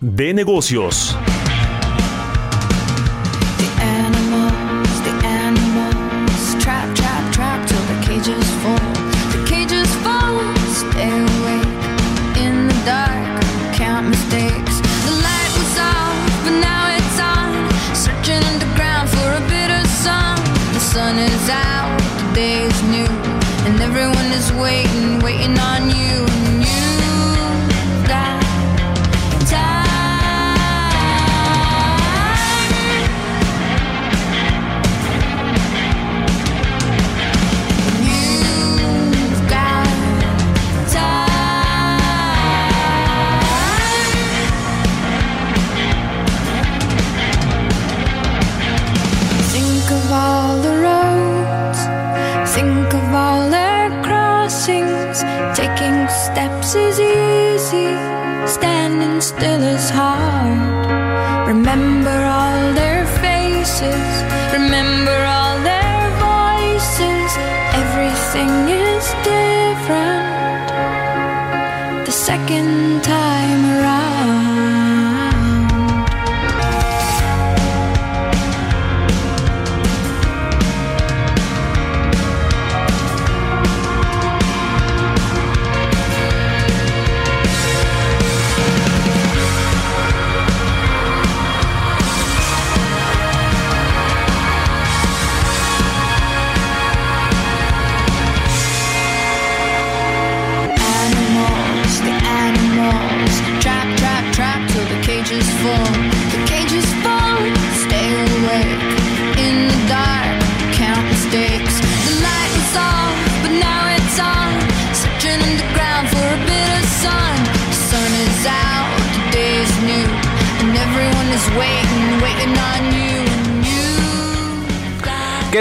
de 0.00 0.34
negocios. 0.34 1.16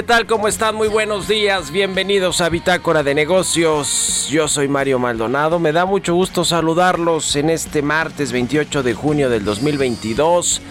Tal? 0.08 0.26
¿Cómo 0.26 0.48
están? 0.48 0.74
Muy 0.74 0.88
buenos 0.88 1.28
días. 1.28 1.70
Bienvenidos 1.70 2.40
a 2.40 2.48
Bitácora 2.48 3.04
de 3.04 3.14
Negocios. 3.14 4.30
Yo 4.30 4.48
soy 4.48 4.70
Mario 4.70 5.00
Maldonado. 5.00 5.60
Me 5.60 5.74
da 5.74 5.86
mucho 5.86 6.16
gusto 6.16 6.46
saludarlos 6.46 7.36
en 7.36 7.50
este 7.50 7.82
martes 7.82 8.32
28 8.32 8.84
de 8.84 8.94
junio 8.94 9.30
del 9.30 9.44
2022. 9.44 10.62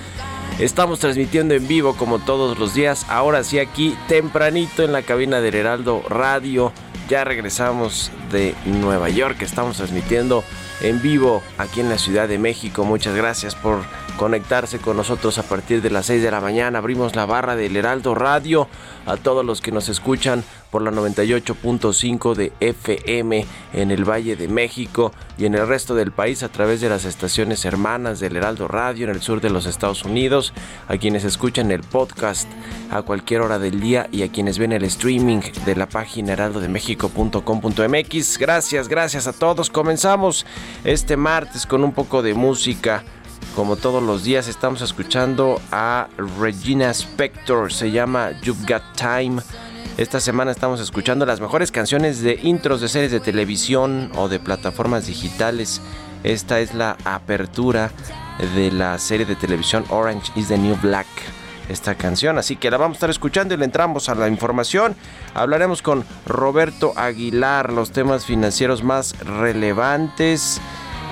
Estamos 0.58 1.00
transmitiendo 1.00 1.52
en 1.52 1.68
vivo 1.68 1.98
como 1.98 2.18
todos 2.18 2.58
los 2.58 2.72
días. 2.72 3.04
Ahora 3.10 3.44
sí 3.44 3.58
aquí 3.58 3.94
tempranito 4.08 4.82
en 4.82 4.92
la 4.92 5.02
cabina 5.02 5.42
del 5.42 5.54
Heraldo 5.54 6.02
Radio. 6.08 6.72
Ya 7.10 7.22
regresamos 7.24 8.10
de 8.32 8.54
Nueva 8.64 9.10
York. 9.10 9.42
Estamos 9.42 9.76
transmitiendo 9.76 10.44
en 10.80 11.02
vivo 11.02 11.42
aquí 11.58 11.80
en 11.80 11.90
la 11.90 11.98
Ciudad 11.98 12.26
de 12.26 12.38
México. 12.38 12.86
Muchas 12.86 13.14
gracias 13.14 13.54
por 13.54 13.82
conectarse 14.16 14.78
con 14.78 14.96
nosotros 14.96 15.38
a 15.38 15.42
partir 15.42 15.82
de 15.82 15.90
las 15.90 16.06
6 16.06 16.22
de 16.22 16.30
la 16.30 16.40
mañana. 16.40 16.78
Abrimos 16.78 17.16
la 17.16 17.26
barra 17.26 17.56
del 17.56 17.76
Heraldo 17.76 18.14
Radio 18.14 18.68
a 19.06 19.16
todos 19.16 19.44
los 19.44 19.60
que 19.60 19.72
nos 19.72 19.88
escuchan 19.88 20.44
por 20.70 20.82
la 20.82 20.90
98.5 20.90 22.34
de 22.34 22.52
FM 22.60 23.46
en 23.72 23.90
el 23.90 24.04
Valle 24.04 24.36
de 24.36 24.48
México 24.48 25.12
y 25.38 25.46
en 25.46 25.54
el 25.54 25.66
resto 25.66 25.94
del 25.94 26.12
país 26.12 26.42
a 26.42 26.48
través 26.48 26.80
de 26.80 26.88
las 26.88 27.04
estaciones 27.04 27.64
hermanas 27.64 28.20
del 28.20 28.36
Heraldo 28.36 28.68
Radio 28.68 29.04
en 29.04 29.10
el 29.14 29.22
sur 29.22 29.40
de 29.40 29.50
los 29.50 29.66
Estados 29.66 30.04
Unidos, 30.04 30.52
a 30.88 30.96
quienes 30.98 31.24
escuchan 31.24 31.70
el 31.70 31.80
podcast 31.80 32.48
a 32.90 33.02
cualquier 33.02 33.42
hora 33.42 33.58
del 33.58 33.80
día 33.80 34.08
y 34.12 34.22
a 34.22 34.32
quienes 34.32 34.58
ven 34.58 34.72
el 34.72 34.84
streaming 34.84 35.40
de 35.64 35.76
la 35.76 35.88
página 35.88 36.32
heraldodemexico.com.mx. 36.32 38.38
Gracias, 38.38 38.88
gracias 38.88 39.26
a 39.26 39.32
todos. 39.32 39.70
Comenzamos 39.70 40.46
este 40.84 41.16
martes 41.16 41.66
con 41.66 41.82
un 41.84 41.92
poco 41.92 42.22
de 42.22 42.34
música. 42.34 43.04
Como 43.54 43.76
todos 43.76 44.02
los 44.02 44.24
días 44.24 44.48
estamos 44.48 44.82
escuchando 44.82 45.60
a 45.72 46.08
Regina 46.38 46.90
Spector, 46.90 47.72
se 47.72 47.90
llama 47.90 48.32
You've 48.42 48.66
Got 48.66 48.82
Time. 48.96 49.40
Esta 49.96 50.20
semana 50.20 50.50
estamos 50.50 50.78
escuchando 50.80 51.24
las 51.24 51.40
mejores 51.40 51.72
canciones 51.72 52.20
de 52.20 52.38
intros 52.42 52.82
de 52.82 52.88
series 52.88 53.12
de 53.12 53.20
televisión 53.20 54.10
o 54.14 54.28
de 54.28 54.38
plataformas 54.38 55.06
digitales. 55.06 55.80
Esta 56.22 56.60
es 56.60 56.74
la 56.74 56.98
apertura 57.04 57.90
de 58.54 58.70
la 58.70 58.98
serie 58.98 59.24
de 59.24 59.36
televisión 59.36 59.84
Orange 59.88 60.32
is 60.36 60.48
the 60.48 60.58
New 60.58 60.76
Black. 60.82 61.06
Esta 61.68 61.96
canción, 61.96 62.38
así 62.38 62.56
que 62.56 62.70
la 62.70 62.76
vamos 62.76 62.96
a 62.96 62.98
estar 62.98 63.10
escuchando 63.10 63.54
y 63.54 63.56
le 63.56 63.64
entramos 63.64 64.08
a 64.08 64.14
la 64.14 64.28
información. 64.28 64.94
Hablaremos 65.34 65.82
con 65.82 66.04
Roberto 66.26 66.92
Aguilar, 66.94 67.72
los 67.72 67.90
temas 67.90 68.24
financieros 68.24 68.84
más 68.84 69.18
relevantes. 69.20 70.60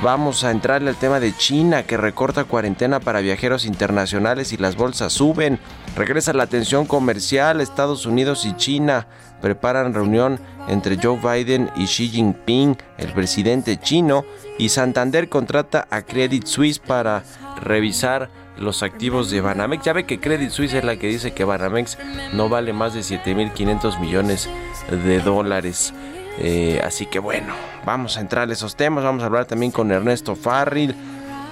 Vamos 0.03 0.45
a 0.45 0.51
entrarle 0.51 0.91
al 0.91 0.97
tema 0.97 1.19
de 1.19 1.35
China 1.35 1.85
que 1.85 1.97
recorta 1.97 2.45
cuarentena 2.45 3.01
para 3.01 3.21
viajeros 3.21 3.65
internacionales 3.65 4.53
y 4.53 4.59
las 4.59 4.77
bolsas 4.77 5.15
suben. 5.15 5.59
Regresa 5.97 6.35
la 6.35 6.47
tensión 6.47 6.85
comercial. 6.85 7.61
Estados 7.61 8.05
Unidos 8.05 8.45
y 8.45 8.55
China 8.57 9.07
preparan 9.41 9.95
reunión 9.95 10.39
entre 10.69 10.99
Joe 11.03 11.19
Biden 11.19 11.71
y 11.77 11.87
Xi 11.87 12.09
Jinping, 12.09 12.77
el 12.99 13.13
presidente 13.13 13.79
chino. 13.79 14.25
Y 14.59 14.69
Santander 14.69 15.29
contrata 15.29 15.87
a 15.91 16.03
Credit 16.03 16.45
Suisse 16.45 16.79
para 16.79 17.23
revisar 17.63 18.29
los 18.59 18.83
activos 18.83 19.31
de 19.31 19.41
Banamex. 19.41 19.85
Ya 19.85 19.93
ve 19.93 20.05
que 20.05 20.21
Credit 20.21 20.51
Suisse 20.51 20.75
es 20.75 20.85
la 20.85 20.97
que 20.97 21.09
dice 21.09 21.33
que 21.33 21.45
Banamex 21.45 21.99
no 22.35 22.49
vale 22.49 22.73
más 22.73 22.95
de 22.95 23.01
7.500 23.01 24.01
millones 24.01 24.51
de 24.91 25.21
dólares. 25.21 25.95
Eh, 26.39 26.81
así 26.85 27.07
que 27.07 27.19
bueno, 27.19 27.55
vamos 27.85 28.17
a 28.17 28.21
entrar 28.21 28.49
a 28.49 28.53
esos 28.53 28.77
temas. 28.77 29.05
Vamos 29.05 29.23
a 29.23 29.27
hablar 29.27 29.45
también 29.45 29.73
con 29.73 29.91
Ernesto 29.91 30.35
Farril. 30.35 30.95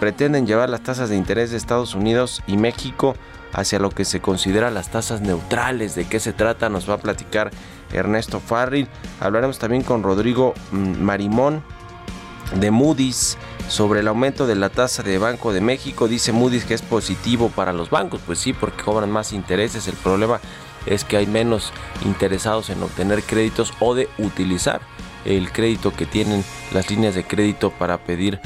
Pretenden 0.01 0.47
llevar 0.47 0.69
las 0.69 0.83
tasas 0.83 1.09
de 1.09 1.17
interés 1.17 1.51
de 1.51 1.57
Estados 1.57 1.95
Unidos 1.95 2.43
y 2.47 2.57
México 2.57 3.15
hacia 3.53 3.79
lo 3.79 3.91
que 3.91 4.05
se 4.05 4.21
considera 4.21 4.71
las 4.71 4.91
tasas 4.91 5.21
neutrales. 5.21 5.95
¿De 5.95 6.07
qué 6.07 6.19
se 6.19 6.33
trata? 6.33 6.69
Nos 6.69 6.89
va 6.89 6.95
a 6.95 6.99
platicar 6.99 7.51
Ernesto 7.93 8.41
Farril. 8.41 8.89
Hablaremos 9.21 9.59
también 9.59 9.83
con 9.83 10.03
Rodrigo 10.03 10.55
mm, 10.73 11.01
Marimón 11.01 11.63
de 12.57 12.71
Moody's 12.71 13.39
sobre 13.69 14.01
el 14.01 14.09
aumento 14.09 14.47
de 14.47 14.57
la 14.57 14.69
tasa 14.69 15.03
de 15.03 15.19
Banco 15.19 15.53
de 15.53 15.61
México. 15.61 16.09
Dice 16.09 16.33
Moody's 16.33 16.65
que 16.65 16.75
es 16.75 16.83
positivo 16.83 17.51
para 17.51 17.73
los 17.73 17.91
bancos. 17.91 18.21
Pues 18.27 18.39
sí, 18.39 18.53
porque 18.53 18.83
cobran 18.83 19.11
más 19.11 19.33
intereses. 19.33 19.87
El 19.87 19.95
problema 19.95 20.41
es 20.87 21.05
que 21.05 21.17
hay 21.17 21.27
menos 21.27 21.73
interesados 22.05 22.71
en 22.71 22.83
obtener 22.83 23.23
créditos 23.23 23.73
o 23.81 23.95
de 23.95 24.09
utilizar 24.19 24.81
el 25.25 25.53
crédito 25.53 25.93
que 25.93 26.07
tienen 26.07 26.45
las 26.73 26.91
líneas 26.91 27.15
de 27.15 27.25
crédito 27.25 27.71
para 27.71 27.99
pedir 27.99 28.41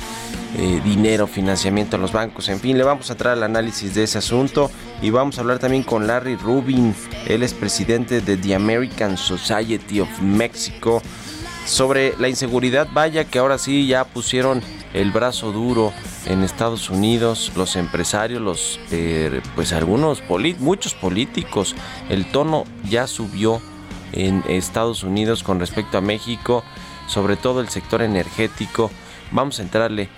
eh, 0.59 0.81
dinero, 0.85 1.27
financiamiento 1.27 1.97
a 1.97 1.99
los 1.99 2.13
bancos. 2.13 2.49
En 2.49 2.61
fin, 2.61 2.79
le 2.79 2.85
vamos 2.85 3.11
a 3.11 3.15
traer 3.15 3.39
el 3.39 3.45
análisis 3.45 3.95
de 3.95 4.05
ese 4.05 4.19
asunto 4.19 4.71
y 5.03 5.11
vamos 5.11 5.39
a 5.39 5.43
hablar 5.43 5.59
también 5.59 5.83
con 5.83 6.07
Larry 6.07 6.37
Rubin. 6.37 6.95
Él 7.27 7.43
es 7.43 7.55
presidente 7.55 8.21
de 8.21 8.37
The 8.37 8.55
American 8.55 9.17
Society 9.17 10.01
of 10.01 10.09
Mexico 10.21 11.03
sobre 11.67 12.15
la 12.19 12.29
inseguridad. 12.29 12.89
Vaya 12.93 13.25
que 13.25 13.39
ahora 13.39 13.59
sí 13.59 13.87
ya 13.87 14.05
pusieron 14.05 14.63
el 14.95 15.11
brazo 15.11 15.53
duro 15.53 15.93
en 16.25 16.43
Estados 16.43 16.89
Unidos, 16.89 17.53
los 17.55 17.77
empresarios, 17.77 18.41
los 18.41 18.81
eh, 18.91 19.43
pues 19.55 19.73
algunos 19.73 20.23
muchos 20.59 20.95
políticos. 20.95 21.75
El 22.09 22.31
tono 22.31 22.65
ya 22.89 23.07
subió 23.07 23.61
en 24.13 24.43
Estados 24.49 25.03
Unidos 25.03 25.43
con 25.43 25.61
respecto 25.61 25.99
a 25.99 26.01
México, 26.01 26.65
sobre 27.09 27.37
todo 27.37 27.61
el 27.61 27.69
sector 27.69 28.01
energético. 28.01 28.91
Vamos 29.33 29.59
a 29.59 29.63
entrarle 29.63 30.09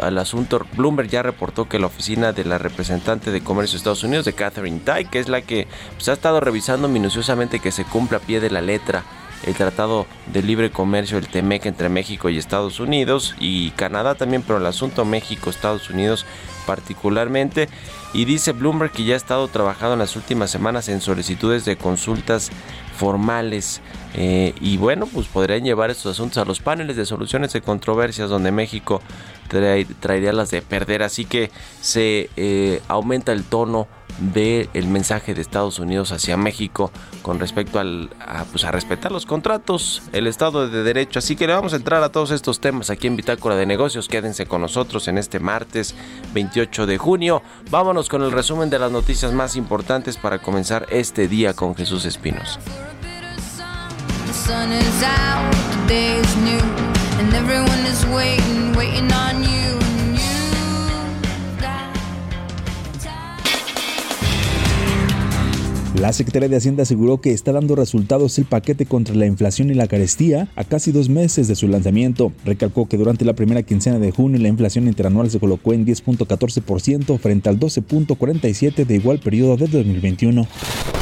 al 0.00 0.18
asunto. 0.18 0.66
Bloomberg 0.76 1.08
ya 1.08 1.22
reportó 1.22 1.68
que 1.68 1.78
la 1.78 1.86
oficina 1.86 2.32
de 2.32 2.44
la 2.44 2.58
representante 2.58 3.30
de 3.30 3.40
comercio 3.40 3.74
de 3.74 3.78
Estados 3.78 4.02
Unidos, 4.02 4.24
de 4.24 4.32
Catherine 4.32 4.80
Tai, 4.80 5.04
que 5.04 5.20
es 5.20 5.28
la 5.28 5.42
que 5.42 5.68
pues, 5.94 6.08
ha 6.08 6.12
estado 6.12 6.40
revisando 6.40 6.88
minuciosamente 6.88 7.60
que 7.60 7.70
se 7.70 7.84
cumpla 7.84 8.18
a 8.18 8.20
pie 8.20 8.40
de 8.40 8.50
la 8.50 8.60
letra 8.60 9.04
el 9.44 9.54
Tratado 9.54 10.06
de 10.26 10.42
Libre 10.42 10.70
Comercio, 10.70 11.18
el 11.18 11.28
TEMEC 11.28 11.66
entre 11.66 11.88
México 11.88 12.28
y 12.28 12.38
Estados 12.38 12.80
Unidos 12.80 13.34
y 13.38 13.70
Canadá 13.70 14.14
también, 14.14 14.42
pero 14.42 14.58
el 14.58 14.66
asunto 14.66 15.04
México-Estados 15.04 15.90
Unidos 15.90 16.26
particularmente. 16.66 17.68
Y 18.12 18.24
dice 18.24 18.52
Bloomberg 18.52 18.92
que 18.92 19.04
ya 19.04 19.14
ha 19.14 19.16
estado 19.16 19.48
trabajando 19.48 19.94
en 19.94 20.00
las 20.00 20.16
últimas 20.16 20.50
semanas 20.50 20.88
en 20.88 21.00
solicitudes 21.00 21.64
de 21.64 21.76
consultas 21.76 22.50
formales 22.98 23.80
eh, 24.14 24.52
y 24.60 24.76
bueno, 24.76 25.06
pues 25.06 25.28
podrían 25.28 25.62
llevar 25.62 25.90
estos 25.90 26.12
asuntos 26.12 26.38
a 26.38 26.44
los 26.44 26.60
paneles 26.60 26.96
de 26.96 27.06
soluciones 27.06 27.52
de 27.52 27.60
controversias 27.60 28.28
donde 28.28 28.50
México 28.50 29.00
traería 30.00 30.32
las 30.32 30.50
de 30.50 30.60
perder. 30.60 31.02
Así 31.02 31.24
que 31.24 31.50
se 31.80 32.28
eh, 32.36 32.82
aumenta 32.88 33.32
el 33.32 33.44
tono 33.44 33.86
del 34.18 34.68
el 34.74 34.88
mensaje 34.88 35.32
de 35.34 35.40
Estados 35.40 35.78
Unidos 35.78 36.10
hacia 36.10 36.36
México 36.36 36.90
con 37.22 37.38
respecto 37.38 37.78
al, 37.78 38.10
a, 38.18 38.44
pues 38.44 38.64
a 38.64 38.72
respetar 38.72 39.12
los 39.12 39.26
contratos, 39.26 40.02
el 40.12 40.26
Estado 40.26 40.68
de 40.68 40.82
Derecho. 40.82 41.20
Así 41.20 41.36
que 41.36 41.46
le 41.46 41.52
vamos 41.52 41.72
a 41.72 41.76
entrar 41.76 42.02
a 42.02 42.10
todos 42.10 42.32
estos 42.32 42.58
temas 42.58 42.90
aquí 42.90 43.06
en 43.06 43.16
Bitácora 43.16 43.54
de 43.54 43.66
Negocios. 43.66 44.08
Quédense 44.08 44.46
con 44.46 44.60
nosotros 44.62 45.06
en 45.06 45.18
este 45.18 45.38
martes 45.38 45.94
28 46.34 46.86
de 46.86 46.98
junio. 46.98 47.42
Vámonos 47.70 48.08
con 48.08 48.22
el 48.22 48.32
resumen 48.32 48.70
de 48.70 48.80
las 48.80 48.90
noticias 48.90 49.32
más 49.32 49.54
importantes 49.54 50.16
para 50.16 50.38
comenzar 50.40 50.86
este 50.90 51.28
día 51.28 51.54
con 51.54 51.76
Jesús 51.76 52.04
Espinos. 52.04 52.58
Sun 54.32 54.72
is 54.72 55.02
out, 55.02 55.50
the 55.72 55.86
day 55.86 56.16
is 56.16 56.36
new, 56.36 56.60
and 57.18 57.32
everyone 57.34 57.80
is 57.86 58.04
waiting, 58.06 58.72
waiting 58.74 59.10
on 59.12 59.42
you. 59.42 59.87
La 65.96 66.12
Secretaría 66.12 66.50
de 66.50 66.56
Hacienda 66.56 66.82
aseguró 66.82 67.20
que 67.20 67.32
está 67.32 67.50
dando 67.50 67.74
resultados 67.74 68.38
el 68.38 68.44
paquete 68.44 68.84
contra 68.84 69.14
la 69.14 69.26
inflación 69.26 69.70
y 69.70 69.74
la 69.74 69.88
carestía 69.88 70.48
a 70.54 70.64
casi 70.64 70.92
dos 70.92 71.08
meses 71.08 71.48
de 71.48 71.56
su 71.56 71.66
lanzamiento. 71.66 72.30
Recalcó 72.44 72.86
que 72.86 72.98
durante 72.98 73.24
la 73.24 73.32
primera 73.32 73.62
quincena 73.62 73.98
de 73.98 74.12
junio 74.12 74.38
la 74.38 74.48
inflación 74.48 74.86
interanual 74.86 75.30
se 75.30 75.40
colocó 75.40 75.72
en 75.72 75.86
10.14% 75.86 77.18
frente 77.18 77.48
al 77.48 77.58
12.47% 77.58 78.84
de 78.84 78.94
igual 78.94 79.18
periodo 79.18 79.56
de 79.56 79.66
2021. 79.66 80.46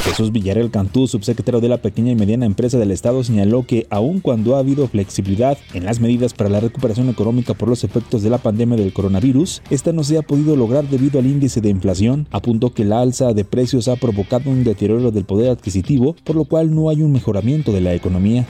Jesús 0.07 0.31
Villarreal 0.31 0.71
Cantú, 0.71 1.05
subsecretario 1.05 1.59
de 1.59 1.67
la 1.67 1.81
pequeña 1.81 2.13
y 2.13 2.15
mediana 2.15 2.45
empresa 2.45 2.77
del 2.77 2.91
Estado, 2.91 3.25
señaló 3.25 3.67
que 3.67 3.87
aun 3.89 4.21
cuando 4.21 4.55
ha 4.55 4.59
habido 4.59 4.87
flexibilidad 4.87 5.57
en 5.73 5.83
las 5.83 5.99
medidas 5.99 6.33
para 6.33 6.49
la 6.49 6.61
recuperación 6.61 7.09
económica 7.09 7.53
por 7.53 7.67
los 7.67 7.83
efectos 7.83 8.23
de 8.23 8.29
la 8.29 8.37
pandemia 8.37 8.77
del 8.77 8.93
coronavirus, 8.93 9.61
esta 9.69 9.91
no 9.91 10.05
se 10.05 10.17
ha 10.17 10.21
podido 10.21 10.55
lograr 10.55 10.87
debido 10.87 11.19
al 11.19 11.25
índice 11.25 11.59
de 11.59 11.69
inflación. 11.69 12.25
Apuntó 12.31 12.73
que 12.73 12.85
la 12.85 13.01
alza 13.01 13.33
de 13.33 13.43
precios 13.43 13.89
ha 13.89 13.97
provocado 13.97 14.49
un 14.49 14.63
deterioro 14.77 15.11
del 15.11 15.25
poder 15.25 15.49
adquisitivo, 15.49 16.15
por 16.23 16.35
lo 16.35 16.45
cual 16.45 16.73
no 16.73 16.89
hay 16.89 17.01
un 17.01 17.11
mejoramiento 17.11 17.71
de 17.71 17.81
la 17.81 17.95
economía. 17.95 18.45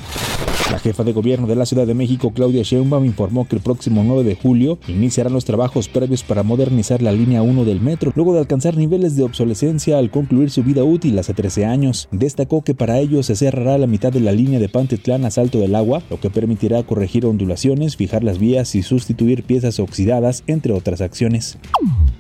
La 0.70 0.80
jefa 0.80 1.06
de 1.06 1.14
gobierno 1.14 1.48
de 1.48 1.56
la 1.56 1.66
Ciudad 1.66 1.88
de 1.88 1.94
México, 1.94 2.34
Claudia 2.36 2.62
Sheinbaum, 2.62 3.06
informó 3.06 3.48
que 3.48 3.56
el 3.56 3.62
próximo 3.62 4.04
9 4.04 4.26
de 4.26 4.36
julio 4.36 4.78
iniciarán 4.90 5.32
los 5.32 5.46
trabajos 5.46 5.88
previos 5.88 6.24
para 6.24 6.44
modernizar 6.44 7.02
la 7.02 7.14
línea 7.14 7.42
1 7.42 7.64
del 7.64 7.80
metro, 7.80 8.12
luego 8.16 8.34
de 8.34 8.40
alcanzar 8.40 8.76
niveles 8.76 9.16
de 9.16 9.24
obsolescencia 9.24 9.98
al 9.98 10.12
concluir 10.12 10.50
su 10.50 10.64
vida 10.64 10.84
útil 10.84 11.18
hace 11.18 11.34
13 11.34 11.66
años. 11.66 12.10
Destacó 12.12 12.64
que 12.64 12.76
para 12.76 13.00
ello 13.00 13.24
se 13.24 13.38
cerrará 13.38 13.78
la 13.78 13.88
mitad 13.88 14.12
de 14.12 14.20
la 14.20 14.34
línea 14.34 14.60
de 14.60 14.68
Pantitlán 14.68 15.24
a 15.24 15.32
Salto 15.32 15.60
del 15.60 15.74
Agua, 15.74 16.04
lo 16.10 16.20
que 16.20 16.30
permitirá 16.30 16.84
corregir 16.84 17.26
ondulaciones, 17.26 17.96
fijar 17.96 18.26
las 18.26 18.38
vías 18.38 18.76
y 18.76 18.84
sustituir 18.84 19.44
piezas 19.44 19.80
oxidadas, 19.80 20.44
entre 20.48 20.74
otras 20.74 21.00
acciones. 21.00 21.58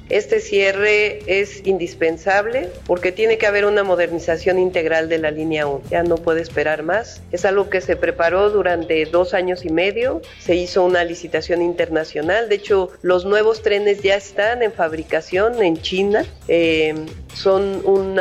Este 0.09 0.39
cierre 0.39 1.19
es 1.27 1.65
indispensable 1.67 2.69
porque 2.85 3.11
tiene 3.11 3.37
que 3.37 3.45
haber 3.45 3.65
una 3.65 3.83
modernización 3.83 4.57
integral 4.57 5.09
de 5.09 5.17
la 5.17 5.31
línea 5.31 5.67
1. 5.67 5.81
Ya 5.91 6.03
no 6.03 6.15
puede 6.15 6.41
esperar 6.41 6.83
más. 6.83 7.21
Es 7.31 7.43
algo 7.43 7.69
que 7.69 7.81
se 7.81 7.97
preparó 7.97 8.49
durante 8.49 9.03
dos 9.05 9.33
años 9.33 9.65
y 9.65 9.69
medio. 9.69 10.21
Se 10.39 10.55
hizo 10.55 10.85
una 10.85 11.03
licitación 11.03 11.61
internacional. 11.61 12.47
De 12.47 12.55
hecho, 12.55 12.89
los 13.01 13.25
nuevos 13.25 13.61
trenes 13.61 14.01
ya 14.01 14.15
están 14.15 14.63
en 14.63 14.71
fabricación 14.71 15.61
en 15.61 15.81
China. 15.81 16.25
Eh, 16.47 16.95
son 17.33 17.81
un 17.85 18.17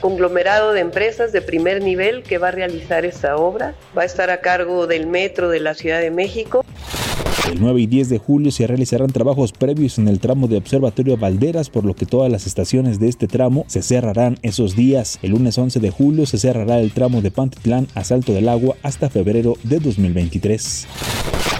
conglomerado 0.00 0.72
de 0.72 0.80
empresas 0.80 1.32
de 1.32 1.42
primer 1.42 1.82
nivel 1.82 2.22
que 2.22 2.38
va 2.38 2.48
a 2.48 2.52
realizar 2.52 3.04
esta 3.04 3.36
obra. 3.36 3.74
Va 3.96 4.02
a 4.02 4.06
estar 4.06 4.30
a 4.30 4.40
cargo 4.40 4.86
del 4.86 5.06
metro 5.06 5.50
de 5.50 5.60
la 5.60 5.74
Ciudad 5.74 6.00
de 6.00 6.10
México. 6.10 6.64
El 7.50 7.60
9 7.60 7.80
y 7.80 7.86
10 7.86 8.10
de 8.10 8.18
julio 8.18 8.50
se 8.50 8.66
realizarán 8.66 9.08
trabajos 9.08 9.52
previos 9.52 9.98
en 9.98 10.06
el 10.06 10.20
tramo 10.20 10.48
de 10.48 10.58
Observatorio 10.58 11.16
Valderas, 11.16 11.70
por 11.70 11.86
lo 11.86 11.94
que 11.94 12.04
todas 12.04 12.30
las 12.30 12.46
estaciones 12.46 13.00
de 13.00 13.08
este 13.08 13.26
tramo 13.26 13.64
se 13.68 13.80
cerrarán 13.80 14.38
esos 14.42 14.76
días. 14.76 15.18
El 15.22 15.30
lunes 15.30 15.56
11 15.56 15.80
de 15.80 15.90
julio 15.90 16.26
se 16.26 16.36
cerrará 16.36 16.78
el 16.78 16.92
tramo 16.92 17.22
de 17.22 17.30
Pantitlán 17.30 17.88
a 17.94 18.04
Salto 18.04 18.34
del 18.34 18.50
Agua 18.50 18.76
hasta 18.82 19.08
febrero 19.08 19.56
de 19.62 19.80
2023. 19.80 20.86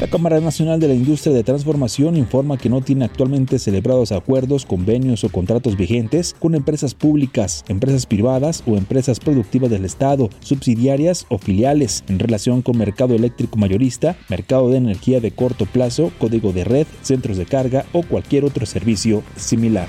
La 0.01 0.07
Cámara 0.07 0.39
Nacional 0.39 0.79
de 0.79 0.87
la 0.87 0.95
Industria 0.95 1.35
de 1.35 1.43
Transformación 1.43 2.17
informa 2.17 2.57
que 2.57 2.69
no 2.69 2.83
tiene 2.83 3.05
actualmente 3.05 3.59
celebrados 3.59 4.13
acuerdos, 4.13 4.65
convenios 4.65 5.25
o 5.25 5.29
contratos 5.29 5.77
vigentes 5.77 6.37
con 6.39 6.55
empresas 6.55 6.95
públicas, 6.95 7.65
empresas 7.67 8.07
privadas 8.07 8.63
o 8.65 8.77
empresas 8.77 9.19
productivas 9.19 9.71
del 9.71 9.85
Estado, 9.85 10.31
subsidiarias 10.39 11.27
o 11.31 11.39
filiales 11.39 12.05
en 12.09 12.21
relación 12.21 12.63
con 12.63 12.79
mercado 12.79 13.17
eléctrico 13.17 13.59
mayorista, 13.59 14.17
mercado 14.29 14.71
de 14.71 14.77
energía 14.77 15.19
de 15.19 15.33
corto 15.33 15.67
plazo, 15.67 16.13
código 16.21 16.53
de 16.53 16.63
red, 16.63 16.87
centros 17.03 17.37
de 17.37 17.47
carga 17.47 17.85
o 17.93 18.05
cualquier 18.05 18.45
otro 18.45 18.67
servicio 18.67 19.25
similar. 19.35 19.89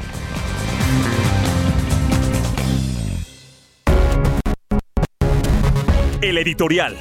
El 6.23 6.39
editorial. 6.39 6.97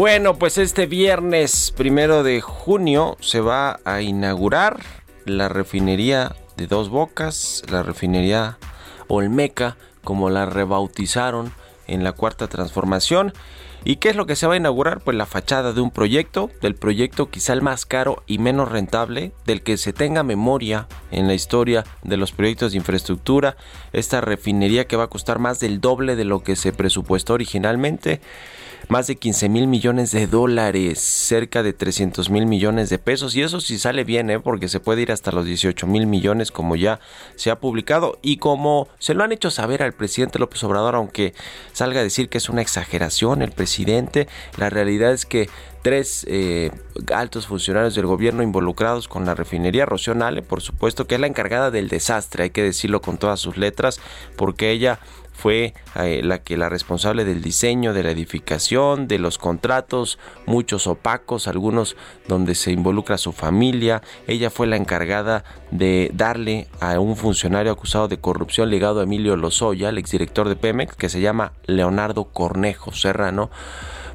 Bueno, 0.00 0.38
pues 0.38 0.56
este 0.56 0.86
viernes 0.86 1.74
primero 1.76 2.22
de 2.22 2.40
junio 2.40 3.18
se 3.20 3.40
va 3.40 3.80
a 3.84 4.00
inaugurar 4.00 4.80
la 5.26 5.50
refinería 5.50 6.34
de 6.56 6.66
Dos 6.66 6.88
Bocas, 6.88 7.62
la 7.70 7.82
refinería 7.82 8.56
Olmeca, 9.08 9.76
como 10.02 10.30
la 10.30 10.46
rebautizaron 10.46 11.52
en 11.86 12.02
la 12.02 12.12
cuarta 12.12 12.48
transformación. 12.48 13.34
¿Y 13.84 13.96
qué 13.96 14.08
es 14.08 14.16
lo 14.16 14.24
que 14.24 14.36
se 14.36 14.46
va 14.46 14.54
a 14.54 14.56
inaugurar? 14.56 15.00
Pues 15.00 15.18
la 15.18 15.26
fachada 15.26 15.74
de 15.74 15.82
un 15.82 15.90
proyecto, 15.90 16.50
del 16.62 16.76
proyecto 16.76 17.28
quizá 17.28 17.52
el 17.52 17.60
más 17.60 17.84
caro 17.84 18.22
y 18.26 18.38
menos 18.38 18.70
rentable, 18.70 19.32
del 19.44 19.62
que 19.62 19.76
se 19.76 19.92
tenga 19.92 20.22
memoria 20.22 20.88
en 21.10 21.26
la 21.26 21.34
historia 21.34 21.84
de 22.04 22.16
los 22.16 22.32
proyectos 22.32 22.72
de 22.72 22.78
infraestructura. 22.78 23.58
Esta 23.92 24.22
refinería 24.22 24.86
que 24.86 24.96
va 24.96 25.04
a 25.04 25.08
costar 25.08 25.38
más 25.38 25.60
del 25.60 25.82
doble 25.82 26.16
de 26.16 26.24
lo 26.24 26.42
que 26.42 26.56
se 26.56 26.72
presupuestó 26.72 27.34
originalmente 27.34 28.22
más 28.88 29.06
de 29.06 29.16
15 29.16 29.48
mil 29.48 29.66
millones 29.66 30.10
de 30.10 30.26
dólares, 30.26 30.98
cerca 31.00 31.62
de 31.62 31.72
300 31.72 32.30
mil 32.30 32.46
millones 32.46 32.90
de 32.90 32.98
pesos. 32.98 33.34
Y 33.36 33.42
eso 33.42 33.60
sí 33.60 33.78
sale 33.78 34.04
bien, 34.04 34.30
¿eh? 34.30 34.40
porque 34.40 34.68
se 34.68 34.80
puede 34.80 35.02
ir 35.02 35.12
hasta 35.12 35.32
los 35.32 35.44
18 35.44 35.86
mil 35.86 36.06
millones 36.06 36.50
como 36.50 36.76
ya 36.76 37.00
se 37.36 37.50
ha 37.50 37.60
publicado. 37.60 38.18
Y 38.22 38.38
como 38.38 38.88
se 38.98 39.14
lo 39.14 39.24
han 39.24 39.32
hecho 39.32 39.50
saber 39.50 39.82
al 39.82 39.92
presidente 39.92 40.38
López 40.38 40.62
Obrador, 40.64 40.94
aunque 40.94 41.34
salga 41.72 42.00
a 42.00 42.04
decir 42.04 42.28
que 42.28 42.38
es 42.38 42.48
una 42.48 42.62
exageración 42.62 43.42
el 43.42 43.52
presidente, 43.52 44.28
la 44.56 44.70
realidad 44.70 45.12
es 45.12 45.26
que 45.26 45.48
tres 45.82 46.26
eh, 46.28 46.70
altos 47.14 47.46
funcionarios 47.46 47.94
del 47.94 48.06
gobierno 48.06 48.42
involucrados 48.42 49.08
con 49.08 49.24
la 49.24 49.34
refinería, 49.34 49.86
Rocío 49.86 50.14
Nale, 50.14 50.42
por 50.42 50.60
supuesto, 50.60 51.06
que 51.06 51.14
es 51.14 51.20
la 51.20 51.26
encargada 51.26 51.70
del 51.70 51.88
desastre, 51.88 52.44
hay 52.44 52.50
que 52.50 52.62
decirlo 52.62 53.00
con 53.00 53.18
todas 53.18 53.40
sus 53.40 53.56
letras, 53.56 54.00
porque 54.36 54.70
ella 54.70 55.00
fue 55.40 55.72
eh, 55.96 56.20
la 56.22 56.42
que 56.42 56.58
la 56.58 56.68
responsable 56.68 57.24
del 57.24 57.40
diseño 57.40 57.94
de 57.94 58.02
la 58.02 58.10
edificación, 58.10 59.08
de 59.08 59.18
los 59.18 59.38
contratos, 59.38 60.18
muchos 60.44 60.86
opacos, 60.86 61.48
algunos 61.48 61.96
donde 62.28 62.54
se 62.54 62.72
involucra 62.72 63.16
su 63.16 63.32
familia. 63.32 64.02
Ella 64.26 64.50
fue 64.50 64.66
la 64.66 64.76
encargada 64.76 65.44
de 65.70 66.10
darle 66.12 66.68
a 66.80 67.00
un 67.00 67.16
funcionario 67.16 67.72
acusado 67.72 68.06
de 68.06 68.18
corrupción 68.18 68.68
ligado 68.68 69.00
a 69.00 69.04
Emilio 69.04 69.34
Lozoya, 69.36 69.88
el 69.88 69.96
exdirector 69.96 70.46
de 70.46 70.56
Pemex, 70.56 70.94
que 70.94 71.08
se 71.08 71.22
llama 71.22 71.54
Leonardo 71.64 72.24
Cornejo 72.24 72.92
Serrano 72.92 73.50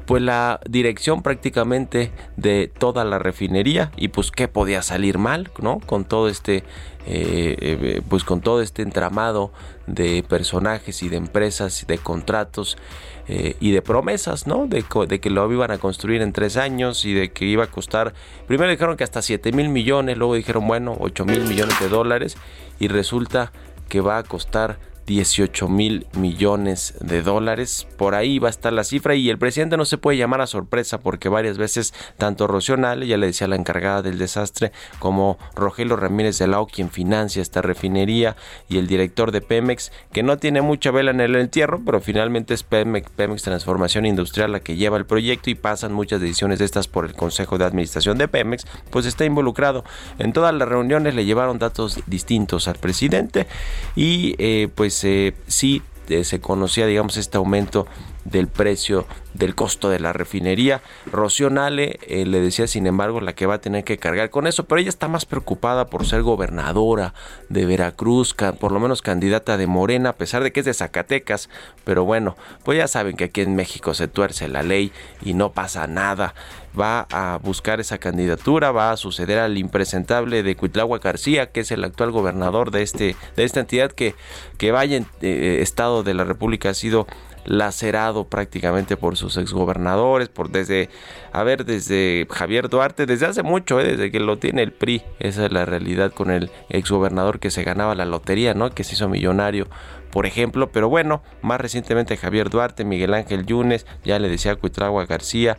pues 0.06 0.22
la 0.22 0.60
dirección 0.68 1.22
prácticamente 1.22 2.12
de 2.36 2.70
toda 2.78 3.04
la 3.04 3.18
refinería 3.18 3.90
y 3.96 4.08
pues 4.08 4.30
qué 4.30 4.46
podía 4.46 4.82
salir 4.82 5.18
mal, 5.18 5.50
¿no? 5.60 5.80
Con 5.80 6.04
todo 6.04 6.28
este, 6.28 6.58
eh, 7.06 7.56
eh, 7.60 8.02
pues 8.08 8.22
con 8.22 8.40
todo 8.40 8.62
este 8.62 8.82
entramado 8.82 9.52
de 9.88 10.24
personajes 10.28 11.02
y 11.02 11.08
de 11.08 11.16
empresas, 11.16 11.86
de 11.88 11.98
contratos 11.98 12.78
eh, 13.26 13.56
y 13.58 13.72
de 13.72 13.82
promesas, 13.82 14.46
¿no? 14.46 14.68
De, 14.68 14.84
de, 15.08 15.20
que 15.20 15.30
lo 15.30 15.52
iban 15.52 15.72
a 15.72 15.78
construir 15.78 16.22
en 16.22 16.32
tres 16.32 16.56
años 16.56 17.04
y 17.04 17.12
de 17.12 17.32
que 17.32 17.44
iba 17.44 17.64
a 17.64 17.68
costar, 17.68 18.14
primero 18.46 18.70
dijeron 18.70 18.96
que 18.96 19.04
hasta 19.04 19.22
7 19.22 19.50
mil 19.52 19.68
millones, 19.68 20.16
luego 20.16 20.36
dijeron, 20.36 20.66
bueno, 20.68 20.96
8 21.00 21.24
mil 21.24 21.42
millones 21.44 21.78
de 21.80 21.88
dólares 21.88 22.36
y 22.78 22.86
resulta 22.86 23.50
que 23.88 24.00
va 24.00 24.18
a 24.18 24.22
costar 24.22 24.78
18 25.06 25.68
mil 25.68 26.06
millones 26.16 26.94
de 27.00 27.22
dólares. 27.22 27.86
Por 27.96 28.14
ahí 28.14 28.38
va 28.38 28.48
a 28.48 28.50
estar 28.50 28.72
la 28.72 28.84
cifra 28.84 29.14
y 29.14 29.30
el 29.30 29.38
presidente 29.38 29.76
no 29.76 29.84
se 29.84 29.98
puede 29.98 30.18
llamar 30.18 30.40
a 30.40 30.46
sorpresa 30.46 30.98
porque 30.98 31.28
varias 31.28 31.58
veces 31.58 31.94
tanto 32.18 32.46
Rocío 32.46 32.76
ya 32.76 33.16
le 33.16 33.26
decía 33.26 33.48
la 33.48 33.56
encargada 33.56 34.02
del 34.02 34.18
desastre, 34.18 34.72
como 34.98 35.38
Rogelio 35.54 35.96
Ramírez 35.96 36.38
de 36.38 36.46
Lao, 36.46 36.66
quien 36.66 36.90
financia 36.90 37.40
esta 37.40 37.62
refinería, 37.62 38.36
y 38.68 38.78
el 38.78 38.86
director 38.86 39.32
de 39.32 39.40
Pemex, 39.40 39.92
que 40.12 40.22
no 40.22 40.36
tiene 40.36 40.60
mucha 40.60 40.90
vela 40.90 41.10
en 41.10 41.20
el 41.20 41.36
entierro, 41.36 41.80
pero 41.84 42.00
finalmente 42.00 42.54
es 42.54 42.62
Pemex, 42.62 43.10
Pemex 43.10 43.42
Transformación 43.42 44.04
Industrial 44.04 44.50
la 44.52 44.60
que 44.60 44.76
lleva 44.76 44.96
el 44.96 45.06
proyecto 45.06 45.50
y 45.50 45.54
pasan 45.54 45.92
muchas 45.92 46.20
decisiones 46.20 46.58
de 46.58 46.64
estas 46.64 46.88
por 46.88 47.06
el 47.06 47.14
Consejo 47.14 47.58
de 47.58 47.64
Administración 47.64 48.18
de 48.18 48.28
Pemex, 48.28 48.66
pues 48.90 49.06
está 49.06 49.24
involucrado. 49.24 49.84
En 50.18 50.32
todas 50.32 50.54
las 50.54 50.68
reuniones 50.68 51.14
le 51.14 51.24
llevaron 51.24 51.58
datos 51.58 52.00
distintos 52.06 52.68
al 52.68 52.76
presidente 52.76 53.46
y 53.94 54.34
eh, 54.38 54.68
pues 54.74 54.95
pues 55.00 55.34
sí 55.46 55.82
eh, 56.08 56.24
se 56.24 56.40
conocía, 56.40 56.86
digamos, 56.86 57.16
este 57.16 57.36
aumento 57.36 57.86
del 58.30 58.48
precio 58.48 59.06
del 59.34 59.54
costo 59.54 59.88
de 59.88 60.00
la 60.00 60.12
refinería. 60.12 60.82
Rocío 61.10 61.50
Nale 61.50 61.98
eh, 62.06 62.24
le 62.24 62.40
decía, 62.40 62.66
sin 62.66 62.86
embargo, 62.86 63.20
la 63.20 63.34
que 63.34 63.46
va 63.46 63.54
a 63.54 63.60
tener 63.60 63.84
que 63.84 63.98
cargar 63.98 64.30
con 64.30 64.46
eso, 64.46 64.64
pero 64.64 64.80
ella 64.80 64.88
está 64.88 65.08
más 65.08 65.26
preocupada 65.26 65.86
por 65.86 66.06
ser 66.06 66.22
gobernadora 66.22 67.14
de 67.48 67.66
Veracruz, 67.66 68.34
por 68.58 68.72
lo 68.72 68.80
menos 68.80 69.02
candidata 69.02 69.56
de 69.56 69.66
Morena, 69.66 70.10
a 70.10 70.16
pesar 70.16 70.42
de 70.42 70.52
que 70.52 70.60
es 70.60 70.66
de 70.66 70.74
Zacatecas. 70.74 71.50
Pero 71.84 72.04
bueno, 72.04 72.36
pues 72.64 72.78
ya 72.78 72.88
saben 72.88 73.16
que 73.16 73.24
aquí 73.24 73.42
en 73.42 73.54
México 73.54 73.94
se 73.94 74.08
tuerce 74.08 74.48
la 74.48 74.62
ley 74.62 74.92
y 75.22 75.34
no 75.34 75.52
pasa 75.52 75.86
nada 75.86 76.34
va 76.78 77.06
a 77.10 77.38
buscar 77.38 77.80
esa 77.80 77.98
candidatura, 77.98 78.70
va 78.70 78.90
a 78.90 78.96
suceder 78.96 79.38
al 79.38 79.56
impresentable 79.56 80.42
de 80.42 80.56
Cuitlagua 80.56 80.98
García, 80.98 81.50
que 81.50 81.60
es 81.60 81.70
el 81.70 81.82
actual 81.84 82.10
gobernador 82.10 82.70
de, 82.70 82.82
este, 82.82 83.16
de 83.34 83.44
esta 83.44 83.60
entidad 83.60 83.92
que, 83.92 84.14
que 84.58 84.72
vaya 84.72 84.98
en 84.98 85.06
eh, 85.22 85.60
estado 85.62 86.02
de 86.02 86.14
la 86.14 86.24
República 86.24 86.70
ha 86.70 86.74
sido 86.74 87.06
lacerado 87.46 88.28
prácticamente 88.28 88.96
por 88.96 89.16
sus 89.16 89.36
exgobernadores, 89.36 90.28
por 90.28 90.50
desde, 90.50 90.90
a 91.32 91.42
ver, 91.42 91.64
desde 91.64 92.26
Javier 92.30 92.68
Duarte, 92.68 93.06
desde 93.06 93.26
hace 93.26 93.42
mucho, 93.42 93.80
eh, 93.80 93.84
desde 93.84 94.10
que 94.10 94.20
lo 94.20 94.38
tiene 94.38 94.62
el 94.62 94.72
PRI, 94.72 95.02
esa 95.18 95.46
es 95.46 95.52
la 95.52 95.64
realidad 95.64 96.12
con 96.12 96.30
el 96.30 96.50
exgobernador 96.68 97.38
que 97.38 97.50
se 97.50 97.64
ganaba 97.64 97.94
la 97.94 98.04
lotería, 98.04 98.54
¿no? 98.54 98.70
Que 98.70 98.84
se 98.84 98.94
hizo 98.94 99.08
millonario 99.08 99.68
por 100.10 100.24
ejemplo, 100.24 100.72
pero 100.72 100.88
bueno, 100.88 101.22
más 101.42 101.60
recientemente 101.60 102.16
Javier 102.16 102.48
Duarte, 102.48 102.86
Miguel 102.86 103.12
Ángel 103.12 103.44
Yunes, 103.44 103.84
ya 104.02 104.18
le 104.18 104.30
decía 104.30 104.56
Cuitragua 104.56 105.04
García, 105.04 105.58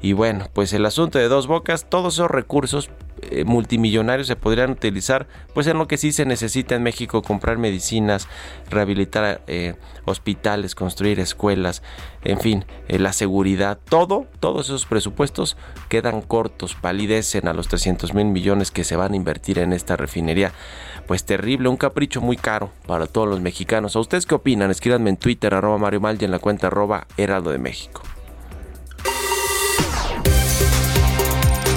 y 0.00 0.12
bueno, 0.12 0.46
pues 0.52 0.72
el 0.74 0.86
asunto 0.86 1.18
de 1.18 1.26
dos 1.26 1.48
bocas, 1.48 1.88
todos 1.88 2.14
esos 2.14 2.30
recursos 2.30 2.88
eh, 3.30 3.44
multimillonarios 3.44 4.26
se 4.26 4.36
podrían 4.36 4.70
utilizar 4.70 5.26
pues 5.54 5.66
en 5.66 5.78
lo 5.78 5.88
que 5.88 5.96
sí 5.96 6.12
se 6.12 6.26
necesita 6.26 6.74
en 6.74 6.82
México, 6.82 7.22
comprar 7.22 7.58
medicinas, 7.58 8.28
rehabilitar 8.70 9.42
eh, 9.46 9.74
hospitales, 10.04 10.74
construir 10.74 11.20
escuelas, 11.20 11.82
en 12.24 12.40
fin, 12.40 12.64
eh, 12.88 12.98
la 12.98 13.12
seguridad, 13.12 13.78
todo, 13.88 14.26
todos 14.40 14.66
esos 14.66 14.86
presupuestos 14.86 15.56
quedan 15.88 16.22
cortos, 16.22 16.74
palidecen 16.74 17.48
a 17.48 17.52
los 17.52 17.68
300 17.68 18.14
mil 18.14 18.26
millones 18.26 18.70
que 18.70 18.84
se 18.84 18.96
van 18.96 19.12
a 19.12 19.16
invertir 19.16 19.58
en 19.58 19.72
esta 19.72 19.96
refinería. 19.96 20.52
Pues 21.06 21.24
terrible, 21.24 21.68
un 21.68 21.76
capricho 21.76 22.20
muy 22.20 22.36
caro 22.36 22.72
para 22.86 23.06
todos 23.06 23.28
los 23.28 23.40
mexicanos. 23.40 23.94
¿A 23.94 24.00
ustedes 24.00 24.26
qué 24.26 24.34
opinan? 24.34 24.70
Escríbanme 24.70 25.10
en 25.10 25.16
Twitter, 25.16 25.54
arroba 25.54 25.78
Mario 25.78 26.00
Mal 26.00 26.18
y 26.20 26.24
en 26.24 26.32
la 26.32 26.40
cuenta 26.40 26.66
arroba 26.66 27.06
Heraldo 27.16 27.50
de 27.50 27.58
México. 27.58 28.02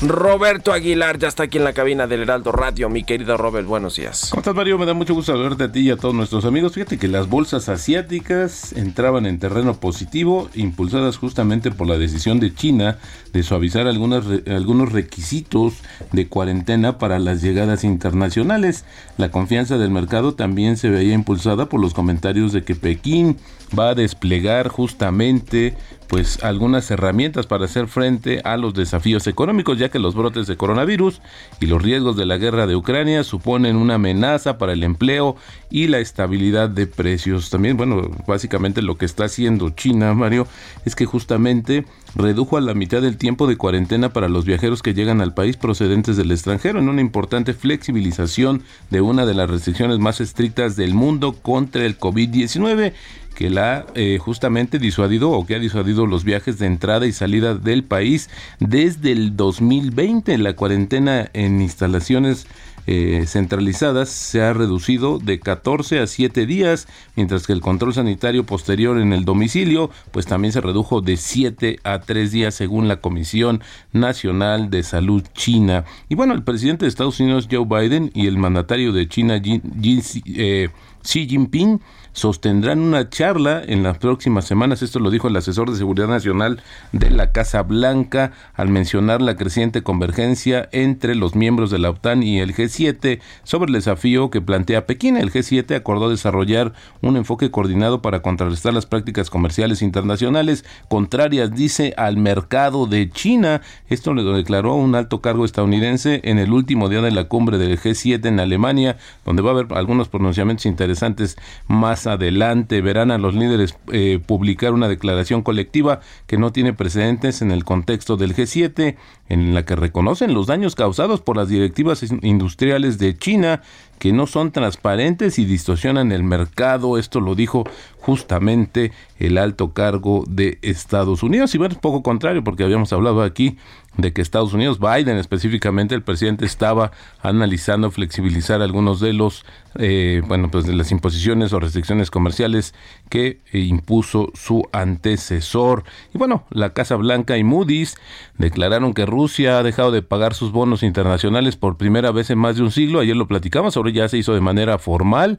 Roberto 0.00 0.72
Aguilar 0.72 1.18
ya 1.18 1.26
está 1.26 1.42
aquí 1.42 1.58
en 1.58 1.64
la 1.64 1.72
cabina 1.72 2.06
del 2.06 2.22
Heraldo 2.22 2.52
Radio. 2.52 2.88
Mi 2.88 3.02
querido 3.02 3.36
Robert, 3.36 3.66
buenos 3.66 3.96
días. 3.96 4.28
¿Cómo 4.30 4.42
estás, 4.42 4.54
Mario? 4.54 4.78
Me 4.78 4.86
da 4.86 4.94
mucho 4.94 5.12
gusto 5.12 5.36
verte 5.36 5.64
a 5.64 5.72
ti 5.72 5.80
y 5.80 5.90
a 5.90 5.96
todos 5.96 6.14
nuestros 6.14 6.44
amigos. 6.44 6.74
Fíjate 6.74 6.98
que 6.98 7.08
las 7.08 7.28
bolsas 7.28 7.68
asiáticas 7.68 8.72
entraban 8.74 9.26
en 9.26 9.40
terreno 9.40 9.74
positivo, 9.74 10.50
impulsadas 10.54 11.16
justamente 11.16 11.72
por 11.72 11.88
la 11.88 11.98
decisión 11.98 12.38
de 12.38 12.54
China 12.54 12.98
de 13.32 13.42
suavizar 13.42 13.88
algunos 13.88 14.92
requisitos 14.92 15.74
de 16.12 16.28
cuarentena 16.28 16.98
para 16.98 17.18
las 17.18 17.42
llegadas 17.42 17.82
internacionales. 17.82 18.84
La 19.16 19.32
confianza 19.32 19.78
del 19.78 19.90
mercado 19.90 20.34
también 20.34 20.76
se 20.76 20.90
veía 20.90 21.14
impulsada 21.14 21.68
por 21.68 21.80
los 21.80 21.92
comentarios 21.92 22.52
de 22.52 22.62
que 22.62 22.76
Pekín 22.76 23.36
va 23.76 23.90
a 23.90 23.94
desplegar 23.94 24.68
justamente 24.68 25.74
pues 26.08 26.42
algunas 26.42 26.90
herramientas 26.90 27.46
para 27.46 27.66
hacer 27.66 27.86
frente 27.86 28.40
a 28.44 28.56
los 28.56 28.74
desafíos 28.74 29.26
económicos, 29.26 29.78
ya 29.78 29.90
que 29.90 29.98
los 29.98 30.14
brotes 30.14 30.46
de 30.46 30.56
coronavirus 30.56 31.20
y 31.60 31.66
los 31.66 31.82
riesgos 31.82 32.16
de 32.16 32.26
la 32.26 32.38
guerra 32.38 32.66
de 32.66 32.76
Ucrania 32.76 33.22
suponen 33.24 33.76
una 33.76 33.94
amenaza 33.94 34.56
para 34.58 34.72
el 34.72 34.82
empleo 34.82 35.36
y 35.70 35.86
la 35.86 35.98
estabilidad 35.98 36.70
de 36.70 36.86
precios. 36.86 37.50
También, 37.50 37.76
bueno, 37.76 38.10
básicamente 38.26 38.80
lo 38.80 38.96
que 38.96 39.04
está 39.04 39.24
haciendo 39.24 39.70
China, 39.70 40.14
Mario, 40.14 40.46
es 40.86 40.96
que 40.96 41.04
justamente 41.04 41.84
redujo 42.14 42.56
a 42.56 42.62
la 42.62 42.72
mitad 42.72 43.02
del 43.02 43.18
tiempo 43.18 43.46
de 43.46 43.56
cuarentena 43.56 44.12
para 44.12 44.28
los 44.28 44.46
viajeros 44.46 44.82
que 44.82 44.94
llegan 44.94 45.20
al 45.20 45.34
país 45.34 45.58
procedentes 45.58 46.16
del 46.16 46.32
extranjero 46.32 46.78
en 46.78 46.88
una 46.88 47.02
importante 47.02 47.52
flexibilización 47.52 48.62
de 48.90 49.02
una 49.02 49.26
de 49.26 49.34
las 49.34 49.50
restricciones 49.50 49.98
más 49.98 50.20
estrictas 50.22 50.74
del 50.74 50.94
mundo 50.94 51.34
contra 51.34 51.84
el 51.84 51.98
COVID-19 51.98 52.94
que 53.38 53.50
la 53.50 53.86
eh, 53.94 54.18
justamente 54.18 54.80
disuadido 54.80 55.30
o 55.30 55.46
que 55.46 55.54
ha 55.54 55.60
disuadido 55.60 56.06
los 56.06 56.24
viajes 56.24 56.58
de 56.58 56.66
entrada 56.66 57.06
y 57.06 57.12
salida 57.12 57.54
del 57.54 57.84
país 57.84 58.30
desde 58.58 59.12
el 59.12 59.36
2020. 59.36 60.36
La 60.38 60.56
cuarentena 60.56 61.30
en 61.34 61.60
instalaciones 61.60 62.48
eh, 62.88 63.26
centralizadas 63.28 64.08
se 64.08 64.42
ha 64.42 64.52
reducido 64.54 65.20
de 65.20 65.38
14 65.38 66.00
a 66.00 66.08
7 66.08 66.46
días, 66.46 66.88
mientras 67.14 67.46
que 67.46 67.52
el 67.52 67.60
control 67.60 67.94
sanitario 67.94 68.44
posterior 68.44 68.98
en 68.98 69.12
el 69.12 69.24
domicilio, 69.24 69.88
pues 70.10 70.26
también 70.26 70.50
se 70.50 70.60
redujo 70.60 71.00
de 71.00 71.16
7 71.16 71.78
a 71.84 72.00
3 72.00 72.32
días 72.32 72.56
según 72.56 72.88
la 72.88 73.00
Comisión 73.00 73.62
Nacional 73.92 74.68
de 74.68 74.82
Salud 74.82 75.22
China. 75.34 75.84
Y 76.08 76.16
bueno, 76.16 76.34
el 76.34 76.42
presidente 76.42 76.86
de 76.86 76.88
Estados 76.88 77.20
Unidos, 77.20 77.46
Joe 77.48 77.66
Biden, 77.66 78.10
y 78.14 78.26
el 78.26 78.36
mandatario 78.36 78.92
de 78.92 79.06
China, 79.06 79.40
eh, 79.40 80.70
Xi 81.04 81.28
Jinping, 81.28 81.80
sostendrán 82.12 82.80
una 82.80 83.08
charla 83.08 83.62
en 83.64 83.82
las 83.82 83.98
próximas 83.98 84.44
semanas. 84.44 84.82
Esto 84.82 84.98
lo 84.98 85.10
dijo 85.10 85.28
el 85.28 85.36
asesor 85.36 85.70
de 85.70 85.76
Seguridad 85.76 86.08
Nacional 86.08 86.60
de 86.92 87.10
la 87.10 87.32
Casa 87.32 87.62
Blanca 87.62 88.32
al 88.54 88.68
mencionar 88.68 89.22
la 89.22 89.36
creciente 89.36 89.82
convergencia 89.82 90.68
entre 90.72 91.14
los 91.14 91.34
miembros 91.34 91.70
de 91.70 91.78
la 91.78 91.90
OTAN 91.90 92.22
y 92.22 92.40
el 92.40 92.54
G7 92.54 93.20
sobre 93.44 93.68
el 93.68 93.74
desafío 93.74 94.30
que 94.30 94.40
plantea 94.40 94.86
Pekín. 94.86 95.16
El 95.16 95.32
G7 95.32 95.74
acordó 95.76 96.10
desarrollar 96.10 96.72
un 97.02 97.16
enfoque 97.16 97.50
coordinado 97.50 98.02
para 98.02 98.22
contrarrestar 98.22 98.74
las 98.74 98.86
prácticas 98.86 99.30
comerciales 99.30 99.82
internacionales 99.82 100.64
contrarias, 100.88 101.54
dice, 101.54 101.94
al 101.96 102.16
mercado 102.16 102.86
de 102.86 103.10
China. 103.10 103.62
Esto 103.88 104.14
lo 104.14 104.32
declaró 104.32 104.74
un 104.74 104.94
alto 104.94 105.20
cargo 105.20 105.44
estadounidense 105.44 106.20
en 106.24 106.38
el 106.38 106.52
último 106.52 106.88
día 106.88 107.00
de 107.00 107.10
la 107.10 107.24
cumbre 107.24 107.58
del 107.58 107.78
G7 107.78 108.26
en 108.26 108.40
Alemania, 108.40 108.96
donde 109.24 109.42
va 109.42 109.50
a 109.50 109.54
haber 109.54 109.66
algunos 109.76 110.08
pronunciamientos 110.08 110.66
interesantes 110.66 111.36
más 111.66 111.97
adelante. 112.06 112.80
Verán 112.80 113.10
a 113.10 113.18
los 113.18 113.34
líderes 113.34 113.76
eh, 113.92 114.20
publicar 114.24 114.72
una 114.72 114.88
declaración 114.88 115.42
colectiva 115.42 116.00
que 116.26 116.38
no 116.38 116.52
tiene 116.52 116.72
precedentes 116.72 117.42
en 117.42 117.50
el 117.50 117.64
contexto 117.64 118.16
del 118.16 118.34
G7, 118.34 118.96
en 119.28 119.54
la 119.54 119.64
que 119.64 119.76
reconocen 119.76 120.34
los 120.34 120.46
daños 120.46 120.74
causados 120.74 121.20
por 121.20 121.36
las 121.36 121.48
directivas 121.48 122.04
industriales 122.22 122.98
de 122.98 123.16
China 123.16 123.62
que 123.98 124.12
no 124.12 124.26
son 124.26 124.52
transparentes 124.52 125.38
y 125.38 125.44
distorsionan 125.44 126.12
el 126.12 126.22
mercado. 126.22 126.98
Esto 126.98 127.20
lo 127.20 127.34
dijo 127.34 127.64
justamente 128.00 128.92
el 129.18 129.38
alto 129.38 129.72
cargo 129.72 130.24
de 130.28 130.58
Estados 130.62 131.22
Unidos. 131.22 131.54
Y 131.54 131.58
bueno, 131.58 131.74
es 131.74 131.80
poco 131.80 132.02
contrario 132.02 132.42
porque 132.44 132.64
habíamos 132.64 132.92
hablado 132.92 133.22
aquí 133.22 133.58
de 133.98 134.12
que 134.12 134.22
Estados 134.22 134.52
Unidos, 134.54 134.78
Biden 134.78 135.16
específicamente, 135.16 135.94
el 135.94 136.02
presidente 136.02 136.46
estaba 136.46 136.92
analizando 137.20 137.90
flexibilizar 137.90 138.62
algunos 138.62 139.00
de 139.00 139.12
los, 139.12 139.44
eh, 139.76 140.22
bueno, 140.26 140.50
pues 140.50 140.66
de 140.66 140.74
las 140.74 140.92
imposiciones 140.92 141.52
o 141.52 141.58
restricciones 141.58 142.10
comerciales 142.10 142.74
que 143.08 143.40
impuso 143.52 144.30
su 144.34 144.62
antecesor. 144.72 145.82
Y 146.14 146.18
bueno, 146.18 146.44
la 146.50 146.72
Casa 146.72 146.94
Blanca 146.94 147.36
y 147.38 147.44
Moody's 147.44 147.96
declararon 148.36 148.94
que 148.94 149.04
Rusia 149.04 149.58
ha 149.58 149.62
dejado 149.64 149.90
de 149.90 150.02
pagar 150.02 150.32
sus 150.32 150.52
bonos 150.52 150.84
internacionales 150.84 151.56
por 151.56 151.76
primera 151.76 152.12
vez 152.12 152.30
en 152.30 152.38
más 152.38 152.54
de 152.54 152.62
un 152.62 152.70
siglo. 152.70 153.00
Ayer 153.00 153.16
lo 153.16 153.26
platicamos, 153.26 153.76
ya 153.92 154.08
se 154.08 154.18
hizo 154.18 154.34
de 154.34 154.40
manera 154.40 154.78
formal. 154.78 155.38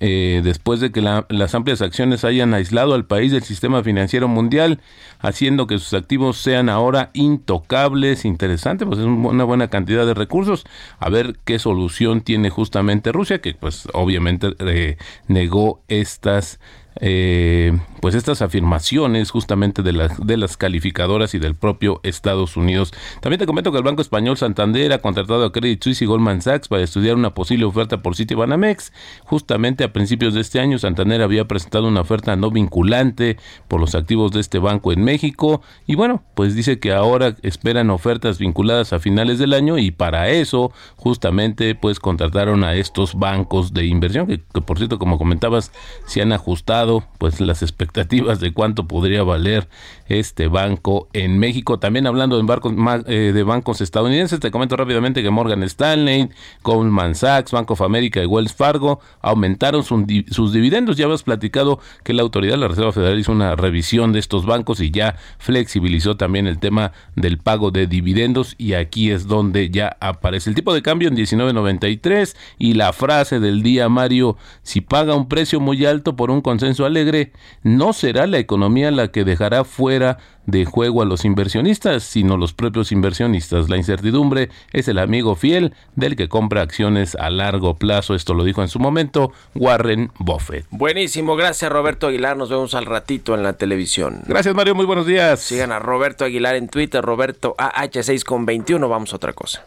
Eh, 0.00 0.42
después 0.44 0.78
de 0.78 0.92
que 0.92 1.00
las 1.00 1.54
amplias 1.56 1.82
acciones 1.82 2.24
hayan 2.24 2.54
aislado 2.54 2.94
al 2.94 3.04
país 3.04 3.32
del 3.32 3.42
sistema 3.42 3.82
financiero 3.82 4.28
mundial, 4.28 4.80
haciendo 5.18 5.66
que 5.66 5.78
sus 5.80 5.92
activos 5.92 6.38
sean 6.38 6.68
ahora 6.68 7.10
intocables. 7.14 8.24
Interesante, 8.24 8.86
pues 8.86 9.00
es 9.00 9.06
una 9.06 9.42
buena 9.42 9.68
cantidad 9.68 10.06
de 10.06 10.14
recursos. 10.14 10.64
A 11.00 11.08
ver 11.10 11.36
qué 11.44 11.58
solución 11.58 12.20
tiene 12.20 12.48
justamente 12.48 13.10
Rusia, 13.10 13.40
que 13.40 13.54
pues 13.54 13.88
obviamente 13.92 14.54
eh, 14.60 14.98
negó 15.26 15.82
estas 15.88 16.60
eh, 17.00 17.76
pues 18.00 18.14
estas 18.14 18.42
afirmaciones 18.42 19.30
justamente 19.30 19.82
de 19.82 19.92
las, 19.92 20.24
de 20.24 20.36
las 20.36 20.56
calificadoras 20.56 21.34
y 21.34 21.38
del 21.38 21.54
propio 21.54 22.00
Estados 22.02 22.56
Unidos. 22.56 22.92
También 23.20 23.38
te 23.38 23.46
comento 23.46 23.72
que 23.72 23.78
el 23.78 23.84
Banco 23.84 24.02
Español 24.02 24.36
Santander 24.36 24.92
ha 24.92 24.98
contratado 24.98 25.44
a 25.44 25.52
Credit 25.52 25.82
Suisse 25.82 26.02
y 26.02 26.06
Goldman 26.06 26.42
Sachs 26.42 26.68
para 26.68 26.82
estudiar 26.82 27.16
una 27.16 27.34
posible 27.34 27.64
oferta 27.64 28.02
por 28.02 28.16
Citibanamex. 28.16 28.92
Justamente 29.24 29.84
a 29.84 29.92
principios 29.92 30.34
de 30.34 30.40
este 30.40 30.60
año, 30.60 30.78
Santander 30.78 31.22
había 31.22 31.48
presentado 31.48 31.88
una 31.88 32.00
oferta 32.00 32.36
no 32.36 32.50
vinculante 32.50 33.36
por 33.66 33.80
los 33.80 33.94
activos 33.94 34.32
de 34.32 34.40
este 34.40 34.58
banco 34.58 34.92
en 34.92 35.02
México 35.02 35.62
y 35.86 35.94
bueno, 35.94 36.22
pues 36.34 36.54
dice 36.54 36.78
que 36.78 36.92
ahora 36.92 37.36
esperan 37.42 37.90
ofertas 37.90 38.38
vinculadas 38.38 38.92
a 38.92 39.00
finales 39.00 39.38
del 39.38 39.54
año 39.54 39.78
y 39.78 39.90
para 39.90 40.28
eso 40.28 40.72
justamente 40.96 41.74
pues 41.74 42.00
contrataron 42.00 42.64
a 42.64 42.74
estos 42.74 43.14
bancos 43.14 43.72
de 43.74 43.86
inversión 43.86 44.26
que, 44.26 44.40
que 44.52 44.60
por 44.60 44.78
cierto 44.78 44.98
como 44.98 45.18
comentabas 45.18 45.72
se 46.06 46.22
han 46.22 46.32
ajustado 46.32 47.04
pues 47.18 47.40
las 47.40 47.62
expectativas 47.62 47.97
de 48.06 48.52
cuánto 48.52 48.86
podría 48.86 49.22
valer 49.22 49.68
este 50.08 50.48
banco 50.48 51.08
en 51.12 51.38
México. 51.38 51.78
También 51.78 52.06
hablando 52.06 52.36
de 52.36 52.42
bancos, 52.44 52.72
eh, 53.06 53.32
de 53.34 53.42
bancos 53.42 53.80
estadounidenses, 53.80 54.40
te 54.40 54.50
comento 54.50 54.76
rápidamente 54.76 55.22
que 55.22 55.30
Morgan 55.30 55.62
Stanley, 55.64 56.28
Goldman 56.62 57.14
Sachs, 57.14 57.52
Bank 57.52 57.70
of 57.70 57.82
America 57.82 58.22
y 58.22 58.26
Wells 58.26 58.54
Fargo 58.54 59.00
aumentaron 59.20 59.82
sus 59.82 60.52
dividendos. 60.52 60.96
Ya 60.96 61.06
habías 61.06 61.22
platicado 61.22 61.80
que 62.04 62.12
la 62.12 62.22
autoridad 62.22 62.54
de 62.54 62.58
la 62.58 62.68
Reserva 62.68 62.92
Federal 62.92 63.18
hizo 63.18 63.32
una 63.32 63.56
revisión 63.56 64.12
de 64.12 64.18
estos 64.18 64.46
bancos 64.46 64.80
y 64.80 64.90
ya 64.90 65.16
flexibilizó 65.38 66.16
también 66.16 66.46
el 66.46 66.58
tema 66.58 66.92
del 67.16 67.38
pago 67.38 67.70
de 67.70 67.86
dividendos 67.86 68.54
y 68.58 68.74
aquí 68.74 69.10
es 69.10 69.26
donde 69.26 69.70
ya 69.70 69.96
aparece 70.00 70.50
el 70.50 70.56
tipo 70.56 70.74
de 70.74 70.82
cambio 70.82 71.08
en 71.08 71.16
19.93 71.16 72.36
y 72.58 72.74
la 72.74 72.92
frase 72.92 73.40
del 73.40 73.62
día 73.62 73.88
Mario, 73.88 74.36
si 74.62 74.80
paga 74.80 75.14
un 75.14 75.28
precio 75.28 75.60
muy 75.60 75.84
alto 75.84 76.16
por 76.16 76.30
un 76.30 76.40
consenso 76.40 76.84
alegre, 76.84 77.32
no 77.62 77.77
será 77.92 78.26
la 78.26 78.38
economía 78.38 78.90
la 78.90 79.08
que 79.08 79.24
dejará 79.24 79.64
fuera 79.64 80.18
de 80.46 80.64
juego 80.64 81.02
a 81.02 81.04
los 81.04 81.24
inversionistas, 81.24 82.02
sino 82.02 82.36
los 82.36 82.54
propios 82.54 82.90
inversionistas. 82.90 83.68
La 83.68 83.76
incertidumbre 83.76 84.48
es 84.72 84.88
el 84.88 84.98
amigo 84.98 85.36
fiel 85.36 85.74
del 85.94 86.16
que 86.16 86.28
compra 86.28 86.62
acciones 86.62 87.14
a 87.14 87.30
largo 87.30 87.76
plazo. 87.76 88.14
Esto 88.14 88.34
lo 88.34 88.44
dijo 88.44 88.62
en 88.62 88.68
su 88.68 88.78
momento 88.78 89.32
Warren 89.54 90.10
Buffett. 90.18 90.66
Buenísimo, 90.70 91.36
gracias 91.36 91.70
Roberto 91.70 92.06
Aguilar. 92.06 92.36
Nos 92.36 92.48
vemos 92.48 92.74
al 92.74 92.86
ratito 92.86 93.34
en 93.34 93.42
la 93.42 93.52
televisión. 93.52 94.22
Gracias 94.26 94.54
Mario, 94.54 94.74
muy 94.74 94.86
buenos 94.86 95.06
días. 95.06 95.40
Sigan 95.40 95.70
a 95.70 95.78
Roberto 95.78 96.24
Aguilar 96.24 96.56
en 96.56 96.68
Twitter, 96.68 97.04
Roberto 97.04 97.54
AH6 97.58 98.24
con 98.24 98.46
21. 98.46 98.88
Vamos 98.88 99.12
a 99.12 99.16
otra 99.16 99.34
cosa. 99.34 99.64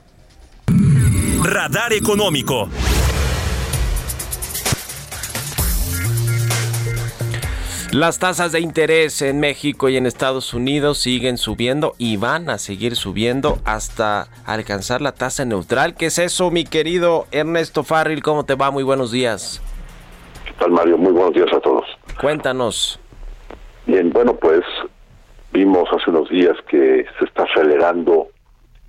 Radar 1.43 1.93
económico. 1.93 2.69
Las 7.93 8.19
tasas 8.19 8.53
de 8.53 8.61
interés 8.61 9.21
en 9.21 9.41
México 9.41 9.89
y 9.89 9.97
en 9.97 10.05
Estados 10.05 10.53
Unidos 10.53 10.99
siguen 10.99 11.37
subiendo 11.37 11.91
y 11.97 12.15
van 12.15 12.49
a 12.49 12.57
seguir 12.57 12.95
subiendo 12.95 13.57
hasta 13.65 14.27
alcanzar 14.45 15.01
la 15.01 15.11
tasa 15.11 15.43
neutral. 15.43 15.95
¿Qué 15.95 16.05
es 16.05 16.17
eso, 16.17 16.51
mi 16.51 16.63
querido 16.63 17.25
Ernesto 17.31 17.83
Farril? 17.83 18.23
¿Cómo 18.23 18.45
te 18.45 18.55
va? 18.55 18.71
Muy 18.71 18.83
buenos 18.83 19.11
días. 19.11 19.61
¿Qué 20.45 20.53
tal, 20.53 20.71
Mario? 20.71 20.97
Muy 20.97 21.11
buenos 21.11 21.33
días 21.33 21.51
a 21.51 21.59
todos. 21.59 21.83
Cuéntanos. 22.17 22.97
Bien, 23.85 24.09
bueno, 24.09 24.35
pues 24.37 24.61
vimos 25.51 25.89
hace 25.91 26.11
unos 26.11 26.29
días 26.29 26.55
que 26.69 27.05
se 27.19 27.25
está 27.25 27.43
acelerando 27.43 28.29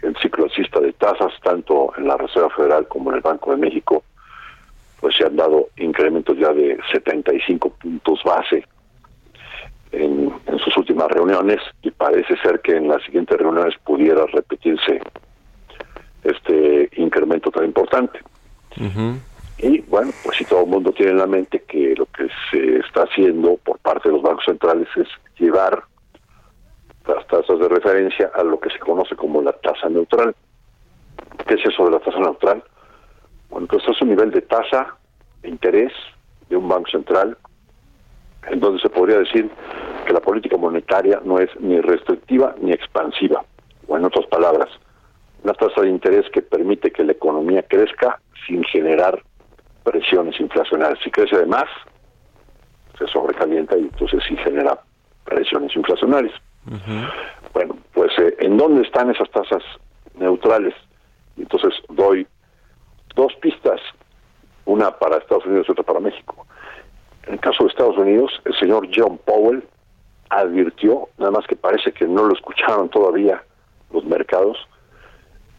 el 0.02 0.16
ciclo 0.18 0.44
alcista 0.44 0.78
de 0.78 0.92
tasas, 0.92 1.32
tanto 1.42 1.92
en 1.98 2.06
la 2.06 2.16
Reserva 2.16 2.50
Federal 2.50 2.86
como 2.86 3.10
en 3.10 3.16
el 3.16 3.22
Banco 3.22 3.50
de 3.50 3.56
México, 3.56 4.04
pues 5.00 5.16
se 5.16 5.24
han 5.24 5.34
dado 5.34 5.70
incrementos 5.76 6.38
ya 6.38 6.52
de 6.52 6.78
75 6.92 7.68
puntos 7.70 8.20
base 8.24 8.64
en, 9.92 10.32
sus 10.58 10.76
últimas 10.76 11.08
reuniones 11.08 11.60
y 11.82 11.90
parece 11.90 12.36
ser 12.38 12.60
que 12.60 12.76
en 12.76 12.88
las 12.88 13.02
siguientes 13.04 13.36
reuniones 13.38 13.74
pudiera 13.84 14.26
repetirse 14.26 15.00
este 16.24 16.88
incremento 16.96 17.50
tan 17.50 17.64
importante. 17.64 18.20
Y 19.58 19.80
bueno, 19.82 20.10
pues 20.24 20.38
si 20.38 20.44
todo 20.44 20.62
el 20.62 20.68
mundo 20.68 20.92
tiene 20.92 21.12
en 21.12 21.18
la 21.18 21.26
mente 21.26 21.62
que 21.62 21.94
lo 21.96 22.06
que 22.06 22.28
se 22.50 22.78
está 22.78 23.02
haciendo 23.02 23.56
por 23.58 23.78
parte 23.78 24.08
de 24.08 24.14
los 24.14 24.22
bancos 24.22 24.44
centrales 24.44 24.88
es 24.96 25.08
llevar 25.38 25.84
las 27.06 27.26
tasas 27.26 27.58
de 27.58 27.68
referencia 27.68 28.30
a 28.34 28.42
lo 28.42 28.58
que 28.58 28.70
se 28.70 28.78
conoce 28.78 29.14
como 29.16 29.42
la 29.42 29.52
tasa 29.52 29.88
neutral. 29.88 30.34
¿Qué 31.46 31.54
es 31.54 31.66
eso 31.66 31.84
de 31.84 31.90
la 31.92 32.00
tasa 32.00 32.18
neutral? 32.18 32.62
Bueno, 33.50 33.66
pues 33.66 33.82
es 33.86 34.00
un 34.00 34.08
nivel 34.08 34.30
de 34.30 34.42
tasa 34.42 34.96
de 35.42 35.48
interés 35.48 35.92
de 36.48 36.56
un 36.56 36.68
banco 36.68 36.90
central 36.90 37.36
en 38.50 38.60
donde 38.60 38.80
se 38.80 38.88
podría 38.88 39.18
decir 39.18 39.50
que 40.04 40.12
la 40.12 40.20
política 40.20 40.56
monetaria 40.56 41.20
no 41.24 41.38
es 41.38 41.48
ni 41.60 41.80
restrictiva 41.80 42.54
ni 42.60 42.72
expansiva, 42.72 43.44
o 43.86 43.96
en 43.96 44.04
otras 44.04 44.26
palabras, 44.26 44.68
una 45.42 45.54
tasa 45.54 45.82
de 45.82 45.88
interés 45.88 46.28
que 46.30 46.42
permite 46.42 46.90
que 46.90 47.04
la 47.04 47.12
economía 47.12 47.62
crezca 47.62 48.20
sin 48.46 48.62
generar 48.64 49.22
presiones 49.84 50.38
inflacionarias. 50.40 50.98
Si 51.02 51.10
crece 51.10 51.36
de 51.36 51.46
más, 51.46 51.66
se 52.98 53.06
sobrecalienta 53.08 53.76
y 53.76 53.82
entonces 53.82 54.22
sí 54.28 54.36
genera 54.36 54.78
presiones 55.24 55.74
inflacionarias. 55.74 56.34
Bueno, 57.52 57.76
pues 57.92 58.12
eh, 58.18 58.36
¿en 58.38 58.56
dónde 58.56 58.82
están 58.82 59.10
esas 59.10 59.30
tasas 59.30 59.62
neutrales? 60.14 60.74
Entonces 61.36 61.74
doy 61.88 62.26
dos 63.16 63.34
pistas, 63.40 63.80
una 64.64 64.90
para 64.92 65.18
Estados 65.18 65.46
Unidos 65.46 65.66
y 65.68 65.72
otra 65.72 65.84
para 65.84 66.00
México. 66.00 66.46
En 67.26 67.34
el 67.34 67.40
caso 67.40 67.64
de 67.64 67.70
Estados 67.70 67.98
Unidos, 67.98 68.30
el 68.44 68.54
señor 68.58 68.88
John 68.94 69.18
Powell 69.24 69.64
advirtió, 70.32 71.08
nada 71.18 71.30
más 71.30 71.46
que 71.46 71.56
parece 71.56 71.92
que 71.92 72.06
no 72.06 72.24
lo 72.24 72.34
escucharon 72.34 72.88
todavía 72.88 73.42
los 73.92 74.04
mercados, 74.04 74.56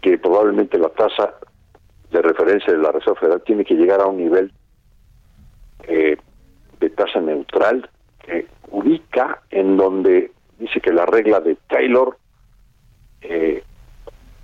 que 0.01 0.17
probablemente 0.17 0.77
la 0.77 0.89
tasa 0.89 1.36
de 2.12 2.21
referencia 2.21 2.73
de 2.73 2.79
la 2.79 2.91
Reserva 2.91 3.19
Federal 3.19 3.41
tiene 3.43 3.63
que 3.63 3.75
llegar 3.75 4.01
a 4.01 4.07
un 4.07 4.17
nivel 4.17 4.51
eh, 5.88 6.17
de 6.79 6.89
tasa 6.89 7.21
neutral 7.21 7.89
que 8.19 8.47
ubica 8.71 9.41
en 9.51 9.77
donde 9.77 10.31
dice 10.57 10.81
que 10.81 10.91
la 10.91 11.05
regla 11.05 11.39
de 11.39 11.55
Taylor, 11.67 12.17
eh, 13.21 13.63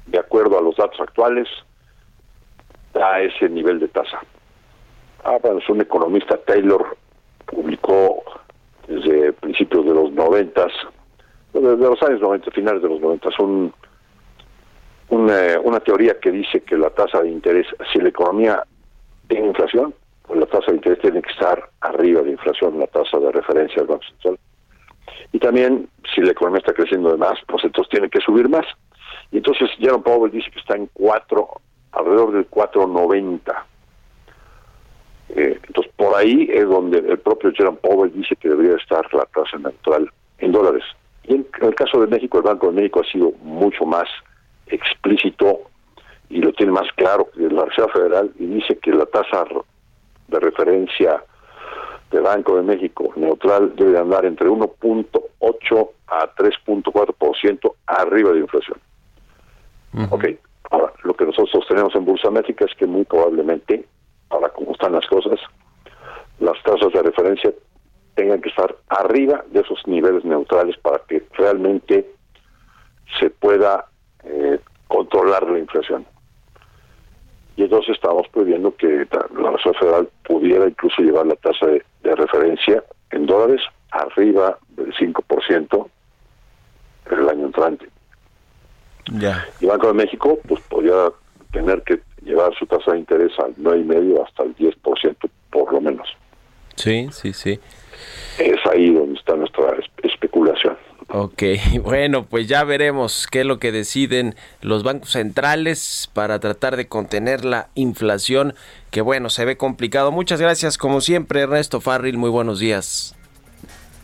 de 0.06 0.20
acuerdo 0.20 0.60
a 0.60 0.62
los 0.62 0.76
datos 0.76 1.00
actuales, 1.00 1.48
da 2.94 3.20
ese 3.22 3.50
nivel 3.50 3.80
de 3.80 3.88
tasa. 3.88 4.20
Ah, 5.24 5.38
bueno, 5.42 5.60
es 5.60 5.70
un 5.70 5.82
economista 5.82 6.38
Taylor 6.38 6.98
publicó 7.46 8.24
desde 8.90 9.34
principios 9.34 9.86
de 9.86 9.94
los 9.94 10.12
noventas, 10.12 10.72
desde 11.54 11.78
los 11.78 12.02
años 12.02 12.22
90, 12.22 12.52
finales 12.52 12.82
de 12.82 12.90
los 12.90 13.00
noventas, 13.00 13.38
un, 13.40 13.72
una, 15.10 15.60
una 15.64 15.80
teoría 15.80 16.20
que 16.20 16.32
dice 16.32 16.62
que 16.62 16.76
la 16.76 16.90
tasa 16.90 17.22
de 17.22 17.30
interés, 17.30 17.68
si 17.94 18.00
la 18.00 18.10
economía 18.10 18.64
tiene 19.28 19.48
inflación, 19.48 19.94
pues 20.24 20.40
la 20.40 20.46
tasa 20.48 20.72
de 20.72 20.78
interés 20.78 21.00
tiene 21.00 21.22
que 21.22 21.32
estar 21.32 21.70
arriba 21.82 22.22
de 22.24 22.32
inflación, 22.32 22.80
la 22.80 22.88
tasa 22.88 23.20
de 23.20 23.32
referencia 23.32 23.78
del 23.78 23.88
Banco 23.88 24.04
Central. 24.06 24.40
Y 25.32 25.40
también, 25.40 25.88
si 26.14 26.22
la 26.22 26.32
economía 26.32 26.60
está 26.60 26.74
creciendo 26.74 27.12
de 27.12 27.18
más, 27.18 27.38
pues 27.48 27.64
entonces 27.64 27.92
tiene 27.92 28.10
que 28.10 28.20
subir 28.22 28.50
más. 28.50 28.66
Y 29.32 29.38
entonces 29.38 29.70
Jerome 29.78 30.04
Powell 30.04 30.32
dice 30.32 30.50
que 30.50 30.60
está 30.60 30.76
en 30.76 30.90
4, 30.94 31.48
alrededor 31.92 32.32
del 32.32 32.50
4.90. 32.50 33.64
Eh, 35.30 35.60
por 36.00 36.16
ahí 36.16 36.48
es 36.50 36.66
donde 36.66 37.00
el 37.00 37.20
propio 37.20 37.52
Jerome 37.52 37.78
Powell 37.82 38.14
dice 38.14 38.34
que 38.38 38.48
debería 38.48 38.78
estar 38.78 39.06
la 39.14 39.26
tasa 39.26 39.58
neutral 39.58 40.10
en 40.38 40.54
dólares. 40.54 40.84
Y 41.26 41.34
en, 41.36 41.48
el 41.62 41.76
caso 41.76 42.00
de 42.00 42.08
México, 42.08 42.38
el 42.38 42.46
Banco 42.46 42.68
de 42.68 42.74
México 42.74 43.02
ha 43.02 43.12
sido 43.12 43.34
mucho 43.44 43.84
más 43.84 44.08
explícito 44.68 45.60
y 46.30 46.38
lo 46.42 46.54
tiene 46.54 46.72
más 46.72 46.88
claro 46.96 47.30
que 47.32 47.42
la 47.50 47.66
Reserva 47.66 47.92
Federal 47.92 48.32
y 48.40 48.46
dice 48.46 48.78
que 48.78 48.92
la 48.92 49.06
tasa 49.08 49.44
de 50.30 50.40
referencia 50.40 51.22
del 52.12 52.22
Banco 52.22 52.56
de 52.56 52.64
México 52.64 53.12
neutral 53.18 53.76
debe 53.76 54.00
andar 54.00 54.24
entre 54.24 54.48
1.8 54.48 55.90
a 56.08 56.34
3.4% 56.34 57.74
arriba 57.88 58.32
de 58.32 58.40
inflación. 58.40 58.78
Ok, 60.12 60.28
ahora 60.72 60.94
lo 61.04 61.14
que 61.14 61.26
nosotros 61.26 61.66
tenemos 61.68 61.94
en 61.94 62.06
Bursa 62.06 62.32
México 62.32 62.64
es 62.64 62.74
que 62.76 62.86
muy 62.86 63.04
probablemente, 63.04 63.84
ahora 64.30 64.48
como 64.48 64.72
están 64.72 64.94
las 64.94 65.06
cosas, 65.08 65.42
las 66.40 66.62
tasas 66.64 66.92
de 66.94 67.04
referencia 67.04 67.54
tengan 68.16 68.42
que 68.42 68.50
estar 68.50 68.76
arriba 68.90 69.44
de 69.52 69.62
esos 69.62 69.86
niveles 69.88 70.26
neutrales 70.26 70.78
para 70.78 71.00
que 71.08 71.24
realmente 71.38 72.10
se 73.20 73.30
pueda 73.30 73.86
eh, 74.24 74.60
controlar 74.88 75.44
la 75.44 75.60
inflación. 75.60 76.06
Y 77.56 77.64
entonces 77.64 77.96
estamos 77.96 78.28
previendo 78.30 78.76
que 78.76 79.08
la 79.38 79.52
Reserva 79.52 79.80
Federal 79.80 80.10
pudiera 80.26 80.68
incluso 80.68 81.02
llevar 81.02 81.28
la 81.28 81.36
tasa 81.36 81.66
de, 81.68 81.84
referencia 82.04 82.84
en 83.12 83.26
dólares 83.26 83.62
arriba 83.92 84.58
del 84.70 84.94
5% 84.96 85.90
en 87.12 87.20
el 87.20 87.30
año 87.30 87.46
entrante. 87.46 87.88
Y 89.60 89.66
Banco 89.66 89.88
de 89.88 89.94
México 89.94 90.40
pues 90.48 90.62
podría 90.62 91.12
tener 91.52 91.82
que 91.84 92.00
llevar 92.24 92.54
su 92.56 92.66
tasa 92.66 92.92
de 92.92 93.00
interés 93.00 93.32
al 93.40 93.56
9,5 93.56 94.26
hasta 94.26 94.44
el 94.44 94.56
10% 94.56 95.30
por 95.52 95.74
lo 95.74 95.82
menos. 95.82 96.08
Sí, 96.80 97.10
sí, 97.12 97.34
sí. 97.34 97.60
Es 98.38 98.58
ahí 98.72 98.94
donde 98.94 99.20
está 99.20 99.36
nuestra 99.36 99.76
especulación. 100.02 100.78
Ok, 101.12 101.44
bueno, 101.84 102.26
pues 102.26 102.48
ya 102.48 102.64
veremos 102.64 103.28
qué 103.30 103.42
es 103.42 103.46
lo 103.46 103.60
que 103.60 103.74
deciden 103.74 104.36
los 104.62 104.84
bancos 104.84 105.12
centrales 105.12 106.10
para 106.14 106.40
tratar 106.40 106.78
de 106.78 106.88
contener 106.88 107.44
la 107.44 107.68
inflación, 107.76 108.54
que 108.92 109.02
bueno, 109.02 109.30
se 109.30 109.44
ve 109.44 109.58
complicado. 109.58 110.12
Muchas 110.12 110.40
gracias, 110.40 110.78
como 110.78 111.02
siempre, 111.02 111.42
Ernesto 111.42 111.82
Farril, 111.82 112.18
muy 112.18 112.30
buenos 112.30 112.60
días. 112.60 113.16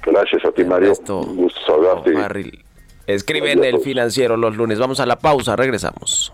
Gracias 0.06 0.44
a 0.44 0.52
ti, 0.52 0.66
Mario. 0.66 0.90
Ernesto 0.90 1.22
gusto 1.22 1.60
saludarte. 1.66 2.14
Farril. 2.14 2.66
Escribe 3.08 3.52
en 3.52 3.64
el 3.64 3.80
financiero 3.80 4.36
los 4.36 4.58
lunes. 4.58 4.80
Vamos 4.80 5.00
a 5.00 5.06
la 5.06 5.20
pausa, 5.20 5.56
regresamos. 5.56 6.34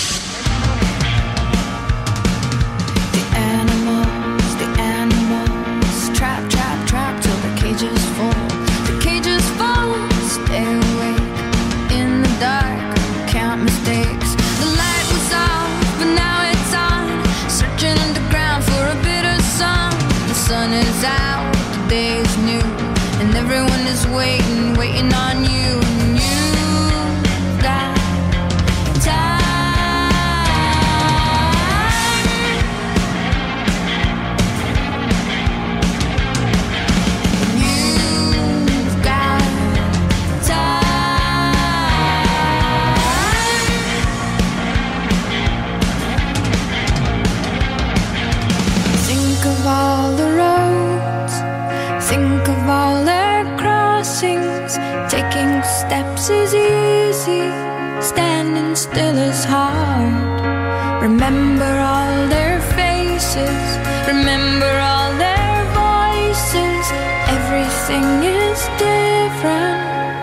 day 21.91 22.19
is 22.19 22.37
new, 22.37 22.61
and 23.19 23.35
everyone 23.35 23.85
is 23.85 24.07
waiting, 24.07 24.73
waiting 24.75 25.13
on 25.13 25.43
you. 25.43 25.60
still 58.91 59.17
is 59.17 59.45
hard. 59.45 61.01
Remember 61.01 61.71
all 61.91 62.27
their 62.27 62.59
faces, 62.75 63.63
remember 64.05 64.71
all 64.89 65.11
their 65.25 65.55
voices. 65.83 66.83
Everything 67.37 68.07
is 68.23 68.59
different 68.87 70.21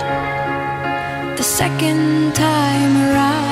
the 1.38 1.42
second 1.42 2.34
time 2.34 2.94
around. 3.08 3.47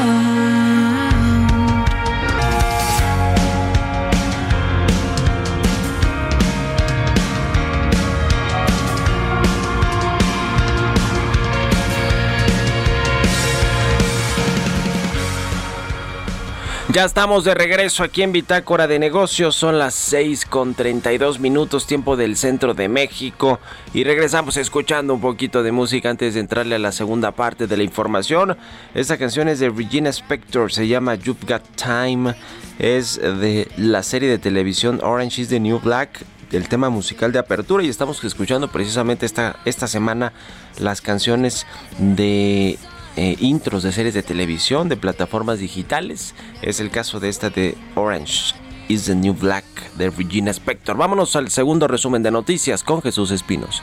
Ya 16.96 17.04
estamos 17.04 17.44
de 17.44 17.52
regreso 17.52 18.02
aquí 18.02 18.22
en 18.22 18.32
Bitácora 18.32 18.86
de 18.86 18.98
Negocios. 18.98 19.54
Son 19.54 19.78
las 19.78 19.92
6 19.92 20.46
con 20.46 20.72
32 20.72 21.40
minutos, 21.40 21.86
tiempo 21.86 22.16
del 22.16 22.38
centro 22.38 22.72
de 22.72 22.88
México. 22.88 23.60
Y 23.92 24.02
regresamos 24.02 24.56
escuchando 24.56 25.12
un 25.12 25.20
poquito 25.20 25.62
de 25.62 25.72
música 25.72 26.08
antes 26.08 26.32
de 26.32 26.40
entrarle 26.40 26.76
a 26.76 26.78
la 26.78 26.92
segunda 26.92 27.32
parte 27.32 27.66
de 27.66 27.76
la 27.76 27.82
información. 27.82 28.56
Esta 28.94 29.18
canción 29.18 29.46
es 29.48 29.58
de 29.58 29.68
Regina 29.68 30.08
Spector, 30.08 30.72
se 30.72 30.88
llama 30.88 31.16
You've 31.16 31.46
Got 31.46 31.64
Time. 31.76 32.34
Es 32.78 33.20
de 33.20 33.68
la 33.76 34.02
serie 34.02 34.30
de 34.30 34.38
televisión 34.38 35.00
Orange 35.02 35.42
is 35.42 35.48
the 35.50 35.60
New 35.60 35.78
Black 35.80 36.24
el 36.52 36.66
tema 36.68 36.88
musical 36.88 37.30
de 37.30 37.40
apertura 37.40 37.82
y 37.82 37.88
estamos 37.88 38.24
escuchando 38.24 38.68
precisamente 38.68 39.26
esta, 39.26 39.56
esta 39.66 39.86
semana 39.86 40.32
las 40.78 41.02
canciones 41.02 41.66
de 41.98 42.78
eh, 43.16 43.36
intros 43.40 43.82
de 43.82 43.92
series 43.92 44.14
de 44.14 44.22
televisión, 44.22 44.88
de 44.88 44.96
plataformas 44.96 45.58
digitales. 45.58 46.34
Es 46.62 46.80
el 46.80 46.90
caso 46.90 47.20
de 47.20 47.28
esta 47.28 47.50
de 47.50 47.76
Orange 47.94 48.54
is 48.88 49.06
the 49.06 49.14
New 49.14 49.34
Black 49.34 49.64
de 49.96 50.10
Regina 50.10 50.50
Spector. 50.50 50.96
Vámonos 50.96 51.34
al 51.36 51.50
segundo 51.50 51.88
resumen 51.88 52.22
de 52.22 52.30
noticias 52.30 52.82
con 52.82 53.02
Jesús 53.02 53.30
Espinos. 53.30 53.82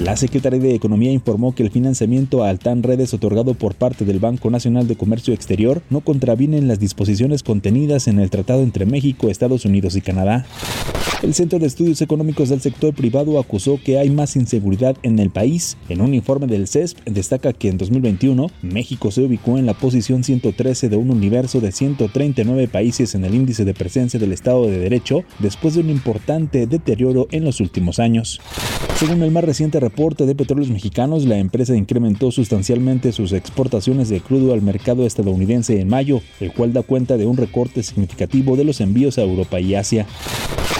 La 0.00 0.16
Secretaría 0.16 0.58
de 0.58 0.74
Economía 0.74 1.12
informó 1.12 1.54
que 1.54 1.62
el 1.62 1.70
financiamiento 1.70 2.42
a 2.42 2.48
Altan 2.48 2.82
Redes 2.82 3.12
otorgado 3.12 3.52
por 3.52 3.74
parte 3.74 4.06
del 4.06 4.18
Banco 4.18 4.48
Nacional 4.48 4.88
de 4.88 4.96
Comercio 4.96 5.34
Exterior 5.34 5.82
no 5.90 6.00
contraviene 6.00 6.62
las 6.62 6.80
disposiciones 6.80 7.42
contenidas 7.42 8.08
en 8.08 8.18
el 8.18 8.30
tratado 8.30 8.62
entre 8.62 8.86
México, 8.86 9.28
Estados 9.28 9.66
Unidos 9.66 9.96
y 9.96 10.00
Canadá. 10.00 10.46
El 11.22 11.34
Centro 11.34 11.58
de 11.58 11.66
Estudios 11.66 12.00
Económicos 12.00 12.48
del 12.48 12.62
Sector 12.62 12.94
Privado 12.94 13.38
acusó 13.38 13.78
que 13.84 13.98
hay 13.98 14.08
más 14.08 14.36
inseguridad 14.36 14.96
en 15.02 15.18
el 15.18 15.28
país. 15.28 15.76
En 15.90 16.00
un 16.00 16.14
informe 16.14 16.46
del 16.46 16.66
CESP 16.66 16.98
destaca 17.04 17.52
que 17.52 17.68
en 17.68 17.76
2021 17.76 18.46
México 18.62 19.10
se 19.10 19.20
ubicó 19.20 19.58
en 19.58 19.66
la 19.66 19.74
posición 19.74 20.24
113 20.24 20.88
de 20.88 20.96
un 20.96 21.10
universo 21.10 21.60
de 21.60 21.72
139 21.72 22.68
países 22.68 23.14
en 23.14 23.26
el 23.26 23.34
índice 23.34 23.66
de 23.66 23.74
presencia 23.74 24.18
del 24.18 24.32
Estado 24.32 24.66
de 24.66 24.78
Derecho 24.78 25.24
después 25.40 25.74
de 25.74 25.80
un 25.80 25.90
importante 25.90 26.66
deterioro 26.66 27.28
en 27.32 27.44
los 27.44 27.60
últimos 27.60 27.98
años. 27.98 28.40
Según 28.96 29.22
el 29.22 29.30
más 29.30 29.44
reciente 29.44 29.78
reporte 29.90 30.24
de 30.24 30.36
petróleos 30.36 30.70
mexicanos, 30.70 31.24
la 31.24 31.38
empresa 31.38 31.74
incrementó 31.74 32.30
sustancialmente 32.30 33.10
sus 33.10 33.32
exportaciones 33.32 34.08
de 34.08 34.20
crudo 34.20 34.52
al 34.52 34.62
mercado 34.62 35.04
estadounidense 35.04 35.80
en 35.80 35.88
mayo, 35.88 36.20
el 36.38 36.52
cual 36.52 36.72
da 36.72 36.84
cuenta 36.84 37.16
de 37.16 37.26
un 37.26 37.36
recorte 37.36 37.82
significativo 37.82 38.56
de 38.56 38.62
los 38.62 38.80
envíos 38.80 39.18
a 39.18 39.22
Europa 39.22 39.58
y 39.58 39.74
Asia. 39.74 40.06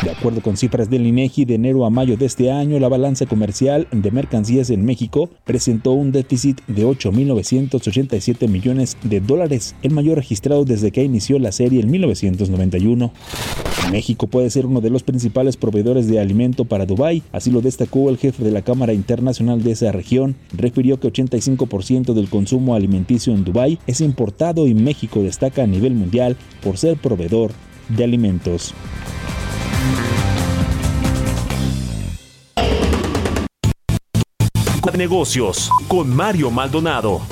De 0.04 0.10
acuerdo 0.10 0.40
con 0.40 0.56
cifras 0.56 0.88
del 0.88 1.06
INEGI 1.06 1.44
de 1.44 1.56
enero 1.56 1.84
a 1.84 1.90
mayo 1.90 2.16
de 2.16 2.24
este 2.24 2.50
año, 2.52 2.78
la 2.78 2.88
balanza 2.88 3.26
comercial 3.26 3.88
de 3.90 4.10
mercancías 4.10 4.70
en 4.70 4.84
México 4.84 5.28
presentó 5.44 5.90
un 5.90 6.12
déficit 6.12 6.60
de 6.68 6.86
8.987 6.86 8.48
millones 8.48 8.96
de 9.02 9.20
dólares, 9.20 9.74
el 9.82 9.90
mayor 9.90 10.16
registrado 10.16 10.64
desde 10.64 10.90
que 10.92 11.02
inició 11.02 11.38
la 11.38 11.52
serie 11.52 11.80
en 11.80 11.90
1991. 11.90 13.12
México 13.90 14.26
puede 14.26 14.50
ser 14.50 14.66
uno 14.66 14.80
de 14.80 14.90
los 14.90 15.02
principales 15.02 15.56
proveedores 15.56 16.06
de 16.06 16.20
alimento 16.20 16.64
para 16.64 16.86
Dubái, 16.86 17.22
así 17.32 17.50
lo 17.50 17.60
destacó 17.60 18.08
el 18.08 18.18
jefe 18.18 18.44
de 18.44 18.52
la 18.52 18.62
Cámara 18.62 18.92
Internacional 19.00 19.62
de 19.62 19.72
esa 19.72 19.90
región. 19.92 20.36
Refirió 20.52 21.00
que 21.00 21.12
85% 21.12 22.12
del 22.12 22.28
consumo 22.28 22.74
alimenticio 22.74 23.32
en 23.32 23.44
Dubái 23.44 23.78
es 23.86 24.00
importado 24.00 24.66
y 24.66 24.74
México 24.74 25.22
destaca 25.22 25.62
a 25.62 25.66
nivel 25.66 25.94
mundial 25.94 26.36
por 26.62 26.76
ser 26.76 26.96
proveedor 26.98 27.52
de 27.88 28.04
alimentos. 28.04 28.74
Negocios 34.96 35.70
con 35.88 36.14
Mario 36.14 36.50
Maldonado. 36.50 37.22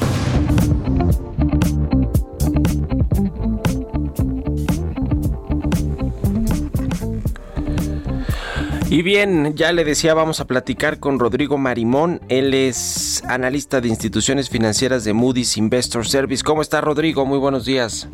Y 8.99 9.03
bien, 9.03 9.55
ya 9.55 9.71
le 9.71 9.85
decía, 9.85 10.13
vamos 10.13 10.41
a 10.41 10.49
platicar 10.49 10.99
con 10.99 11.21
Rodrigo 11.21 11.57
Marimón. 11.57 12.21
Él 12.29 12.53
es 12.53 13.23
analista 13.29 13.81
de 13.81 13.87
instituciones 13.87 14.51
financieras 14.51 15.05
de 15.05 15.13
Moody's 15.13 15.57
Investor 15.57 16.05
Service. 16.05 16.43
¿Cómo 16.43 16.63
está 16.63 16.81
Rodrigo? 16.81 17.25
Muy 17.25 17.39
buenos 17.39 17.65
días. 17.65 18.09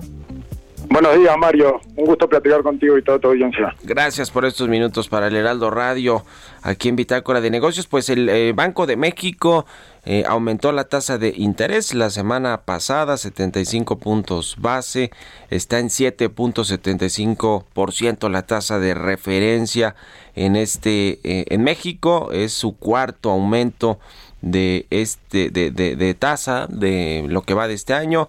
Buenos 0.94 1.18
días, 1.18 1.36
Mario. 1.36 1.80
Un 1.96 2.04
gusto 2.04 2.28
platicar 2.28 2.62
contigo 2.62 2.96
y 2.96 3.02
toda 3.02 3.18
tu 3.18 3.26
audiencia. 3.26 3.74
Gracias 3.82 4.30
por 4.30 4.44
estos 4.44 4.68
minutos 4.68 5.08
para 5.08 5.26
el 5.26 5.34
Heraldo 5.34 5.72
Radio, 5.72 6.22
aquí 6.62 6.88
en 6.88 6.94
Bitácora 6.94 7.40
de 7.40 7.50
Negocios. 7.50 7.88
Pues 7.88 8.08
el 8.10 8.28
eh, 8.28 8.52
Banco 8.54 8.86
de 8.86 8.96
México 8.96 9.66
eh, 10.04 10.22
aumentó 10.24 10.70
la 10.70 10.84
tasa 10.84 11.18
de 11.18 11.34
interés 11.36 11.94
la 11.94 12.10
semana 12.10 12.62
pasada, 12.64 13.16
75 13.16 13.98
puntos 13.98 14.54
base, 14.60 15.10
está 15.50 15.80
en 15.80 15.88
7.75% 15.88 18.30
la 18.30 18.42
tasa 18.42 18.78
de 18.78 18.94
referencia 18.94 19.96
en 20.36 20.54
este 20.54 21.18
eh, 21.24 21.46
en 21.48 21.64
México, 21.64 22.30
es 22.30 22.52
su 22.52 22.76
cuarto 22.76 23.32
aumento 23.32 23.98
de 24.42 24.86
este 24.90 25.50
de, 25.50 25.72
de, 25.72 25.96
de 25.96 26.14
tasa 26.14 26.68
de 26.68 27.24
lo 27.26 27.42
que 27.42 27.54
va 27.54 27.66
de 27.66 27.74
este 27.74 27.94
año 27.94 28.28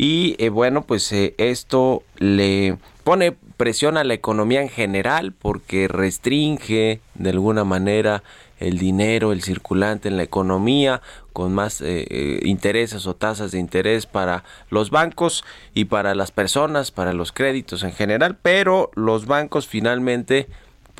y 0.00 0.34
eh, 0.38 0.48
bueno 0.48 0.80
pues 0.86 1.12
eh, 1.12 1.34
esto 1.36 2.02
le 2.16 2.78
pone 3.04 3.32
presión 3.58 3.98
a 3.98 4.04
la 4.04 4.14
economía 4.14 4.62
en 4.62 4.70
general 4.70 5.34
porque 5.38 5.88
restringe 5.88 7.00
de 7.16 7.30
alguna 7.30 7.64
manera 7.64 8.22
el 8.60 8.78
dinero, 8.78 9.32
el 9.32 9.42
circulante 9.42 10.08
en 10.08 10.16
la 10.16 10.22
economía, 10.22 11.02
con 11.34 11.52
más 11.52 11.82
eh, 11.82 12.40
intereses 12.44 13.06
o 13.06 13.14
tasas 13.14 13.52
de 13.52 13.58
interés 13.58 14.06
para 14.06 14.42
los 14.70 14.88
bancos 14.88 15.44
y 15.74 15.84
para 15.84 16.14
las 16.14 16.30
personas, 16.30 16.90
para 16.90 17.12
los 17.12 17.32
créditos 17.32 17.82
en 17.82 17.92
general, 17.92 18.38
pero 18.40 18.90
los 18.94 19.26
bancos 19.26 19.66
finalmente 19.66 20.48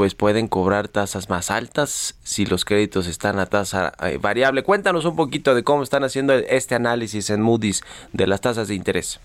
pues 0.01 0.15
pueden 0.15 0.49
cobrar 0.49 0.89
tasas 0.89 1.29
más 1.29 1.51
altas 1.51 2.19
si 2.25 2.47
los 2.47 2.65
créditos 2.65 3.07
están 3.07 3.39
a 3.39 3.45
tasa 3.45 3.93
eh, 4.03 4.17
variable. 4.19 4.63
Cuéntanos 4.63 5.05
un 5.05 5.15
poquito 5.15 5.55
de 5.55 5.63
cómo 5.63 5.83
están 5.83 6.05
haciendo 6.05 6.33
este 6.33 6.75
análisis 6.75 7.29
en 7.29 7.43
Moody's 7.43 7.85
de 8.15 8.27
las 8.27 8.41
tasas 8.41 8.69
de 8.69 8.77
interés. 8.77 9.21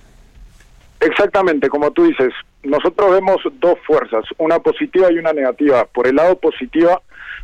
Exactamente, 0.99 1.69
como 1.69 1.91
tú 1.91 2.03
dices, 2.03 2.33
nosotros 2.63 3.09
vemos 3.09 3.38
dos 3.61 3.77
fuerzas, 3.88 4.25
una 4.38 4.59
positiva 4.59 5.09
y 5.13 5.17
una 5.17 5.31
negativa. 5.31 5.85
Por 5.85 6.07
el 6.07 6.17
lado 6.17 6.38
positiva, 6.39 7.01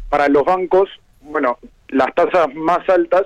para 0.09 0.27
los 0.27 0.43
bancos, 0.43 0.89
bueno, 1.21 1.57
las 1.87 2.13
tasas 2.13 2.53
más 2.53 2.79
altas 2.89 3.23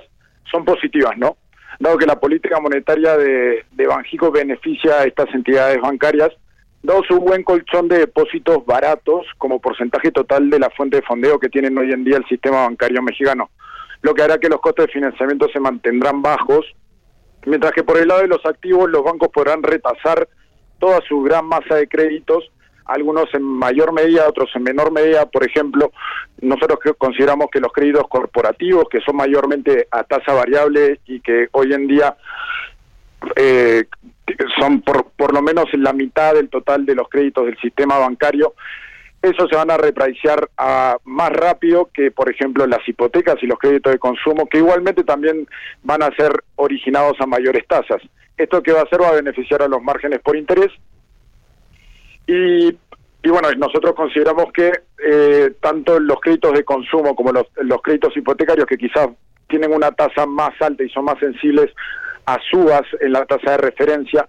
son 0.48 0.64
positivas, 0.64 1.18
¿no? 1.18 1.36
Dado 1.80 1.98
que 1.98 2.06
la 2.06 2.20
política 2.20 2.60
monetaria 2.60 3.16
de, 3.16 3.64
de 3.72 3.86
Banjico 3.88 4.30
beneficia 4.30 5.00
a 5.00 5.04
estas 5.04 5.34
entidades 5.34 5.80
bancarias, 5.80 6.30
dado 6.82 7.02
su 7.04 7.18
buen 7.18 7.42
colchón 7.42 7.88
de 7.88 7.98
depósitos 7.98 8.64
baratos 8.64 9.26
como 9.38 9.60
porcentaje 9.60 10.10
total 10.12 10.50
de 10.50 10.58
la 10.58 10.70
fuente 10.70 10.96
de 10.96 11.02
fondeo 11.02 11.38
que 11.38 11.48
tienen 11.48 11.76
hoy 11.78 11.92
en 11.92 12.04
día 12.04 12.16
el 12.16 12.26
sistema 12.26 12.64
bancario 12.64 13.02
mexicano, 13.02 13.50
lo 14.02 14.14
que 14.14 14.22
hará 14.22 14.38
que 14.38 14.48
los 14.48 14.60
costes 14.60 14.86
de 14.86 14.92
financiamiento 14.92 15.48
se 15.52 15.60
mantendrán 15.60 16.22
bajos, 16.22 16.64
mientras 17.44 17.72
que 17.72 17.84
por 17.84 17.98
el 17.98 18.08
lado 18.08 18.22
de 18.22 18.28
los 18.28 18.44
activos 18.44 18.90
los 18.90 19.02
bancos 19.02 19.28
podrán 19.28 19.62
retasar 19.62 20.28
toda 20.78 21.00
su 21.08 21.22
gran 21.22 21.46
masa 21.46 21.76
de 21.76 21.88
créditos 21.88 22.50
algunos 22.86 23.26
en 23.34 23.42
mayor 23.42 23.92
medida, 23.92 24.28
otros 24.28 24.50
en 24.54 24.62
menor 24.62 24.92
medida. 24.92 25.26
Por 25.26 25.44
ejemplo, 25.44 25.92
nosotros 26.40 26.78
consideramos 26.96 27.48
que 27.50 27.60
los 27.60 27.72
créditos 27.72 28.04
corporativos, 28.08 28.88
que 28.88 29.00
son 29.00 29.16
mayormente 29.16 29.88
a 29.90 30.04
tasa 30.04 30.32
variable 30.32 31.00
y 31.06 31.20
que 31.20 31.48
hoy 31.52 31.72
en 31.72 31.86
día 31.86 32.16
eh, 33.36 33.84
son 34.58 34.82
por, 34.82 35.10
por 35.16 35.32
lo 35.32 35.42
menos 35.42 35.66
la 35.74 35.92
mitad 35.92 36.34
del 36.34 36.48
total 36.48 36.84
de 36.84 36.94
los 36.94 37.08
créditos 37.08 37.46
del 37.46 37.58
sistema 37.58 37.98
bancario, 37.98 38.54
esos 39.22 39.48
se 39.50 39.56
van 39.56 39.70
a 39.70 39.76
repriciar 39.76 40.48
a, 40.56 40.98
más 41.04 41.30
rápido 41.30 41.90
que, 41.92 42.10
por 42.10 42.30
ejemplo, 42.30 42.66
las 42.66 42.86
hipotecas 42.88 43.36
y 43.42 43.46
los 43.46 43.58
créditos 43.58 43.92
de 43.92 43.98
consumo, 43.98 44.46
que 44.46 44.58
igualmente 44.58 45.04
también 45.04 45.48
van 45.82 46.02
a 46.02 46.14
ser 46.14 46.32
originados 46.56 47.16
a 47.20 47.26
mayores 47.26 47.66
tasas. 47.66 48.02
Esto 48.36 48.62
que 48.62 48.72
va 48.72 48.80
a 48.80 48.84
hacer 48.84 49.00
va 49.00 49.08
a 49.08 49.14
beneficiar 49.14 49.62
a 49.62 49.68
los 49.68 49.82
márgenes 49.82 50.20
por 50.20 50.36
interés 50.36 50.70
y, 52.26 52.68
y 52.68 53.28
bueno, 53.28 53.48
nosotros 53.56 53.94
consideramos 53.94 54.52
que 54.52 54.72
eh, 55.04 55.52
tanto 55.60 55.98
los 55.98 56.20
créditos 56.20 56.52
de 56.52 56.64
consumo 56.64 57.14
como 57.14 57.32
los, 57.32 57.46
los 57.56 57.80
créditos 57.82 58.16
hipotecarios, 58.16 58.66
que 58.66 58.76
quizás 58.76 59.08
tienen 59.48 59.72
una 59.72 59.92
tasa 59.92 60.26
más 60.26 60.50
alta 60.60 60.82
y 60.82 60.88
son 60.90 61.04
más 61.04 61.18
sensibles 61.18 61.72
a 62.26 62.38
subas 62.50 62.82
en 63.00 63.12
la 63.12 63.24
tasa 63.24 63.52
de 63.52 63.56
referencia, 63.58 64.26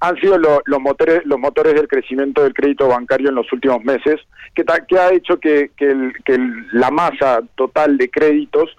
han 0.00 0.16
sido 0.16 0.36
los 0.38 0.80
motores 0.80 1.24
los 1.26 1.38
motores 1.38 1.74
del 1.74 1.86
crecimiento 1.86 2.42
del 2.42 2.54
crédito 2.54 2.88
bancario 2.88 3.28
en 3.28 3.36
los 3.36 3.52
últimos 3.52 3.84
meses, 3.84 4.20
que, 4.54 4.64
que 4.88 4.98
ha 4.98 5.12
hecho 5.12 5.38
que, 5.38 5.70
que, 5.76 5.90
el, 5.90 6.12
que 6.24 6.38
la 6.72 6.90
masa 6.90 7.40
total 7.54 7.96
de 7.98 8.10
créditos 8.10 8.76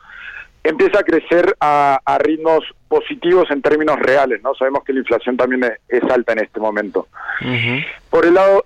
empieza 0.64 1.00
a 1.00 1.04
crecer 1.04 1.56
a, 1.60 2.00
a, 2.04 2.18
ritmos 2.18 2.64
positivos 2.88 3.50
en 3.52 3.62
términos 3.62 3.98
reales, 4.00 4.42
¿no? 4.44 4.54
Sabemos 4.56 4.84
que 4.84 4.94
la 4.94 5.00
inflación 5.00 5.36
también 5.38 5.64
es, 5.64 5.80
es 5.88 6.04
alta 6.10 6.34
en 6.34 6.40
este 6.40 6.60
momento. 6.60 7.08
Uh 7.42 7.46
-huh. 7.46 7.86
Por 8.10 8.26
el 8.26 8.34
lado 8.34 8.66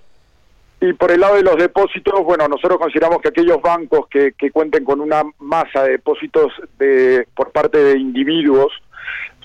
y 0.80 0.94
por 0.94 1.12
el 1.12 1.20
lado 1.20 1.36
de 1.36 1.44
los 1.44 1.58
depósitos, 1.58 2.24
bueno, 2.24 2.48
nosotros 2.48 2.78
consideramos 2.78 3.20
que 3.22 3.30
aquellos 3.30 3.62
bancos 3.62 4.08
que, 4.10 4.34
que 4.34 4.52
cuenten 4.52 4.84
con 4.84 5.02
una 5.02 5.24
masa 5.40 5.84
de 5.84 5.92
depósitos 5.92 6.54
de 6.78 7.28
por 7.36 7.52
parte 7.52 7.80
de 7.80 7.98
individuos 7.98 8.72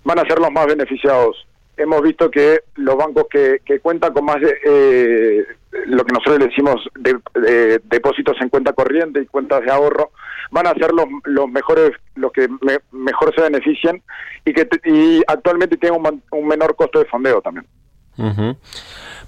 van 0.04 0.18
a 0.18 0.24
ser 0.24 0.38
los 0.38 0.50
más 0.50 0.66
beneficiados. 0.66 1.46
Hemos 1.76 2.02
visto 2.02 2.30
que 2.30 2.60
los 2.76 2.96
bancos 2.96 3.26
que, 3.30 3.60
que 3.64 3.80
cuentan 3.80 4.12
con 4.12 4.24
más 4.24 4.40
de, 4.40 4.54
eh, 4.64 5.46
lo 5.86 6.04
que 6.04 6.12
nosotros 6.12 6.38
le 6.38 6.46
decimos 6.48 6.76
de, 6.94 7.80
depósitos 7.84 8.36
en 8.40 8.48
cuenta 8.48 8.72
corriente 8.72 9.20
y 9.20 9.26
cuentas 9.26 9.62
de 9.62 9.70
ahorro, 9.70 10.10
van 10.50 10.66
a 10.66 10.74
ser 10.74 10.92
los, 10.92 11.06
los 11.24 11.48
mejores, 11.48 11.92
los 12.14 12.32
que 12.32 12.48
mejor 12.90 13.34
se 13.34 13.42
benefician 13.42 14.02
y 14.44 14.52
que 14.52 14.68
y 14.84 15.22
actualmente 15.26 15.76
tienen 15.76 16.00
un, 16.30 16.46
menor 16.46 16.76
costo 16.76 16.98
de 16.98 17.06
fondeo 17.06 17.40
también. 17.40 17.66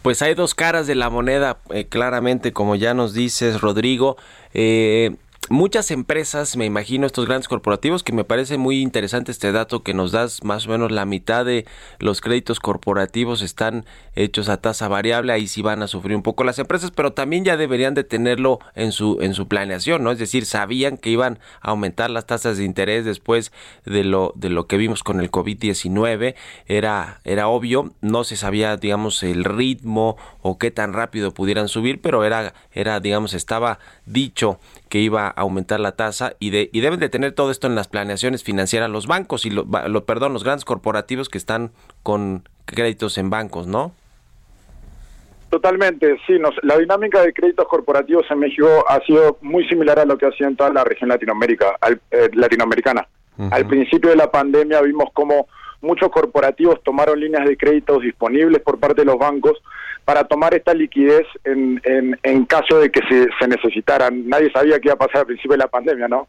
Pues 0.02 0.20
hay 0.20 0.34
dos 0.34 0.54
caras 0.54 0.86
de 0.86 0.94
la 0.94 1.08
moneda, 1.08 1.58
eh, 1.70 1.86
claramente, 1.86 2.52
como 2.52 2.76
ya 2.76 2.92
nos 2.92 3.14
dices, 3.14 3.62
Rodrigo. 3.62 4.18
Eh, 4.52 5.16
muchas 5.50 5.90
empresas, 5.90 6.56
me 6.56 6.64
imagino, 6.64 7.06
estos 7.06 7.26
grandes 7.26 7.48
corporativos, 7.48 8.02
que 8.02 8.12
me 8.12 8.24
parece 8.24 8.58
muy 8.58 8.80
interesante 8.80 9.32
este 9.32 9.52
dato 9.52 9.82
que 9.82 9.94
nos 9.94 10.12
das, 10.12 10.42
más 10.44 10.66
o 10.66 10.70
menos 10.70 10.92
la 10.92 11.04
mitad 11.04 11.44
de 11.44 11.66
los 11.98 12.20
créditos 12.20 12.60
corporativos 12.60 13.42
están 13.42 13.84
hechos 14.16 14.48
a 14.48 14.58
tasa 14.58 14.88
variable, 14.88 15.32
ahí 15.32 15.46
sí 15.46 15.62
van 15.62 15.82
a 15.82 15.88
sufrir 15.88 16.16
un 16.16 16.22
poco 16.22 16.44
las 16.44 16.58
empresas, 16.58 16.90
pero 16.90 17.12
también 17.12 17.44
ya 17.44 17.56
deberían 17.56 17.94
de 17.94 18.04
tenerlo 18.04 18.58
en 18.74 18.92
su 18.92 19.18
en 19.20 19.34
su 19.34 19.48
planeación, 19.48 20.02
¿no? 20.02 20.10
Es 20.10 20.18
decir, 20.18 20.46
sabían 20.46 20.96
que 20.96 21.10
iban 21.10 21.38
a 21.60 21.70
aumentar 21.70 22.10
las 22.10 22.26
tasas 22.26 22.58
de 22.58 22.64
interés 22.64 23.04
después 23.04 23.52
de 23.84 24.04
lo 24.04 24.32
de 24.36 24.50
lo 24.50 24.66
que 24.66 24.76
vimos 24.76 25.02
con 25.02 25.20
el 25.20 25.30
COVID-19, 25.30 26.34
era 26.66 27.20
era 27.24 27.48
obvio, 27.48 27.92
no 28.00 28.24
se 28.24 28.36
sabía, 28.36 28.76
digamos, 28.76 29.22
el 29.22 29.44
ritmo 29.44 30.16
o 30.42 30.58
qué 30.58 30.70
tan 30.70 30.92
rápido 30.92 31.32
pudieran 31.32 31.68
subir, 31.68 32.00
pero 32.00 32.24
era 32.24 32.54
era 32.72 33.00
digamos 33.00 33.34
estaba 33.34 33.78
dicho 34.06 34.58
que 34.88 35.00
iba 35.00 35.26
a 35.26 35.30
aumentar 35.30 35.80
la 35.80 35.96
tasa 35.96 36.36
y, 36.38 36.50
de, 36.50 36.70
y 36.72 36.80
deben 36.80 37.00
de 37.00 37.08
tener 37.08 37.32
todo 37.32 37.50
esto 37.50 37.66
en 37.66 37.74
las 37.74 37.88
planeaciones 37.88 38.44
financieras 38.44 38.88
los 38.88 39.08
bancos 39.08 39.44
y 39.44 39.50
lo, 39.50 39.66
perdón, 40.04 40.32
los 40.32 40.44
grandes 40.44 40.64
corporativos 40.64 41.28
que 41.28 41.36
están 41.36 41.72
con 42.04 42.48
créditos 42.64 43.18
en 43.18 43.28
bancos, 43.28 43.66
¿no? 43.66 43.92
Totalmente, 45.54 46.16
sí. 46.26 46.36
la 46.62 46.78
dinámica 46.78 47.22
de 47.22 47.32
créditos 47.32 47.68
corporativos 47.68 48.28
en 48.28 48.40
México 48.40 48.84
ha 48.88 48.98
sido 49.02 49.38
muy 49.40 49.64
similar 49.68 50.00
a 50.00 50.04
lo 50.04 50.18
que 50.18 50.26
ha 50.26 50.32
sido 50.32 50.48
en 50.48 50.56
toda 50.56 50.70
la 50.70 50.82
región 50.82 51.08
Latinoamérica, 51.08 51.76
eh, 52.10 52.28
latinoamericana. 52.32 53.06
Al 53.52 53.64
principio 53.64 54.10
de 54.10 54.16
la 54.16 54.32
pandemia 54.32 54.80
vimos 54.80 55.10
como 55.12 55.46
muchos 55.80 56.10
corporativos 56.10 56.82
tomaron 56.82 57.20
líneas 57.20 57.46
de 57.46 57.56
créditos 57.56 58.02
disponibles 58.02 58.62
por 58.62 58.80
parte 58.80 59.02
de 59.02 59.04
los 59.04 59.16
bancos 59.16 59.62
para 60.04 60.24
tomar 60.24 60.54
esta 60.54 60.74
liquidez 60.74 61.24
en, 61.44 61.80
en, 61.84 62.46
caso 62.46 62.80
de 62.80 62.90
que 62.90 63.02
se, 63.08 63.28
se, 63.38 63.46
necesitaran. 63.46 64.28
Nadie 64.28 64.50
sabía 64.50 64.80
qué 64.80 64.88
iba 64.88 64.94
a 64.94 64.98
pasar 64.98 65.18
al 65.18 65.26
principio 65.26 65.52
de 65.52 65.58
la 65.58 65.68
pandemia, 65.68 66.08
¿no? 66.08 66.26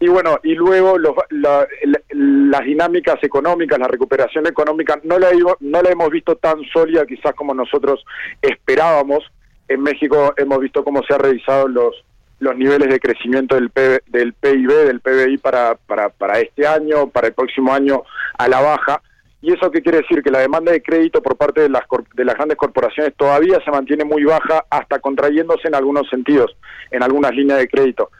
Y 0.00 0.08
bueno, 0.08 0.38
y 0.42 0.54
luego 0.54 0.96
las 0.98 2.64
dinámicas 2.64 3.22
económicas, 3.22 3.78
la 3.78 3.86
recuperación 3.86 4.46
económica, 4.46 4.98
no 5.04 5.18
la, 5.18 5.28
no 5.60 5.82
la 5.82 5.90
hemos 5.90 6.08
visto 6.08 6.36
tan 6.36 6.62
sólida 6.72 7.04
quizás 7.04 7.34
como 7.34 7.52
nosotros 7.52 8.02
esperábamos. 8.40 9.30
En 9.68 9.82
México 9.82 10.32
hemos 10.38 10.58
visto 10.58 10.82
cómo 10.82 11.02
se 11.02 11.12
han 11.12 11.20
revisado 11.20 11.68
los, 11.68 12.02
los 12.38 12.56
niveles 12.56 12.88
de 12.88 12.98
crecimiento 12.98 13.56
del, 13.56 13.70
del 14.06 14.32
PIB, 14.32 14.70
del 14.86 15.00
PBI 15.00 15.36
para, 15.36 15.74
para, 15.74 16.08
para 16.08 16.40
este 16.40 16.66
año, 16.66 17.08
para 17.10 17.28
el 17.28 17.34
próximo 17.34 17.72
año 17.72 18.02
a 18.38 18.48
la 18.48 18.60
baja. 18.62 19.02
¿Y 19.42 19.52
eso 19.52 19.70
qué 19.70 19.82
quiere 19.82 19.98
decir? 19.98 20.22
Que 20.22 20.30
la 20.30 20.40
demanda 20.40 20.72
de 20.72 20.82
crédito 20.82 21.22
por 21.22 21.36
parte 21.36 21.60
de 21.60 21.68
las, 21.68 21.82
de 22.14 22.24
las 22.24 22.36
grandes 22.36 22.56
corporaciones 22.56 23.14
todavía 23.16 23.58
se 23.62 23.70
mantiene 23.70 24.04
muy 24.04 24.24
baja, 24.24 24.64
hasta 24.70 24.98
contrayéndose 24.98 25.68
en 25.68 25.74
algunos 25.74 26.08
sentidos, 26.08 26.56
en 26.90 27.02
algunas 27.02 27.34
líneas 27.34 27.58
de 27.58 27.68
crédito. 27.68 28.10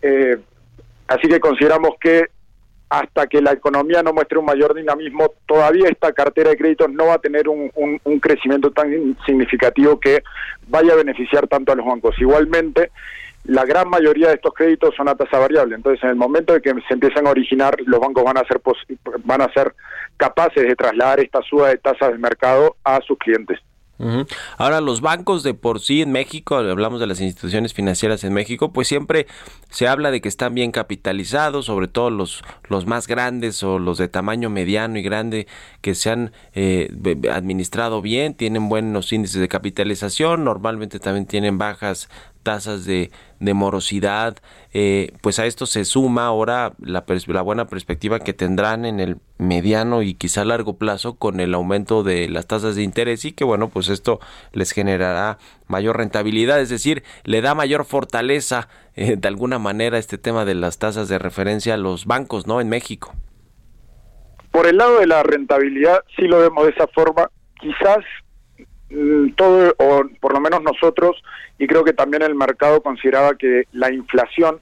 Eh, 0.00 0.38
así 1.08 1.28
que 1.28 1.40
consideramos 1.40 1.92
que 2.00 2.26
hasta 2.90 3.26
que 3.26 3.42
la 3.42 3.52
economía 3.52 4.02
no 4.02 4.12
muestre 4.12 4.38
un 4.38 4.46
mayor 4.46 4.74
dinamismo, 4.74 5.34
todavía 5.46 5.88
esta 5.88 6.12
cartera 6.12 6.50
de 6.50 6.56
créditos 6.56 6.90
no 6.90 7.06
va 7.06 7.14
a 7.14 7.18
tener 7.18 7.48
un, 7.48 7.70
crecimiento 8.20 8.70
tan 8.70 9.16
significativo 9.26 10.00
que 10.00 10.22
vaya 10.68 10.94
a 10.94 10.96
beneficiar 10.96 11.46
tanto 11.48 11.72
a 11.72 11.74
los 11.74 11.84
bancos. 11.84 12.18
Igualmente, 12.18 12.90
la 13.44 13.64
gran 13.64 13.88
mayoría 13.88 14.28
de 14.28 14.34
estos 14.34 14.54
créditos 14.54 14.94
son 14.94 15.08
a 15.08 15.14
tasa 15.14 15.38
variable. 15.38 15.74
Entonces, 15.74 16.02
en 16.02 16.10
el 16.10 16.16
momento 16.16 16.54
de 16.54 16.62
que 16.62 16.72
se 16.88 16.94
empiezan 16.94 17.26
a 17.26 17.30
originar, 17.30 17.76
los 17.84 18.00
bancos 18.00 18.24
van 18.24 18.38
a 18.38 18.44
ser 18.44 18.60
van 19.24 19.42
a 19.42 19.52
ser 19.52 19.74
capaces 20.16 20.66
de 20.66 20.74
trasladar 20.74 21.20
esta 21.20 21.42
suba 21.42 21.68
de 21.68 21.78
tasas 21.78 22.08
del 22.10 22.18
mercado 22.18 22.76
a 22.84 23.00
sus 23.02 23.18
clientes. 23.18 23.58
Ahora, 24.56 24.80
los 24.80 25.00
bancos 25.00 25.42
de 25.42 25.54
por 25.54 25.80
sí 25.80 26.02
en 26.02 26.12
México, 26.12 26.56
hablamos 26.56 27.00
de 27.00 27.06
las 27.06 27.20
instituciones 27.20 27.74
financieras 27.74 28.22
en 28.22 28.32
México, 28.32 28.72
pues 28.72 28.86
siempre 28.86 29.26
se 29.70 29.88
habla 29.88 30.10
de 30.10 30.20
que 30.20 30.28
están 30.28 30.54
bien 30.54 30.70
capitalizados, 30.70 31.66
sobre 31.66 31.88
todo 31.88 32.10
los, 32.10 32.42
los 32.68 32.86
más 32.86 33.08
grandes 33.08 33.62
o 33.62 33.78
los 33.78 33.98
de 33.98 34.08
tamaño 34.08 34.50
mediano 34.50 34.98
y 34.98 35.02
grande 35.02 35.48
que 35.80 35.94
se 35.94 36.10
han 36.10 36.32
eh, 36.54 36.90
administrado 37.32 38.00
bien, 38.00 38.34
tienen 38.34 38.68
buenos 38.68 39.12
índices 39.12 39.40
de 39.40 39.48
capitalización, 39.48 40.44
normalmente 40.44 41.00
también 41.00 41.26
tienen 41.26 41.58
bajas 41.58 42.08
tasas 42.42 42.84
de, 42.84 43.10
de 43.40 43.54
morosidad, 43.54 44.36
eh, 44.72 45.12
pues 45.20 45.38
a 45.38 45.46
esto 45.46 45.66
se 45.66 45.84
suma 45.84 46.26
ahora 46.26 46.72
la, 46.80 47.04
la, 47.26 47.42
buena 47.42 47.66
perspectiva 47.66 48.20
que 48.20 48.32
tendrán 48.32 48.84
en 48.84 49.00
el 49.00 49.16
mediano 49.38 50.02
y 50.02 50.14
quizá 50.14 50.44
largo 50.44 50.78
plazo 50.78 51.16
con 51.16 51.40
el 51.40 51.54
aumento 51.54 52.02
de 52.02 52.28
las 52.28 52.46
tasas 52.46 52.76
de 52.76 52.82
interés 52.82 53.24
y 53.24 53.32
que 53.32 53.44
bueno, 53.44 53.68
pues 53.68 53.88
esto 53.88 54.20
les 54.52 54.72
generará 54.72 55.38
mayor 55.66 55.96
rentabilidad, 55.96 56.60
es 56.60 56.68
decir, 56.68 57.02
le 57.24 57.40
da 57.40 57.54
mayor 57.54 57.84
fortaleza 57.84 58.68
eh, 58.94 59.16
de 59.16 59.28
alguna 59.28 59.58
manera 59.58 59.98
este 59.98 60.18
tema 60.18 60.44
de 60.44 60.54
las 60.54 60.78
tasas 60.78 61.08
de 61.08 61.18
referencia 61.18 61.74
a 61.74 61.78
los 61.78 62.06
bancos, 62.06 62.46
¿no? 62.46 62.60
En 62.60 62.68
México. 62.68 63.14
Por 64.50 64.66
el 64.66 64.78
lado 64.78 64.98
de 64.98 65.06
la 65.06 65.22
rentabilidad, 65.22 66.02
sí 66.16 66.22
lo 66.22 66.40
vemos 66.40 66.64
de 66.64 66.70
esa 66.70 66.86
forma. 66.88 67.30
Quizás 67.60 67.98
todo, 69.36 69.74
o 69.78 70.02
por 70.20 70.32
lo 70.32 70.40
menos 70.40 70.62
nosotros, 70.62 71.22
y 71.58 71.66
creo 71.66 71.84
que 71.84 71.92
también 71.92 72.22
el 72.22 72.34
mercado 72.34 72.82
consideraba 72.82 73.36
que 73.36 73.64
la 73.72 73.92
inflación 73.92 74.60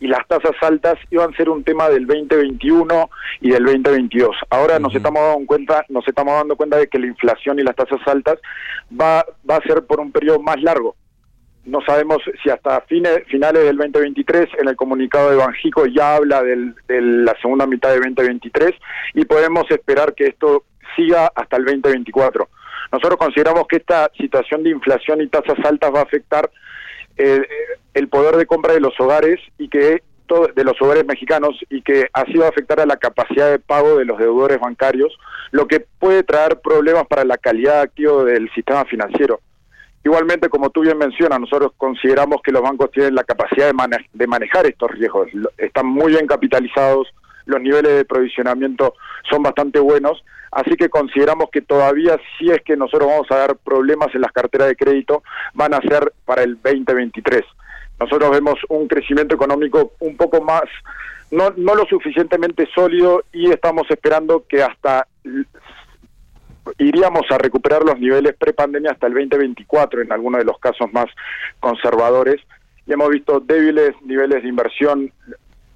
y 0.00 0.06
las 0.06 0.26
tasas 0.28 0.54
altas 0.60 0.96
iban 1.10 1.32
a 1.32 1.36
ser 1.36 1.48
un 1.48 1.64
tema 1.64 1.88
del 1.88 2.06
2021 2.06 3.10
y 3.40 3.50
del 3.50 3.64
2022. 3.64 4.36
Ahora 4.50 4.78
nos 4.78 4.94
estamos 4.94 5.20
dando 5.22 5.46
cuenta, 5.46 5.84
nos 5.88 6.06
estamos 6.06 6.34
dando 6.34 6.56
cuenta 6.56 6.76
de 6.76 6.86
que 6.86 6.98
la 6.98 7.06
inflación 7.06 7.58
y 7.58 7.62
las 7.62 7.74
tasas 7.74 8.00
altas 8.06 8.38
va, 8.88 9.24
va 9.48 9.56
a 9.56 9.62
ser 9.62 9.84
por 9.86 10.00
un 10.00 10.12
periodo 10.12 10.40
más 10.40 10.60
largo. 10.62 10.94
No 11.64 11.80
sabemos 11.82 12.18
si 12.42 12.48
hasta 12.48 12.80
fines, 12.82 13.24
finales 13.26 13.64
del 13.64 13.76
2023, 13.76 14.48
en 14.60 14.68
el 14.68 14.76
comunicado 14.76 15.30
de 15.30 15.36
Banjico 15.36 15.84
ya 15.86 16.16
habla 16.16 16.42
del, 16.42 16.74
de 16.86 17.02
la 17.02 17.34
segunda 17.42 17.66
mitad 17.66 17.90
de 17.90 17.96
2023 17.96 18.72
y 19.14 19.24
podemos 19.24 19.70
esperar 19.70 20.14
que 20.14 20.28
esto 20.28 20.64
siga 20.96 21.30
hasta 21.34 21.56
el 21.56 21.64
2024. 21.64 22.48
Nosotros 22.92 23.18
consideramos 23.18 23.66
que 23.68 23.76
esta 23.76 24.10
situación 24.16 24.62
de 24.62 24.70
inflación 24.70 25.20
y 25.20 25.28
tasas 25.28 25.58
altas 25.64 25.92
va 25.94 26.00
a 26.00 26.04
afectar 26.04 26.50
eh, 27.16 27.42
el 27.94 28.08
poder 28.08 28.36
de 28.36 28.46
compra 28.46 28.72
de 28.72 28.80
los 28.80 28.98
hogares 28.98 29.40
y 29.58 29.68
que 29.68 30.02
de 30.54 30.64
los 30.64 30.80
hogares 30.82 31.06
mexicanos 31.06 31.58
y 31.70 31.80
que 31.82 32.06
así 32.12 32.34
va 32.34 32.46
a 32.46 32.50
afectar 32.50 32.80
a 32.80 32.86
la 32.86 32.96
capacidad 32.96 33.50
de 33.50 33.58
pago 33.58 33.96
de 33.96 34.04
los 34.04 34.18
deudores 34.18 34.60
bancarios, 34.60 35.16
lo 35.52 35.66
que 35.66 35.80
puede 35.80 36.22
traer 36.22 36.60
problemas 36.60 37.06
para 37.06 37.24
la 37.24 37.38
calidad 37.38 37.80
activa 37.80 38.24
del 38.24 38.50
sistema 38.52 38.84
financiero. 38.84 39.40
Igualmente, 40.04 40.48
como 40.48 40.70
tú 40.70 40.82
bien 40.82 40.98
mencionas, 40.98 41.40
nosotros 41.40 41.72
consideramos 41.76 42.40
que 42.42 42.52
los 42.52 42.62
bancos 42.62 42.90
tienen 42.90 43.14
la 43.14 43.24
capacidad 43.24 43.72
de, 43.72 43.98
de 44.12 44.26
manejar 44.26 44.66
estos 44.66 44.90
riesgos, 44.90 45.28
están 45.56 45.86
muy 45.86 46.12
bien 46.12 46.26
capitalizados, 46.26 47.08
los 47.48 47.60
niveles 47.60 47.96
de 47.96 48.04
provisionamiento 48.04 48.94
son 49.28 49.42
bastante 49.42 49.80
buenos 49.80 50.22
Así 50.50 50.76
que 50.76 50.88
consideramos 50.88 51.50
que 51.50 51.60
todavía 51.60 52.18
si 52.38 52.50
es 52.50 52.62
que 52.62 52.76
nosotros 52.76 53.08
vamos 53.08 53.30
a 53.30 53.36
dar 53.36 53.56
problemas 53.56 54.14
en 54.14 54.22
las 54.22 54.32
carteras 54.32 54.68
de 54.68 54.76
crédito, 54.76 55.22
van 55.54 55.74
a 55.74 55.80
ser 55.80 56.12
para 56.24 56.42
el 56.42 56.54
2023. 56.62 57.42
Nosotros 58.00 58.30
vemos 58.30 58.54
un 58.68 58.88
crecimiento 58.88 59.34
económico 59.34 59.92
un 60.00 60.16
poco 60.16 60.40
más, 60.40 60.64
no, 61.30 61.52
no 61.56 61.74
lo 61.74 61.84
suficientemente 61.86 62.66
sólido 62.74 63.24
y 63.32 63.50
estamos 63.50 63.90
esperando 63.90 64.44
que 64.48 64.62
hasta 64.62 65.06
iríamos 66.78 67.22
a 67.30 67.38
recuperar 67.38 67.82
los 67.82 67.98
niveles 67.98 68.36
prepandemia 68.36 68.92
hasta 68.92 69.06
el 69.06 69.14
2024 69.14 70.02
en 70.02 70.12
algunos 70.12 70.38
de 70.38 70.44
los 70.44 70.58
casos 70.58 70.90
más 70.92 71.06
conservadores. 71.60 72.40
Y 72.86 72.92
hemos 72.94 73.10
visto 73.10 73.40
débiles 73.40 74.00
niveles 74.02 74.42
de 74.42 74.48
inversión 74.48 75.12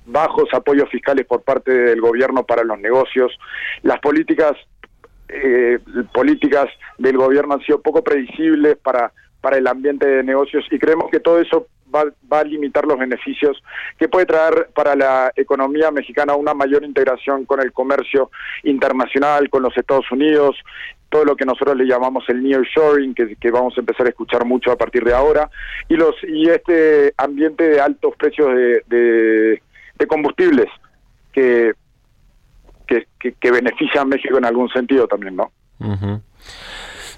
bajos 0.07 0.49
apoyos 0.53 0.89
fiscales 0.91 1.27
por 1.27 1.43
parte 1.43 1.73
del 1.73 2.01
gobierno 2.01 2.45
para 2.45 2.65
los 2.65 2.79
negocios. 2.79 3.33
Las 3.83 4.01
políticas 4.01 4.53
eh, 5.29 5.79
políticas 6.13 6.69
del 6.99 7.17
gobierno 7.17 7.55
han 7.55 7.61
sido 7.63 7.81
poco 7.81 8.03
predecibles 8.03 8.77
para 8.79 9.13
para 9.43 9.59
el 9.59 9.67
ambiente 9.67 10.07
de 10.07 10.23
negocios 10.23 10.65
y 10.71 10.79
creemos 10.79 11.11
que 11.11 11.21
todo 11.21 11.41
eso 11.41 11.67
va, 11.95 12.05
va, 12.33 12.39
a 12.39 12.45
limitar 12.45 12.87
los 12.87 12.97
beneficios 12.97 13.63
que 13.99 14.09
puede 14.09 14.25
traer 14.25 14.69
para 14.73 14.95
la 14.95 15.33
economía 15.37 15.91
mexicana 15.91 16.37
una 16.37 16.55
mayor 16.55 16.85
integración 16.85 17.45
con 17.45 17.61
el 17.61 17.73
comercio 17.73 18.31
internacional, 18.63 19.51
con 19.51 19.63
los 19.63 19.77
Estados 19.77 20.11
Unidos, 20.11 20.57
todo 21.11 21.25
lo 21.25 21.37
que 21.37 21.45
nosotros 21.45 21.77
le 21.77 21.85
llamamos 21.85 22.25
el 22.29 22.43
nearshoring, 22.43 23.15
que, 23.15 23.35
que 23.37 23.51
vamos 23.51 23.77
a 23.77 23.81
empezar 23.81 24.07
a 24.07 24.11
escuchar 24.11 24.47
mucho 24.47 24.71
a 24.71 24.79
partir 24.79 25.05
de 25.05 25.13
ahora, 25.13 25.51
y 25.89 25.97
los 25.97 26.15
y 26.23 26.49
este 26.49 27.13
ambiente 27.19 27.69
de 27.69 27.81
altos 27.81 28.15
precios 28.17 28.55
de 28.55 28.83
de 28.87 29.63
combustibles 30.07 30.69
que, 31.33 31.73
que, 32.87 33.07
que, 33.35 33.51
beneficia 33.51 34.03
a 34.03 34.05
México 34.05 34.37
en 34.39 34.45
algún 34.45 34.69
sentido 34.71 35.07
también, 35.07 35.37
¿no? 35.37 35.53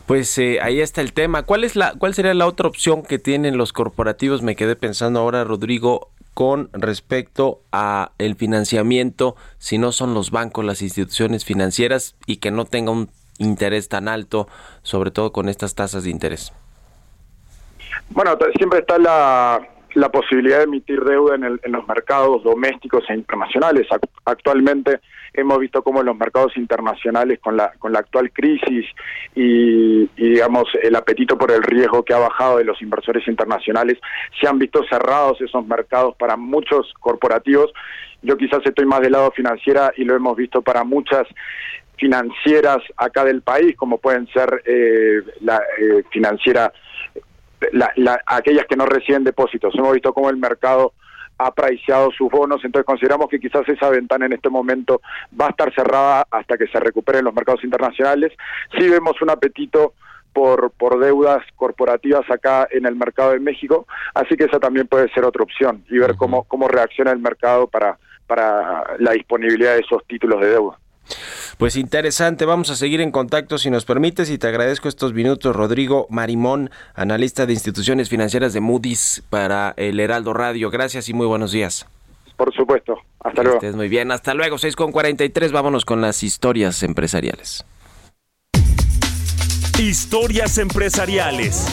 Pues 0.06 0.36
eh, 0.38 0.58
ahí 0.60 0.80
está 0.80 1.00
el 1.00 1.12
tema. 1.12 1.44
¿Cuál 1.44 1.64
es 1.64 1.76
la, 1.76 1.94
cuál 1.94 2.14
sería 2.14 2.34
la 2.34 2.46
otra 2.46 2.68
opción 2.68 3.02
que 3.02 3.18
tienen 3.18 3.56
los 3.56 3.72
corporativos? 3.72 4.42
Me 4.42 4.54
quedé 4.54 4.76
pensando 4.76 5.20
ahora, 5.20 5.44
Rodrigo, 5.44 6.10
con 6.34 6.68
respecto 6.72 7.62
a 7.72 8.12
el 8.18 8.34
financiamiento, 8.36 9.36
si 9.58 9.78
no 9.78 9.92
son 9.92 10.12
los 10.12 10.30
bancos, 10.30 10.64
las 10.64 10.82
instituciones 10.82 11.44
financieras 11.44 12.16
y 12.26 12.36
que 12.36 12.50
no 12.50 12.64
tenga 12.66 12.90
un 12.90 13.08
interés 13.38 13.88
tan 13.88 14.08
alto, 14.08 14.46
sobre 14.82 15.10
todo 15.10 15.32
con 15.32 15.48
estas 15.48 15.74
tasas 15.74 16.04
de 16.04 16.10
interés. 16.10 16.52
Bueno, 18.10 18.36
siempre 18.56 18.80
está 18.80 18.98
la, 18.98 19.66
la 19.94 20.10
posibilidad 20.10 20.58
de 20.58 20.64
emitir 20.64 21.02
deuda 21.02 21.36
en, 21.36 21.44
en, 21.44 21.72
los 21.72 21.86
mercados 21.86 22.42
domésticos 22.42 23.04
e 23.08 23.14
internacionales. 23.14 23.86
Actualmente 24.24 25.00
hemos 25.32 25.58
visto 25.58 25.82
cómo 25.82 26.02
los 26.02 26.16
mercados 26.16 26.56
internacionales 26.56 27.38
con 27.40 27.56
la, 27.56 27.72
con 27.78 27.92
la 27.92 28.00
actual 28.00 28.30
crisis 28.32 28.86
y, 29.34 30.06
digamos 30.16 30.64
el 30.82 30.94
apetito 30.96 31.36
por 31.36 31.50
el 31.50 31.62
riesgo 31.62 32.04
que 32.04 32.14
ha 32.14 32.18
bajado 32.18 32.58
de 32.58 32.64
los 32.64 32.80
inversores 32.80 33.26
internacionales, 33.28 33.98
se 34.40 34.48
han 34.48 34.58
visto 34.58 34.84
cerrados 34.88 35.40
esos 35.40 35.66
mercados 35.66 36.14
para 36.16 36.36
muchos 36.36 36.92
corporativos. 37.00 37.72
Yo 38.22 38.36
quizás 38.36 38.60
estoy 38.64 38.86
más 38.86 39.00
del 39.00 39.12
lado 39.12 39.30
financiera 39.32 39.92
y 39.96 40.04
lo 40.04 40.14
hemos 40.14 40.36
visto 40.36 40.62
para 40.62 40.84
muchas 40.84 41.26
financieras 41.96 42.78
acá 42.96 43.24
del 43.24 43.42
país, 43.42 43.76
como 43.76 43.98
pueden 43.98 44.26
ser 44.28 44.62
eh, 44.64 45.22
la 45.40 45.62
eh, 45.78 46.02
financiera 46.10 46.72
la, 47.72 48.20
aquellas 48.26 48.66
que 48.66 48.76
no 48.76 48.86
reciben 48.86 49.24
depósitos. 49.24 49.74
Hemos 49.74 49.92
visto 49.92 50.12
cómo 50.12 50.30
el 50.30 50.36
mercado 50.36 50.92
ha 51.38 51.48
apreciado 51.48 52.10
sus 52.12 52.30
bonos, 52.30 52.64
entonces 52.64 52.86
consideramos 52.86 53.28
que 53.28 53.40
quizás 53.40 53.68
esa 53.68 53.90
ventana 53.90 54.26
en 54.26 54.34
este 54.34 54.48
momento 54.48 55.00
va 55.38 55.46
a 55.46 55.50
estar 55.50 55.74
cerrada 55.74 56.26
hasta 56.30 56.56
que 56.56 56.68
se 56.68 56.78
recuperen 56.78 57.24
los 57.24 57.34
mercados 57.34 57.64
internacionales. 57.64 58.32
Sí 58.78 58.88
vemos 58.88 59.20
un 59.20 59.30
apetito 59.30 59.94
por, 60.32 60.72
por 60.72 60.98
deudas 60.98 61.42
corporativas 61.56 62.28
acá 62.30 62.68
en 62.70 62.86
el 62.86 62.96
mercado 62.96 63.32
de 63.32 63.40
México, 63.40 63.86
así 64.14 64.36
que 64.36 64.44
esa 64.44 64.60
también 64.60 64.86
puede 64.86 65.08
ser 65.12 65.24
otra 65.24 65.42
opción 65.42 65.84
y 65.88 65.98
ver 65.98 66.16
cómo, 66.16 66.44
cómo 66.44 66.68
reacciona 66.68 67.12
el 67.12 67.20
mercado 67.20 67.66
para, 67.68 67.98
para 68.26 68.96
la 68.98 69.12
disponibilidad 69.12 69.74
de 69.74 69.80
esos 69.80 70.04
títulos 70.06 70.40
de 70.40 70.50
deuda. 70.50 70.78
Pues 71.58 71.76
interesante, 71.76 72.44
vamos 72.44 72.70
a 72.70 72.76
seguir 72.76 73.00
en 73.00 73.12
contacto 73.12 73.58
si 73.58 73.70
nos 73.70 73.84
permites 73.84 74.28
y 74.28 74.38
te 74.38 74.48
agradezco 74.48 74.88
estos 74.88 75.12
minutos, 75.12 75.54
Rodrigo 75.54 76.06
Marimón, 76.10 76.70
analista 76.94 77.46
de 77.46 77.52
instituciones 77.52 78.08
financieras 78.08 78.52
de 78.52 78.60
Moody's 78.60 79.22
para 79.30 79.72
el 79.76 80.00
Heraldo 80.00 80.32
Radio. 80.32 80.70
Gracias 80.70 81.08
y 81.08 81.14
muy 81.14 81.26
buenos 81.26 81.52
días. 81.52 81.86
Por 82.36 82.52
supuesto, 82.52 82.96
hasta 83.20 83.42
luego. 83.42 83.58
Estés 83.58 83.76
muy 83.76 83.88
bien, 83.88 84.10
hasta 84.10 84.34
luego, 84.34 84.58
6 84.58 84.74
con 84.74 84.90
43, 84.90 85.52
vámonos 85.52 85.84
con 85.84 86.00
las 86.00 86.24
historias 86.24 86.82
empresariales. 86.82 87.64
Historias 89.78 90.58
empresariales. 90.58 91.66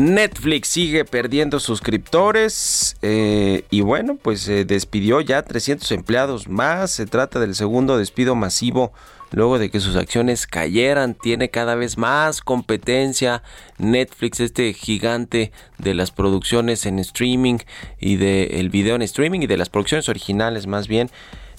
Netflix 0.00 0.68
sigue 0.68 1.04
perdiendo 1.04 1.60
suscriptores 1.60 2.96
eh, 3.02 3.64
y 3.68 3.82
bueno, 3.82 4.16
pues 4.16 4.40
se 4.40 4.64
despidió 4.64 5.20
ya 5.20 5.42
300 5.42 5.92
empleados 5.92 6.48
más. 6.48 6.90
Se 6.90 7.04
trata 7.04 7.38
del 7.38 7.54
segundo 7.54 7.98
despido 7.98 8.34
masivo 8.34 8.94
luego 9.30 9.58
de 9.58 9.70
que 9.70 9.78
sus 9.78 9.96
acciones 9.96 10.46
cayeran. 10.46 11.14
Tiene 11.14 11.50
cada 11.50 11.74
vez 11.74 11.98
más 11.98 12.40
competencia. 12.40 13.42
Netflix, 13.76 14.40
este 14.40 14.72
gigante 14.72 15.52
de 15.76 15.92
las 15.92 16.12
producciones 16.12 16.86
en 16.86 16.98
streaming 16.98 17.58
y 17.98 18.16
del 18.16 18.70
video 18.70 18.96
en 18.96 19.02
streaming 19.02 19.40
y 19.40 19.46
de 19.48 19.58
las 19.58 19.68
producciones 19.68 20.08
originales 20.08 20.66
más 20.66 20.88
bien 20.88 21.10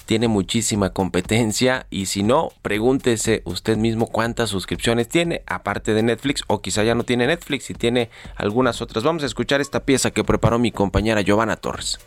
tiene 0.04 0.28
muchísima 0.28 0.90
competencia 0.90 1.86
y 1.90 2.06
si 2.06 2.22
no, 2.22 2.50
pregúntese 2.62 3.42
usted 3.44 3.76
mismo 3.76 4.06
cuántas 4.06 4.50
suscripciones 4.50 5.08
tiene, 5.08 5.42
aparte 5.46 5.94
de 5.94 6.02
Netflix, 6.02 6.42
o 6.46 6.60
quizá 6.60 6.84
ya 6.84 6.94
no 6.94 7.04
tiene 7.04 7.26
Netflix 7.26 7.70
y 7.70 7.74
tiene 7.74 8.10
algunas 8.36 8.82
otras. 8.82 9.04
Vamos 9.04 9.22
a 9.22 9.26
escuchar 9.26 9.60
esta 9.60 9.80
pieza 9.80 10.10
que 10.10 10.24
preparó 10.24 10.58
mi 10.58 10.72
compañera 10.72 11.22
Giovanna 11.22 11.56
Torres. 11.56 11.98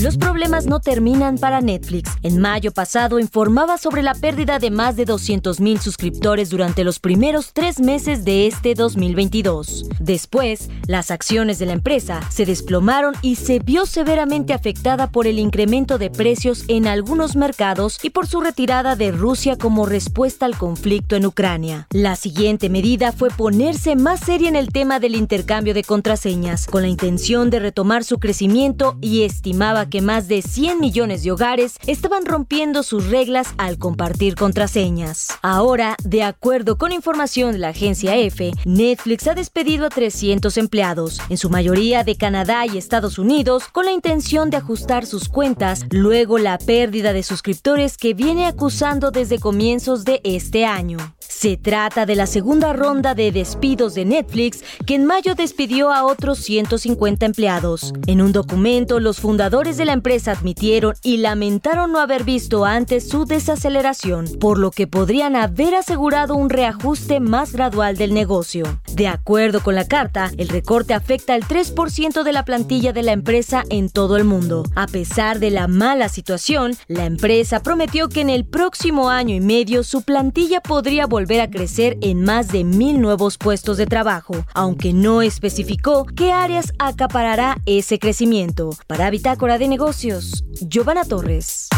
Los 0.00 0.18
problemas 0.18 0.66
no 0.66 0.80
terminan 0.80 1.38
para 1.38 1.60
Netflix. 1.60 2.10
En 2.22 2.40
mayo 2.40 2.72
pasado 2.72 3.18
informaba 3.18 3.78
sobre 3.78 4.02
la 4.02 4.14
pérdida 4.14 4.58
de 4.58 4.70
más 4.70 4.96
de 4.96 5.06
200.000 5.06 5.78
suscriptores 5.78 6.50
durante 6.50 6.84
los 6.84 6.98
primeros 6.98 7.52
tres 7.52 7.80
meses 7.80 8.24
de 8.24 8.46
este 8.46 8.74
2022. 8.74 9.86
Después, 10.00 10.68
las 10.86 11.10
acciones 11.10 11.58
de 11.58 11.66
la 11.66 11.72
empresa 11.72 12.20
se 12.30 12.44
desplomaron 12.44 13.14
y 13.22 13.36
se 13.36 13.60
vio 13.60 13.86
severamente 13.86 14.52
afectada 14.52 15.10
por 15.10 15.26
el 15.26 15.38
incremento 15.38 15.96
de 15.98 16.10
precios 16.10 16.64
en 16.68 16.86
algunos 16.86 17.36
mercados 17.36 17.98
y 18.02 18.10
por 18.10 18.26
su 18.26 18.40
retirada 18.40 18.96
de 18.96 19.12
Rusia 19.12 19.56
como 19.56 19.86
respuesta 19.86 20.46
al 20.46 20.58
conflicto 20.58 21.16
en 21.16 21.26
Ucrania. 21.26 21.86
La 21.90 22.16
siguiente 22.16 22.68
medida 22.68 23.12
fue 23.12 23.30
ponerse 23.30 23.94
más 23.96 24.20
seria 24.20 24.48
en 24.48 24.56
el 24.56 24.68
tema 24.68 25.00
del 25.00 25.14
intercambio 25.14 25.74
de 25.74 25.84
contraseñas, 25.84 26.66
con 26.66 26.82
la 26.82 26.88
intención 26.88 27.50
de 27.50 27.60
retomar 27.60 28.04
su 28.04 28.18
crecimiento 28.18 28.98
y 29.00 29.22
estimaba 29.44 29.90
que 29.90 30.00
más 30.00 30.26
de 30.26 30.40
100 30.40 30.80
millones 30.80 31.22
de 31.22 31.30
hogares 31.30 31.76
estaban 31.86 32.24
rompiendo 32.24 32.82
sus 32.82 33.10
reglas 33.10 33.48
al 33.58 33.76
compartir 33.76 34.36
contraseñas. 34.36 35.28
Ahora, 35.42 35.98
de 36.02 36.22
acuerdo 36.22 36.78
con 36.78 36.92
información 36.92 37.52
de 37.52 37.58
la 37.58 37.68
agencia 37.68 38.16
EFE, 38.16 38.52
Netflix 38.64 39.26
ha 39.26 39.34
despedido 39.34 39.84
a 39.84 39.90
300 39.90 40.56
empleados, 40.56 41.20
en 41.28 41.36
su 41.36 41.50
mayoría 41.50 42.04
de 42.04 42.16
Canadá 42.16 42.64
y 42.64 42.78
Estados 42.78 43.18
Unidos, 43.18 43.64
con 43.70 43.84
la 43.84 43.92
intención 43.92 44.48
de 44.48 44.56
ajustar 44.56 45.04
sus 45.04 45.28
cuentas 45.28 45.84
luego 45.90 46.38
la 46.38 46.56
pérdida 46.56 47.12
de 47.12 47.22
suscriptores 47.22 47.98
que 47.98 48.14
viene 48.14 48.46
acusando 48.46 49.10
desde 49.10 49.38
comienzos 49.38 50.06
de 50.06 50.22
este 50.24 50.64
año. 50.64 50.96
Se 51.28 51.56
trata 51.56 52.06
de 52.06 52.16
la 52.16 52.26
segunda 52.26 52.72
ronda 52.72 53.14
de 53.14 53.32
despidos 53.32 53.94
de 53.94 54.04
Netflix, 54.04 54.62
que 54.86 54.94
en 54.94 55.04
mayo 55.04 55.34
despidió 55.34 55.92
a 55.92 56.04
otros 56.04 56.38
150 56.38 57.26
empleados. 57.26 57.92
En 58.06 58.20
un 58.20 58.32
documento, 58.32 59.00
los 59.00 59.18
fundadores 59.18 59.76
de 59.76 59.84
la 59.84 59.92
empresa 59.92 60.32
admitieron 60.32 60.94
y 61.02 61.18
lamentaron 61.18 61.92
no 61.92 62.00
haber 62.00 62.24
visto 62.24 62.64
antes 62.64 63.08
su 63.08 63.24
desaceleración, 63.24 64.26
por 64.40 64.58
lo 64.58 64.70
que 64.70 64.86
podrían 64.86 65.36
haber 65.36 65.74
asegurado 65.74 66.34
un 66.34 66.50
reajuste 66.50 67.20
más 67.20 67.52
gradual 67.52 67.96
del 67.96 68.14
negocio. 68.14 68.64
De 68.92 69.08
acuerdo 69.08 69.62
con 69.62 69.74
la 69.74 69.86
carta, 69.86 70.30
el 70.38 70.48
recorte 70.48 70.94
afecta 70.94 71.34
al 71.34 71.42
3% 71.42 72.22
de 72.22 72.32
la 72.32 72.44
plantilla 72.44 72.92
de 72.92 73.02
la 73.02 73.12
empresa 73.12 73.64
en 73.70 73.90
todo 73.90 74.16
el 74.16 74.24
mundo. 74.24 74.64
A 74.74 74.86
pesar 74.86 75.40
de 75.40 75.50
la 75.50 75.68
mala 75.68 76.08
situación, 76.08 76.76
la 76.88 77.04
empresa 77.04 77.60
prometió 77.60 78.08
que 78.08 78.20
en 78.20 78.30
el 78.30 78.44
próximo 78.44 79.10
año 79.10 79.34
y 79.34 79.40
medio 79.40 79.82
su 79.82 80.02
plantilla 80.02 80.60
podría 80.60 81.06
volver 81.14 81.40
a 81.40 81.48
crecer 81.48 81.96
en 82.00 82.24
más 82.24 82.48
de 82.48 82.64
mil 82.64 83.00
nuevos 83.00 83.38
puestos 83.38 83.76
de 83.76 83.86
trabajo, 83.86 84.34
aunque 84.52 84.92
no 84.92 85.22
especificó 85.22 86.06
qué 86.06 86.32
áreas 86.32 86.72
acaparará 86.80 87.58
ese 87.66 88.00
crecimiento. 88.00 88.70
Para 88.88 89.10
Bitácora 89.10 89.56
de 89.56 89.68
Negocios, 89.68 90.44
Giovanna 90.60 91.04
Torres. 91.04 91.68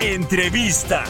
Entrevista. 0.00 1.04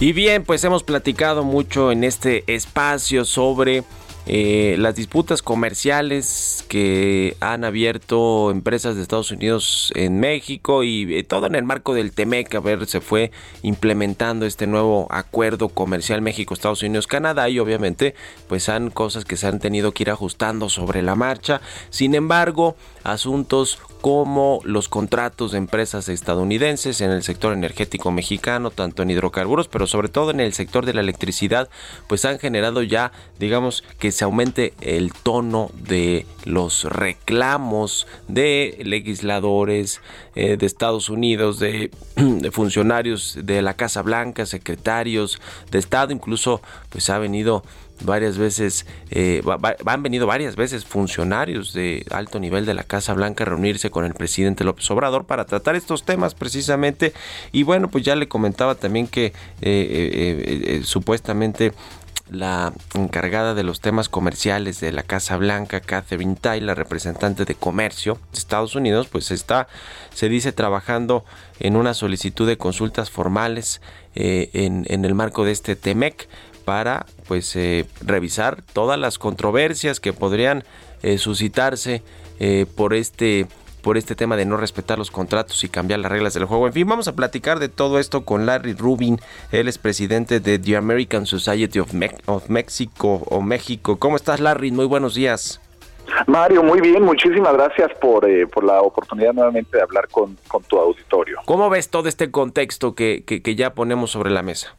Y 0.00 0.12
bien, 0.12 0.44
pues 0.44 0.62
hemos 0.64 0.82
platicado 0.82 1.44
mucho 1.44 1.92
en 1.92 2.04
este 2.04 2.44
espacio 2.46 3.24
sobre 3.24 3.84
eh, 4.26 4.76
las 4.78 4.94
disputas 4.94 5.42
comerciales 5.42 6.64
que 6.68 7.36
han 7.40 7.62
abierto 7.64 8.50
empresas 8.50 8.96
de 8.96 9.02
Estados 9.02 9.30
Unidos 9.30 9.92
en 9.94 10.18
México 10.18 10.82
y 10.82 11.14
eh, 11.14 11.24
todo 11.24 11.46
en 11.46 11.54
el 11.54 11.64
marco 11.64 11.92
del 11.92 12.12
TEMEC, 12.12 12.54
a 12.54 12.60
ver, 12.60 12.86
se 12.86 13.00
fue 13.00 13.32
implementando 13.62 14.46
este 14.46 14.66
nuevo 14.66 15.06
acuerdo 15.10 15.68
comercial 15.68 16.22
México, 16.22 16.54
Estados 16.54 16.82
Unidos, 16.82 17.06
Canadá 17.06 17.48
y 17.50 17.58
obviamente 17.58 18.14
pues 18.48 18.68
han 18.70 18.90
cosas 18.90 19.26
que 19.26 19.36
se 19.36 19.46
han 19.46 19.58
tenido 19.58 19.92
que 19.92 20.04
ir 20.04 20.10
ajustando 20.10 20.68
sobre 20.70 21.02
la 21.02 21.14
marcha. 21.14 21.60
Sin 21.90 22.14
embargo, 22.14 22.76
asuntos 23.02 23.78
como 24.00 24.60
los 24.64 24.90
contratos 24.90 25.52
de 25.52 25.58
empresas 25.58 26.10
estadounidenses 26.10 27.00
en 27.00 27.10
el 27.10 27.22
sector 27.22 27.54
energético 27.54 28.10
mexicano, 28.10 28.70
tanto 28.70 29.02
en 29.02 29.10
hidrocarburos, 29.10 29.68
pero 29.68 29.86
sobre 29.86 30.08
todo 30.08 30.30
en 30.30 30.40
el 30.40 30.52
sector 30.52 30.84
de 30.84 30.92
la 30.92 31.00
electricidad, 31.00 31.70
pues 32.06 32.26
han 32.26 32.38
generado 32.38 32.82
ya, 32.82 33.12
digamos 33.38 33.82
que 33.98 34.12
se 34.14 34.24
aumente 34.24 34.72
el 34.80 35.12
tono 35.12 35.70
de 35.74 36.26
los 36.44 36.84
reclamos 36.84 38.06
de 38.28 38.80
legisladores 38.84 40.00
de 40.34 40.58
Estados 40.64 41.10
Unidos, 41.10 41.58
de, 41.58 41.90
funcionarios 42.52 43.38
de 43.42 43.62
la 43.62 43.74
Casa 43.74 44.02
Blanca, 44.02 44.46
secretarios 44.46 45.40
de 45.70 45.78
Estado, 45.78 46.12
incluso 46.12 46.60
pues 46.90 47.10
ha 47.10 47.18
venido 47.18 47.62
varias 48.02 48.38
veces, 48.38 48.86
eh, 49.10 49.42
han 49.86 50.02
venido 50.02 50.26
varias 50.26 50.56
veces 50.56 50.84
funcionarios 50.84 51.72
de 51.72 52.04
alto 52.10 52.40
nivel 52.40 52.66
de 52.66 52.74
la 52.74 52.82
Casa 52.82 53.14
Blanca 53.14 53.44
a 53.44 53.46
reunirse 53.46 53.90
con 53.90 54.04
el 54.04 54.14
presidente 54.14 54.64
López 54.64 54.90
Obrador 54.90 55.24
para 55.24 55.44
tratar 55.44 55.76
estos 55.76 56.04
temas 56.04 56.34
precisamente. 56.34 57.12
Y 57.52 57.62
bueno, 57.62 57.88
pues 57.88 58.04
ya 58.04 58.16
le 58.16 58.28
comentaba 58.28 58.74
también 58.74 59.06
que 59.06 59.26
eh, 59.26 59.32
eh, 59.62 60.80
supuestamente 60.84 61.72
la 62.30 62.72
encargada 62.94 63.54
de 63.54 63.62
los 63.62 63.80
temas 63.80 64.08
comerciales 64.08 64.80
de 64.80 64.92
la 64.92 65.02
Casa 65.02 65.36
Blanca, 65.36 65.80
Catherine 65.80 66.36
la 66.60 66.74
representante 66.74 67.44
de 67.44 67.54
comercio 67.54 68.18
de 68.32 68.38
Estados 68.38 68.74
Unidos, 68.74 69.08
pues 69.10 69.30
está, 69.30 69.68
se 70.12 70.28
dice, 70.28 70.52
trabajando 70.52 71.24
en 71.60 71.76
una 71.76 71.94
solicitud 71.94 72.46
de 72.46 72.56
consultas 72.56 73.10
formales 73.10 73.80
en, 74.14 74.84
en, 74.88 75.04
el 75.04 75.14
marco 75.14 75.44
de 75.44 75.52
este 75.52 75.76
TEMEC 75.76 76.28
para 76.64 77.06
pues 77.26 77.54
eh, 77.56 77.86
revisar 78.00 78.62
todas 78.72 78.98
las 78.98 79.18
controversias 79.18 80.00
que 80.00 80.12
podrían 80.12 80.64
eh, 81.02 81.18
suscitarse 81.18 82.02
eh, 82.40 82.66
por 82.74 82.94
este 82.94 83.46
por 83.84 83.98
este 83.98 84.16
tema 84.16 84.34
de 84.36 84.46
no 84.46 84.56
respetar 84.56 84.98
los 84.98 85.10
contratos 85.10 85.62
y 85.62 85.68
cambiar 85.68 86.00
las 86.00 86.10
reglas 86.10 86.32
del 86.32 86.46
juego. 86.46 86.66
En 86.66 86.72
fin, 86.72 86.88
vamos 86.88 87.06
a 87.06 87.14
platicar 87.14 87.58
de 87.58 87.68
todo 87.68 87.98
esto 87.98 88.24
con 88.24 88.46
Larry 88.46 88.72
Rubin. 88.72 89.20
Él 89.52 89.68
es 89.68 89.76
presidente 89.76 90.40
de 90.40 90.58
The 90.58 90.76
American 90.76 91.26
Society 91.26 91.78
of, 91.78 91.92
Mexico 92.48 93.22
o 93.28 93.42
México. 93.42 93.98
¿Cómo 93.98 94.16
estás, 94.16 94.40
Larry? 94.40 94.72
Muy 94.72 94.86
buenos 94.86 95.14
días. 95.14 95.60
Mario, 96.26 96.62
muy 96.62 96.80
bien, 96.80 97.02
muchísimas 97.02 97.52
gracias 97.52 97.90
por, 98.00 98.26
por 98.50 98.64
la 98.64 98.80
oportunidad 98.80 99.34
nuevamente 99.34 99.76
de 99.76 99.82
hablar 99.82 100.08
con, 100.08 100.36
con, 100.48 100.62
tu 100.62 100.78
auditorio. 100.78 101.40
¿Cómo 101.44 101.68
ves 101.68 101.90
todo 101.90 102.08
este 102.08 102.30
contexto 102.30 102.94
que, 102.94 103.22
que, 103.26 103.42
que 103.42 103.54
ya 103.54 103.74
ponemos 103.74 104.10
sobre 104.10 104.30
la 104.30 104.42
mesa? 104.42 104.76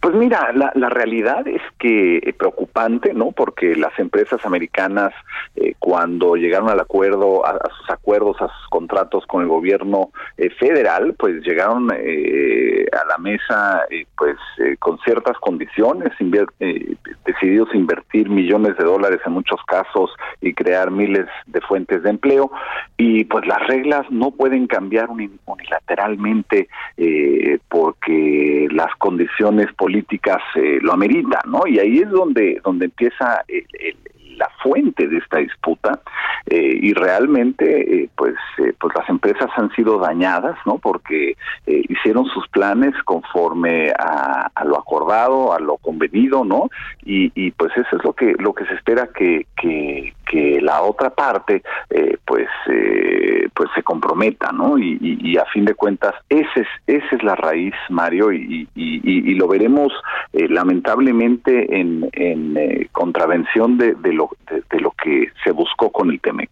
Pues 0.00 0.14
mira, 0.14 0.52
la, 0.54 0.70
la 0.74 0.88
realidad 0.88 1.46
es 1.48 1.62
que 1.78 2.18
eh, 2.18 2.32
preocupante, 2.32 3.14
¿no? 3.14 3.32
Porque 3.32 3.74
las 3.76 3.98
empresas 3.98 4.44
americanas, 4.44 5.12
eh, 5.56 5.74
cuando 5.78 6.36
llegaron 6.36 6.68
al 6.68 6.80
acuerdo, 6.80 7.46
a, 7.46 7.58
sus 7.78 7.90
acuerdos, 7.90 8.40
a 8.40 8.48
sus 8.48 8.68
contratos 8.68 9.26
con 9.26 9.42
el 9.42 9.48
gobierno 9.48 10.10
eh, 10.36 10.50
federal, 10.50 11.14
pues 11.18 11.42
llegaron 11.42 11.90
eh, 11.94 12.86
a 12.92 13.06
la 13.06 13.18
mesa, 13.18 13.82
eh, 13.90 14.06
pues 14.16 14.36
con 14.78 14.98
ciertas 15.00 15.36
condiciones, 15.38 16.12
decididos 17.24 17.74
invertir 17.74 18.28
millones 18.28 18.76
de 18.76 18.84
dólares 18.84 19.20
en 19.24 19.32
muchos 19.32 19.60
casos 19.66 20.10
y 20.40 20.52
crear 20.52 20.90
miles 20.90 21.26
de 21.46 21.60
fuentes 21.60 22.02
de 22.02 22.10
empleo, 22.10 22.50
y 22.96 23.24
pues 23.24 23.46
las 23.46 23.66
reglas 23.66 24.04
no 24.10 24.30
pueden 24.30 24.66
cambiar 24.66 25.08
unilateralmente 25.10 26.68
porque 27.68 28.68
las 28.70 28.94
condiciones 28.96 29.66
políticas 29.88 30.42
eh, 30.54 30.78
lo 30.82 30.92
ameritan, 30.92 31.40
¿no? 31.46 31.66
Y 31.66 31.78
ahí 31.78 32.00
es 32.00 32.10
donde, 32.10 32.60
donde 32.62 32.84
empieza 32.84 33.42
el, 33.48 33.96
la 34.38 34.48
fuente 34.62 35.08
de 35.08 35.18
esta 35.18 35.38
disputa 35.38 36.00
eh, 36.46 36.78
y 36.80 36.94
realmente 36.94 38.02
eh, 38.02 38.10
pues 38.16 38.34
eh, 38.58 38.72
pues 38.80 38.94
las 38.96 39.08
empresas 39.08 39.50
han 39.56 39.70
sido 39.74 39.98
dañadas 39.98 40.56
no 40.64 40.78
porque 40.78 41.36
hicieron 41.66 42.24
sus 42.26 42.48
planes 42.48 42.94
conforme 43.04 43.90
a, 43.90 44.50
lo 44.64 44.78
acordado 44.78 45.52
a 45.52 45.58
lo 45.58 45.76
convenido 45.76 46.44
no 46.44 46.70
y, 47.04 47.50
pues 47.52 47.72
eso 47.76 47.96
es 47.96 48.04
lo 48.04 48.12
que 48.12 48.34
lo 48.38 48.54
que 48.54 48.64
se 48.66 48.74
espera 48.74 49.08
que, 49.08 49.46
que 50.30 50.60
la 50.60 50.82
otra 50.82 51.10
parte 51.10 51.62
pues 52.24 52.48
pues 53.54 53.70
se 53.74 53.82
comprometa 53.82 54.52
no 54.52 54.78
y, 54.78 54.98
y, 55.00 55.36
a 55.36 55.44
fin 55.46 55.64
de 55.64 55.74
cuentas 55.74 56.14
ese 56.28 56.60
es 56.60 56.68
esa 56.86 57.16
es 57.16 57.22
la 57.22 57.34
raíz 57.34 57.74
Mario 57.88 58.32
y, 58.32 58.68
y 58.74 59.34
lo 59.34 59.48
veremos 59.48 59.92
lamentablemente 60.32 61.80
en, 61.80 62.08
en 62.12 62.88
contravención 62.92 63.78
de, 63.78 63.94
de 63.94 64.12
lo 64.12 64.30
de, 64.70 64.80
lo 64.80 64.90
que 64.92 65.28
se 65.44 65.50
buscó 65.50 65.90
con 65.90 66.10
el 66.10 66.20
TEMEC. 66.20 66.50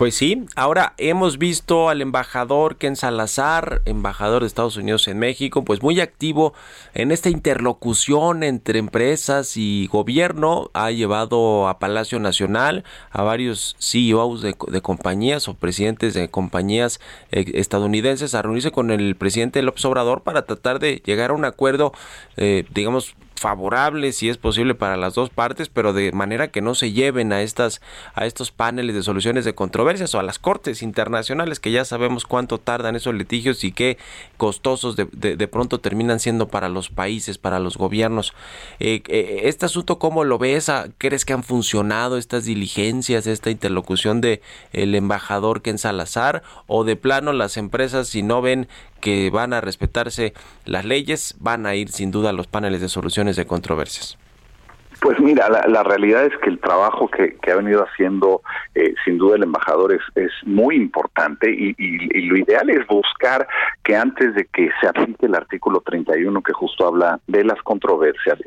Pues 0.00 0.14
sí, 0.14 0.46
ahora 0.56 0.94
hemos 0.96 1.36
visto 1.36 1.90
al 1.90 2.00
embajador 2.00 2.76
Ken 2.76 2.96
Salazar, 2.96 3.82
embajador 3.84 4.40
de 4.40 4.46
Estados 4.46 4.78
Unidos 4.78 5.06
en 5.08 5.18
México, 5.18 5.62
pues 5.62 5.82
muy 5.82 6.00
activo 6.00 6.54
en 6.94 7.12
esta 7.12 7.28
interlocución 7.28 8.42
entre 8.42 8.78
empresas 8.78 9.58
y 9.58 9.88
gobierno. 9.88 10.70
Ha 10.72 10.90
llevado 10.90 11.68
a 11.68 11.78
Palacio 11.78 12.18
Nacional 12.18 12.82
a 13.10 13.22
varios 13.24 13.76
CEOs 13.78 14.40
de, 14.40 14.54
compañías 14.80 15.48
o 15.48 15.54
presidentes 15.54 16.14
de 16.14 16.30
compañías 16.30 16.98
eh, 17.30 17.44
estadounidenses 17.52 18.34
a 18.34 18.40
reunirse 18.40 18.70
con 18.70 18.90
el 18.90 19.16
presidente 19.16 19.60
López 19.60 19.84
Obrador 19.84 20.22
para 20.22 20.46
tratar 20.46 20.78
de 20.78 21.02
llegar 21.04 21.28
a 21.28 21.34
un 21.34 21.44
acuerdo, 21.44 21.92
eh, 22.38 22.64
digamos, 22.72 23.16
favorable 23.40 24.12
si 24.12 24.28
es 24.28 24.36
posible 24.36 24.74
para 24.74 24.98
las 24.98 25.14
dos 25.14 25.30
partes, 25.30 25.70
pero 25.70 25.94
de 25.94 26.12
manera 26.12 26.48
que 26.48 26.60
no 26.60 26.74
se 26.74 26.92
lleven 26.92 27.32
a 27.32 27.40
estas 27.40 27.80
a 28.14 28.26
estos 28.26 28.50
paneles 28.50 28.94
de 28.94 29.02
soluciones 29.02 29.46
de 29.46 29.54
controversias 29.54 30.14
o 30.14 30.18
a 30.18 30.22
las 30.22 30.38
cortes 30.38 30.82
internacionales 30.82 31.58
que 31.58 31.72
ya 31.72 31.86
sabemos 31.86 32.26
cuánto 32.26 32.58
tardan 32.58 32.96
esos 32.96 33.14
litigios 33.14 33.64
y 33.64 33.72
qué 33.72 33.96
costosos 34.36 34.94
de, 34.94 35.06
de, 35.06 35.48
pronto 35.48 35.80
terminan 35.80 36.20
siendo 36.20 36.48
para 36.48 36.68
los 36.68 36.90
países, 36.90 37.38
para 37.38 37.58
los 37.60 37.78
gobiernos. 37.78 38.34
Eh, 38.78 39.02
eh, 39.08 39.42
este 39.44 39.64
asunto 39.64 39.98
cómo 39.98 40.24
lo 40.24 40.38
ves? 40.38 40.68
Ah, 40.68 40.88
¿Crees 40.98 41.24
que 41.24 41.32
han 41.32 41.42
funcionado 41.42 42.18
estas 42.18 42.44
diligencias, 42.44 43.26
esta 43.26 43.50
interlocución 43.50 44.20
de 44.20 44.42
el 44.72 44.94
embajador 44.94 45.62
Ken 45.62 45.78
Salazar 45.78 46.42
o 46.66 46.84
de 46.84 46.96
plano 46.96 47.32
las 47.32 47.56
empresas 47.56 48.08
si 48.08 48.22
no 48.22 48.42
ven 48.42 48.68
que 49.00 49.30
van 49.30 49.52
a 49.52 49.60
respetarse 49.60 50.32
las 50.64 50.84
leyes, 50.84 51.36
van 51.40 51.66
a 51.66 51.74
ir 51.74 51.88
sin 51.88 52.10
duda 52.10 52.30
a 52.30 52.32
los 52.32 52.46
paneles 52.46 52.80
de 52.80 52.88
soluciones 52.88 53.36
de 53.36 53.46
controversias. 53.46 54.18
Pues 55.00 55.18
mira, 55.18 55.48
la, 55.48 55.82
realidad 55.82 56.26
es 56.26 56.36
que 56.42 56.50
el 56.50 56.58
trabajo 56.58 57.08
que, 57.08 57.34
ha 57.50 57.54
venido 57.54 57.82
haciendo 57.82 58.42
eh, 58.74 58.92
sin 59.02 59.16
duda 59.16 59.36
el 59.36 59.44
embajador 59.44 59.94
es, 59.94 60.02
es 60.14 60.30
muy 60.44 60.76
importante 60.76 61.50
y, 61.50 61.74
y, 61.78 62.20
lo 62.26 62.36
ideal 62.36 62.68
es 62.68 62.86
buscar 62.86 63.48
que 63.82 63.96
antes 63.96 64.34
de 64.34 64.44
que 64.44 64.68
se 64.78 64.88
aplique 64.88 65.24
el 65.24 65.34
artículo 65.34 65.80
31 65.80 66.42
que 66.42 66.52
justo 66.52 66.86
habla 66.86 67.18
de 67.26 67.44
las 67.44 67.62
controversias, 67.62 68.38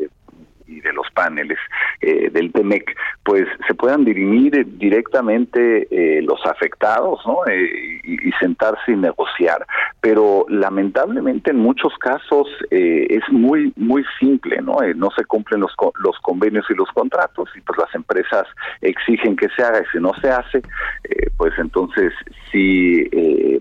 y 0.67 0.81
de 0.81 0.93
los 0.93 1.09
paneles 1.11 1.57
eh, 2.01 2.29
del 2.31 2.51
TEMEC, 2.51 2.95
pues 3.23 3.45
se 3.67 3.73
puedan 3.73 4.05
dirimir 4.05 4.65
directamente 4.77 5.87
eh, 5.89 6.21
los 6.21 6.45
afectados 6.45 7.19
¿no? 7.25 7.39
Eh, 7.47 8.01
y, 8.03 8.31
sentarse 8.39 8.91
y 8.91 8.95
negociar. 8.95 9.65
Pero 10.01 10.45
lamentablemente 10.49 11.51
en 11.51 11.57
muchos 11.57 11.93
casos 11.99 12.47
es 12.71 13.23
muy 13.31 13.71
muy 13.77 14.03
simple, 14.19 14.61
¿no? 14.61 14.77
no 14.95 15.09
se 15.15 15.23
cumplen 15.25 15.61
los, 15.61 15.71
los 16.03 16.17
convenios 16.19 16.65
y 16.69 16.73
los 16.73 16.89
contratos 16.89 17.49
y 17.55 17.61
pues 17.61 17.77
las 17.77 17.93
empresas 17.95 18.45
exigen 18.81 19.35
que 19.35 19.47
se 19.55 19.63
haga 19.63 19.79
y 19.81 19.85
si 19.91 19.99
no 19.99 20.11
se 20.19 20.29
hace, 20.29 20.61
pues 21.37 21.53
entonces 21.57 22.11
sí 22.51 23.07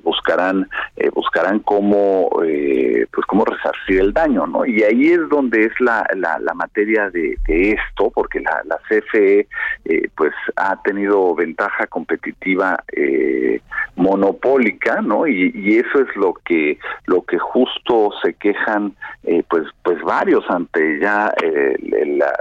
buscarán 0.03 0.69
buscarán 1.13 1.61
cómo 1.61 2.31
pues 2.31 3.27
cómo 3.27 3.45
resarcir 3.45 4.01
el 4.01 4.13
daño, 4.13 4.47
¿no? 4.47 4.65
Y 4.65 4.83
ahí 4.83 5.11
es 5.11 5.29
donde 5.29 5.67
es 5.67 5.81
la, 5.81 6.05
la, 6.17 6.39
la 6.39 6.55
materia 6.55 6.92
de, 7.11 7.39
esto, 7.47 8.11
porque 8.15 8.41
la, 8.41 8.63
la 8.65 8.79
CFE 8.89 9.47
eh, 9.85 10.09
pues 10.17 10.33
ha 10.57 10.81
tenido 10.83 11.35
ventaja 11.35 11.87
competitiva 11.87 12.83
eh, 12.93 13.61
monopólica, 13.97 15.01
¿no? 15.01 15.27
Y, 15.27 15.53
eso 15.73 16.01
es 16.01 16.17
lo 16.17 16.35
que 16.45 16.79
lo 17.07 17.23
que 17.23 17.39
justo 17.39 18.11
se 18.23 18.35
quejan 18.35 18.95
eh, 19.25 19.43
pues 19.49 19.65
pues 19.83 20.01
varios 20.03 20.45
ante 20.51 21.01
ya 21.01 21.33
la, 21.41 22.33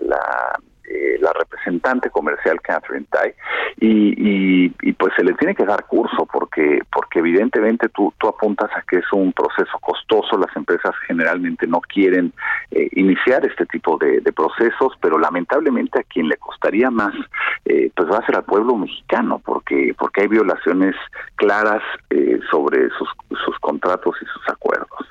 la 0.00 0.60
eh, 0.92 1.16
la 1.20 1.32
representante 1.32 2.10
comercial 2.10 2.60
Catherine 2.60 3.06
Tai 3.10 3.32
y, 3.80 4.68
pues 4.92 5.14
se 5.16 5.24
le 5.24 5.32
tiene 5.34 5.54
que 5.54 5.64
dar 5.64 5.86
curso 5.86 6.26
porque 6.30 6.80
porque 6.92 7.20
evidentemente 7.20 7.88
tú, 7.88 8.12
tú 8.18 8.28
apuntas 8.28 8.70
a 8.76 8.82
que 8.82 8.98
es 8.98 9.12
un 9.12 9.32
proceso 9.32 9.78
costoso, 9.80 10.36
las 10.36 10.54
empresas 10.54 10.94
generalmente 11.06 11.66
no 11.66 11.80
quieren 11.80 12.32
eh, 12.70 12.88
iniciar 12.92 13.46
este 13.46 13.64
tipo 13.66 13.96
de, 13.98 14.20
procesos, 14.32 14.92
pero 15.00 15.18
lamentablemente 15.18 16.00
a 16.00 16.02
quien 16.02 16.28
le 16.28 16.36
costaría 16.36 16.90
más 16.90 17.14
eh, 17.64 17.90
pues 17.94 18.10
va 18.10 18.18
a 18.18 18.26
ser 18.26 18.36
al 18.36 18.44
pueblo 18.44 18.76
mexicano 18.76 19.40
porque 19.44 19.94
porque 19.98 20.22
hay 20.22 20.28
violaciones 20.28 20.94
claras 21.36 21.82
sobre 22.50 22.88
sus, 22.98 23.08
sus 23.44 23.58
contratos 23.60 24.14
y 24.20 24.26
sus 24.26 24.48
acuerdos. 24.48 25.06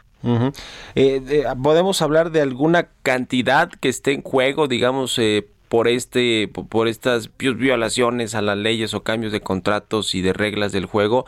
¿Podemos 1.64 2.02
hablar 2.02 2.32
de 2.32 2.42
alguna 2.42 2.88
cantidad 3.02 3.70
que 3.70 3.90
esté 3.90 4.14
en 4.14 4.22
juego, 4.22 4.68
digamos, 4.68 5.18
eh, 5.18 5.48
por 5.72 5.88
este 5.88 6.50
por 6.50 6.90
estas 6.90 7.30
violaciones 7.38 8.36
a 8.36 8.42
las 8.42 8.58
leyes 8.58 8.94
o 8.94 9.04
cambios 9.04 9.32
de 9.32 9.40
contratos 9.40 10.14
y 10.16 10.22
de 10.22 10.34
reglas 10.34 10.74
del 10.74 10.86
juego. 10.86 11.26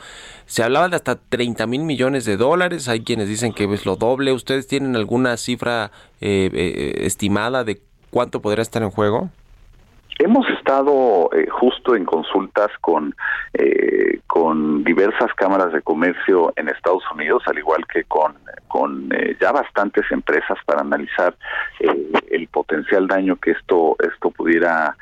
Se 0.48 0.64
hablaba 0.64 0.90
de 0.90 0.98
hasta 0.98 1.16
30 1.16 1.66
mil 1.66 1.84
millones 1.84 2.26
de 2.26 2.36
dólares. 2.36 2.90
Hay 2.90 3.06
quienes 3.06 3.30
dicen 3.30 3.54
que 3.54 3.64
es 3.74 3.86
lo 3.86 3.96
doble. 3.96 4.34
Ustedes 4.34 4.68
tienen 4.68 4.98
alguna 4.98 5.38
cifra 5.38 5.92
eh, 6.20 6.50
eh, 6.54 7.06
estimada 7.06 7.64
de 7.64 7.80
cuánto 8.10 8.42
podría 8.42 8.64
estar 8.64 8.84
en 8.84 8.90
juego? 8.90 9.30
Hemos 10.20 10.46
estado 10.74 11.30
eh, 11.34 11.48
justo 11.50 11.96
en 11.96 12.04
consultas 12.04 12.72
con 12.82 13.14
eh, 13.54 14.20
con 14.26 14.84
diversas 14.84 15.32
cámaras 15.36 15.72
de 15.72 15.84
comercio 15.84 16.52
en 16.56 16.68
Estados 16.68 17.04
Unidos, 17.14 17.44
al 17.46 17.60
igual 17.60 17.86
que 17.86 18.04
con 18.06 18.34
con 18.68 19.10
eh, 19.14 19.38
ya 19.40 19.52
bastantes 19.52 20.04
empresas 20.12 20.58
para 20.66 20.82
analizar 20.82 21.36
el 21.80 22.48
potencial 22.48 23.08
daño 23.08 23.36
que 23.36 23.52
esto 23.52 23.96
esto 24.00 24.32
pudiera 24.32 24.98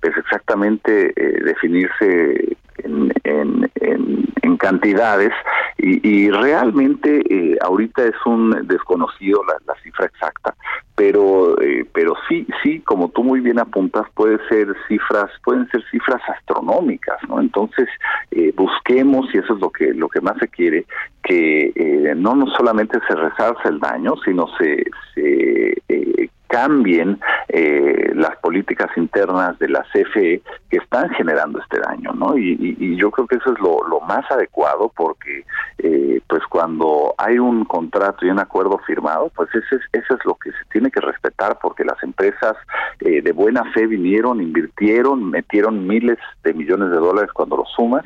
pues 0.00 0.16
exactamente 0.16 1.12
definirse 1.44 2.56
en, 2.78 3.12
en, 3.24 3.70
en, 3.80 4.56
cantidades. 4.56 5.32
Y, 5.78 6.30
realmente 6.30 7.56
ahorita 7.62 8.04
es 8.04 8.14
un 8.26 8.50
desconocido 8.68 9.42
la, 9.44 9.54
la 9.66 9.74
cifra 9.82 10.06
exacta 10.06 10.54
pero 10.94 11.60
eh, 11.60 11.86
pero 11.92 12.14
sí 12.28 12.46
sí 12.62 12.80
como 12.80 13.08
tú 13.08 13.24
muy 13.24 13.40
bien 13.40 13.58
apuntas 13.58 14.06
puede 14.14 14.38
ser 14.48 14.74
cifras 14.88 15.30
pueden 15.44 15.68
ser 15.70 15.82
cifras 15.90 16.20
astronómicas 16.28 17.16
no 17.28 17.40
entonces 17.40 17.88
eh, 18.30 18.52
busquemos 18.56 19.26
y 19.34 19.38
eso 19.38 19.54
es 19.54 19.60
lo 19.60 19.70
que 19.70 19.94
lo 19.94 20.08
que 20.08 20.20
más 20.20 20.36
se 20.38 20.48
quiere 20.48 20.84
que 21.22 21.72
eh, 21.74 22.14
no 22.14 22.34
no 22.34 22.46
solamente 22.48 22.98
se 23.08 23.14
resarce 23.14 23.68
el 23.68 23.80
daño 23.80 24.14
sino 24.24 24.46
se 24.58 24.84
se 25.14 26.30
cambien 26.52 27.18
eh, 27.48 28.12
las 28.14 28.36
políticas 28.36 28.90
internas 28.96 29.58
de 29.58 29.70
la 29.70 29.82
CFE 29.90 30.42
que 30.68 30.76
están 30.76 31.08
generando 31.10 31.58
este 31.60 31.80
daño, 31.80 32.12
¿no? 32.12 32.36
Y, 32.36 32.52
yo 32.98 33.10
creo 33.10 33.26
que 33.26 33.36
eso 33.36 33.52
es 33.52 33.58
lo, 33.58 34.00
más 34.06 34.30
adecuado 34.30 34.92
porque, 34.94 35.44
eh, 35.78 36.20
pues 36.28 36.42
cuando 36.50 37.14
hay 37.16 37.38
un 37.38 37.64
contrato 37.64 38.26
y 38.26 38.30
un 38.30 38.38
acuerdo 38.38 38.78
firmado, 38.86 39.30
pues 39.34 39.48
ese 39.54 39.76
es, 39.76 39.82
eso 39.92 40.14
es 40.14 40.24
lo 40.26 40.34
que 40.34 40.50
se 40.50 40.64
tiene 40.70 40.90
que 40.90 41.00
respetar 41.00 41.58
porque 41.60 41.84
las 41.84 42.00
empresas 42.02 42.54
eh, 43.00 43.22
de 43.22 43.32
buena 43.32 43.64
fe 43.72 43.86
vinieron, 43.86 44.42
invirtieron, 44.42 45.30
metieron 45.30 45.86
miles 45.86 46.18
de 46.44 46.52
millones 46.52 46.90
de 46.90 46.96
dólares 46.96 47.30
cuando 47.32 47.56
lo 47.56 47.64
sumas, 47.64 48.04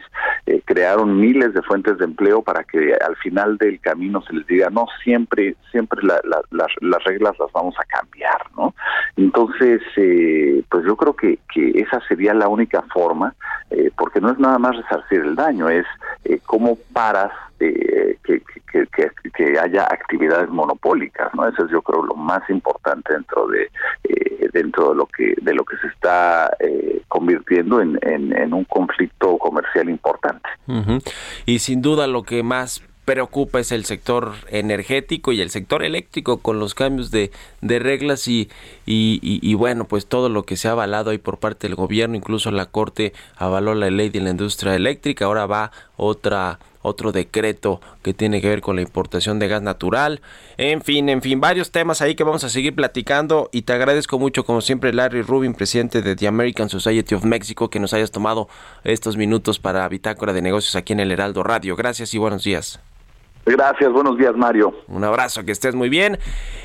crearon 0.64 1.18
miles 1.20 1.52
de 1.54 1.62
fuentes 1.62 1.98
de 1.98 2.04
empleo 2.04 2.42
para 2.42 2.62
que 2.62 2.94
al 2.94 3.16
final 3.16 3.58
del 3.58 3.80
camino 3.80 4.22
se 4.22 4.34
les 4.34 4.46
diga, 4.46 4.70
no, 4.70 4.86
siempre, 5.02 5.56
siempre 5.72 6.00
las 6.02 7.04
reglas 7.04 7.36
las 7.38 7.52
vamos 7.52 7.74
a 7.78 7.84
cambiar. 7.84 8.35
¿No? 8.56 8.74
Entonces, 9.16 9.80
eh, 9.96 10.62
pues 10.70 10.84
yo 10.84 10.96
creo 10.96 11.14
que, 11.14 11.38
que 11.52 11.70
esa 11.80 12.00
sería 12.06 12.34
la 12.34 12.48
única 12.48 12.82
forma, 12.92 13.34
eh, 13.70 13.90
porque 13.96 14.20
no 14.20 14.30
es 14.30 14.38
nada 14.38 14.58
más 14.58 14.76
resarcir 14.76 15.20
el 15.20 15.34
daño, 15.34 15.68
es 15.68 15.86
eh, 16.24 16.40
cómo 16.44 16.76
paras 16.92 17.32
que, 17.58 18.18
que, 19.34 19.58
haya 19.58 19.84
actividades 19.84 20.50
monopólicas, 20.50 21.34
¿no? 21.34 21.48
Eso 21.48 21.64
es 21.64 21.70
yo 21.70 21.80
creo 21.80 22.02
lo 22.02 22.14
más 22.14 22.42
importante 22.50 23.14
dentro 23.14 23.46
de 23.48 23.70
dentro 24.52 24.90
de 24.90 24.96
lo 24.96 25.06
que 25.06 25.34
de 25.40 25.54
lo 25.54 25.64
que 25.64 25.78
se 25.78 25.86
está 25.86 26.50
convirtiendo 27.08 27.80
en, 27.80 27.98
en, 28.02 28.52
un 28.52 28.64
conflicto 28.64 29.38
comercial 29.38 29.88
importante. 29.88 30.48
Y 31.46 31.60
sin 31.60 31.80
duda 31.80 32.06
lo 32.06 32.24
que 32.24 32.42
más 32.42 32.82
preocupa 33.06 33.60
es 33.60 33.72
el 33.72 33.86
sector 33.86 34.34
energético 34.48 35.32
y 35.32 35.40
el 35.40 35.48
sector 35.50 35.84
eléctrico 35.84 36.38
con 36.38 36.58
los 36.58 36.74
cambios 36.74 37.10
de, 37.10 37.30
reglas 37.62 38.28
y, 38.28 38.50
y, 38.84 39.54
bueno, 39.54 39.86
pues 39.86 40.06
todo 40.06 40.28
lo 40.28 40.42
que 40.42 40.56
se 40.56 40.68
ha 40.68 40.72
avalado 40.72 41.10
ahí 41.10 41.18
por 41.18 41.38
parte 41.38 41.68
del 41.68 41.76
gobierno, 41.76 42.16
incluso 42.16 42.50
la 42.50 42.66
Corte 42.66 43.14
avaló 43.36 43.74
la 43.74 43.90
ley 43.90 44.10
de 44.10 44.20
la 44.20 44.30
industria 44.30 44.74
eléctrica, 44.74 45.24
ahora 45.24 45.46
va 45.46 45.70
otra 45.96 46.58
otro 46.82 47.10
decreto 47.10 47.80
que 48.02 48.14
tiene 48.14 48.40
que 48.40 48.48
ver 48.48 48.60
con 48.60 48.76
la 48.76 48.82
importación 48.82 49.40
de 49.40 49.48
gas 49.48 49.60
natural. 49.60 50.20
En 50.56 50.82
fin, 50.82 51.08
en 51.08 51.20
fin, 51.20 51.40
varios 51.40 51.72
temas 51.72 52.00
ahí 52.00 52.14
que 52.14 52.22
vamos 52.22 52.44
a 52.44 52.48
seguir 52.48 52.76
platicando 52.76 53.50
y 53.52 53.62
te 53.62 53.72
agradezco 53.72 54.20
mucho 54.20 54.44
como 54.44 54.60
siempre 54.60 54.92
Larry 54.92 55.22
Rubin, 55.22 55.54
presidente 55.54 56.00
de 56.00 56.14
The 56.14 56.28
American 56.28 56.68
Society 56.68 57.16
of 57.16 57.24
Mexico, 57.24 57.70
que 57.70 57.80
nos 57.80 57.92
hayas 57.92 58.12
tomado 58.12 58.48
estos 58.84 59.16
minutos 59.16 59.58
para 59.58 59.88
Bitácora 59.88 60.32
de 60.32 60.42
Negocios 60.42 60.76
aquí 60.76 60.92
en 60.92 61.00
el 61.00 61.10
Heraldo 61.10 61.42
Radio. 61.42 61.74
Gracias 61.74 62.14
y 62.14 62.18
buenos 62.18 62.44
días. 62.44 62.78
Gracias, 63.48 63.92
buenos 63.92 64.18
días 64.18 64.34
Mario. 64.36 64.74
Un 64.88 65.04
abrazo, 65.04 65.44
que 65.44 65.52
estés 65.52 65.76
muy 65.76 65.88
bien. 65.88 66.18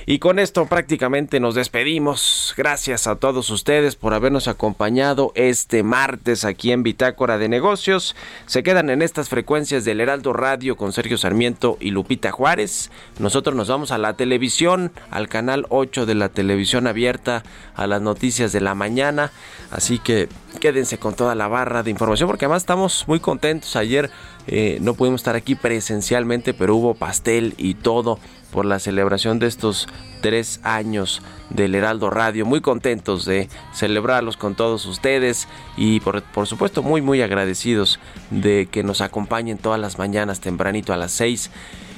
Y 0.08 0.18
con 0.18 0.40
esto 0.40 0.66
prácticamente 0.66 1.40
nos 1.40 1.54
despedimos. 1.54 2.56
Gracias 2.58 3.06
a 3.06 3.18
todos 3.18 3.52
ustedes 3.52 3.96
por 3.96 4.16
habernos 4.16 4.48
acompañado 4.48 5.32
este 5.36 5.84
martes 5.84 6.44
aquí 6.44 6.72
en 6.72 6.82
Bitácora 6.82 7.38
de 7.38 7.50
Negocios. 7.50 8.16
Se 8.48 8.64
quedan 8.64 8.90
en 8.90 9.04
estas 9.04 9.30
frecuencias 9.30 9.86
del 9.86 10.02
Heraldo 10.02 10.34
Radio 10.34 10.76
con 10.76 10.92
Sergio 10.92 11.20
Sarmiento 11.20 11.78
y 11.80 11.92
Lupita 11.92 12.32
Juárez. 12.32 12.90
Nosotros 13.20 13.56
nos 13.56 13.68
vamos 13.68 13.92
a 13.92 14.00
la 14.00 14.14
televisión, 14.14 14.92
al 15.12 15.30
canal 15.30 15.68
8 15.70 16.08
de 16.08 16.16
la 16.16 16.30
televisión 16.30 16.88
abierta, 16.88 17.44
a 17.76 17.86
las 17.86 18.02
noticias 18.02 18.54
de 18.54 18.62
la 18.62 18.74
mañana. 18.74 19.32
Así 19.70 20.00
que 20.00 20.30
quédense 20.60 20.98
con 20.98 21.14
toda 21.14 21.36
la 21.36 21.48
barra 21.48 21.84
de 21.84 21.92
información 21.92 22.28
porque 22.28 22.46
además 22.46 22.64
estamos 22.64 23.08
muy 23.08 23.20
contentos. 23.20 23.76
Ayer 23.76 24.10
eh, 24.48 24.80
no 24.82 24.94
pudimos 24.94 25.22
estar 25.22 25.36
aquí 25.36 25.56
presencialmente, 25.56 26.54
pero 26.54 26.76
hubo 26.76 26.94
pastel 26.94 27.54
y 27.58 27.76
todo 27.76 28.20
por 28.52 28.66
la 28.66 28.80
celebración 28.80 29.40
de 29.40 29.48
estos 29.48 29.88
tres 30.22 30.60
años 30.64 31.22
del 31.50 31.74
Heraldo 31.76 32.10
Radio. 32.10 32.46
Muy 32.46 32.62
contentos 32.62 33.26
de 33.26 33.50
celebrarlos 33.74 34.38
con 34.38 34.56
todos 34.56 34.86
ustedes 34.86 35.48
y 35.78 36.00
por, 36.02 36.24
supuesto 36.46 36.84
muy 36.84 37.02
muy 37.02 37.22
agradecidos 37.22 38.00
de 38.30 38.68
que 38.70 38.84
nos 38.84 39.02
acompañen 39.02 39.58
todas 39.58 39.80
las 39.80 39.98
mañanas 39.98 40.42
tempranito 40.42 40.94
a 40.94 40.98
las 40.98 41.12
seis 41.12 41.50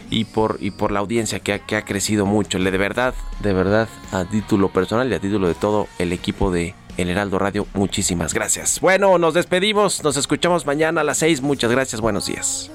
y 0.09 0.25
por, 0.25 0.57
y 0.59 0.71
por 0.71 0.91
la 0.91 0.99
audiencia 0.99 1.39
que 1.39 1.53
ha, 1.53 1.59
que 1.59 1.75
ha 1.75 1.85
crecido 1.85 2.25
mucho. 2.25 2.59
De 2.59 2.69
verdad, 2.77 3.15
de 3.41 3.53
verdad, 3.53 3.89
a 4.11 4.25
título 4.25 4.69
personal 4.69 5.11
y 5.11 5.15
a 5.15 5.19
título 5.19 5.47
de 5.47 5.55
todo 5.55 5.87
el 5.97 6.13
equipo 6.13 6.51
de 6.51 6.75
el 6.97 7.09
Heraldo 7.09 7.39
Radio. 7.39 7.67
Muchísimas 7.73 8.33
gracias. 8.33 8.79
Bueno, 8.79 9.17
nos 9.17 9.33
despedimos, 9.33 10.03
nos 10.03 10.17
escuchamos 10.17 10.65
mañana 10.65 11.01
a 11.01 11.03
las 11.03 11.17
6. 11.19 11.41
Muchas 11.41 11.71
gracias, 11.71 12.01
buenos 12.01 12.25
días. 12.25 12.71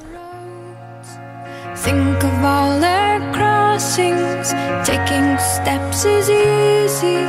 Think 1.85 2.25
of 2.25 2.45
all 2.45 2.81
their 2.81 3.21
crossings, 3.33 4.53
taking 4.85 5.39
steps 5.39 6.05
is 6.05 6.29
easy, 6.29 7.25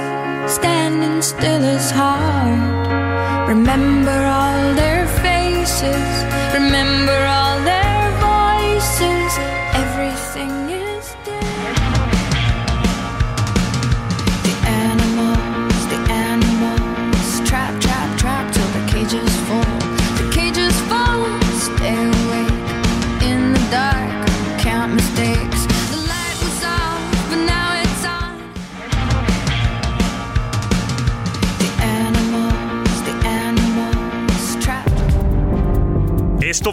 standing 0.47 1.21
still 1.21 1.63
is 1.63 1.91
hard. 1.91 3.47
Remember 3.47 4.11
all 4.11 4.75
their 4.75 5.07
faces, 5.21 6.25
remember 6.53 7.25
all 7.27 7.48